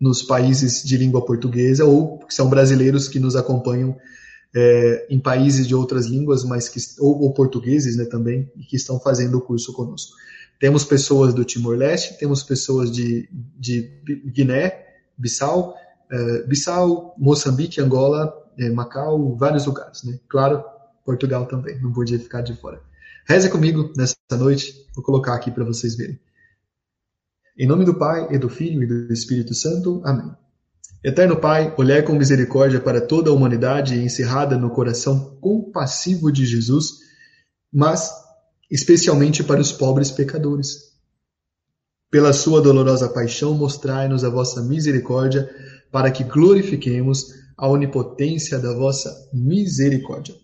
nos 0.00 0.22
países 0.22 0.82
de 0.84 0.96
língua 0.96 1.24
portuguesa 1.24 1.84
ou 1.84 2.18
que 2.18 2.34
são 2.34 2.48
brasileiros 2.48 3.08
que 3.08 3.18
nos 3.18 3.34
acompanham 3.34 3.96
é, 4.54 5.06
em 5.10 5.18
países 5.18 5.66
de 5.66 5.74
outras 5.74 6.06
línguas, 6.06 6.44
mas 6.44 6.68
que, 6.68 6.78
ou, 7.00 7.22
ou 7.22 7.32
portugueses 7.32 7.96
né, 7.96 8.04
também, 8.04 8.50
que 8.68 8.76
estão 8.76 9.00
fazendo 9.00 9.38
o 9.38 9.40
curso 9.40 9.72
conosco. 9.72 10.12
Temos 10.60 10.84
pessoas 10.84 11.34
do 11.34 11.44
Timor-Leste, 11.44 12.18
temos 12.18 12.42
pessoas 12.42 12.90
de, 12.90 13.28
de 13.58 13.90
Guiné, 14.26 14.85
Bissau, 15.16 15.74
é, 16.10 16.42
Bissau, 16.42 17.14
Moçambique, 17.18 17.80
Angola, 17.80 18.32
é, 18.58 18.70
Macau, 18.70 19.36
vários 19.36 19.66
lugares. 19.66 20.02
Né? 20.04 20.18
Claro, 20.28 20.64
Portugal 21.04 21.46
também, 21.46 21.80
não 21.80 21.92
podia 21.92 22.18
ficar 22.18 22.42
de 22.42 22.54
fora. 22.54 22.80
Reze 23.28 23.50
comigo 23.50 23.92
nessa 23.96 24.16
noite, 24.32 24.86
vou 24.94 25.04
colocar 25.04 25.34
aqui 25.34 25.50
para 25.50 25.64
vocês 25.64 25.96
verem. 25.96 26.18
Em 27.58 27.66
nome 27.66 27.84
do 27.84 27.94
Pai, 27.94 28.28
e 28.30 28.38
do 28.38 28.48
Filho 28.48 28.82
e 28.82 28.86
do 28.86 29.12
Espírito 29.12 29.54
Santo. 29.54 30.02
Amém. 30.04 30.30
Eterno 31.02 31.36
Pai, 31.36 31.72
olhai 31.78 32.02
com 32.02 32.12
misericórdia 32.14 32.80
para 32.80 33.00
toda 33.00 33.30
a 33.30 33.32
humanidade 33.32 33.98
encerrada 33.98 34.58
no 34.58 34.70
coração 34.70 35.38
compassivo 35.40 36.30
de 36.30 36.44
Jesus, 36.44 36.98
mas 37.72 38.10
especialmente 38.70 39.44
para 39.44 39.60
os 39.60 39.72
pobres 39.72 40.10
pecadores. 40.10 40.95
Pela 42.16 42.32
sua 42.32 42.62
dolorosa 42.62 43.10
paixão, 43.10 43.52
mostrai-nos 43.52 44.24
a 44.24 44.30
vossa 44.30 44.62
misericórdia, 44.62 45.46
para 45.92 46.10
que 46.10 46.24
glorifiquemos 46.24 47.26
a 47.54 47.68
onipotência 47.68 48.58
da 48.58 48.72
vossa 48.72 49.14
misericórdia. 49.34 50.34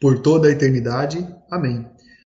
Por 0.00 0.18
toda 0.18 0.48
a 0.48 0.50
eternidade. 0.50 1.24
Amém. 1.48 1.86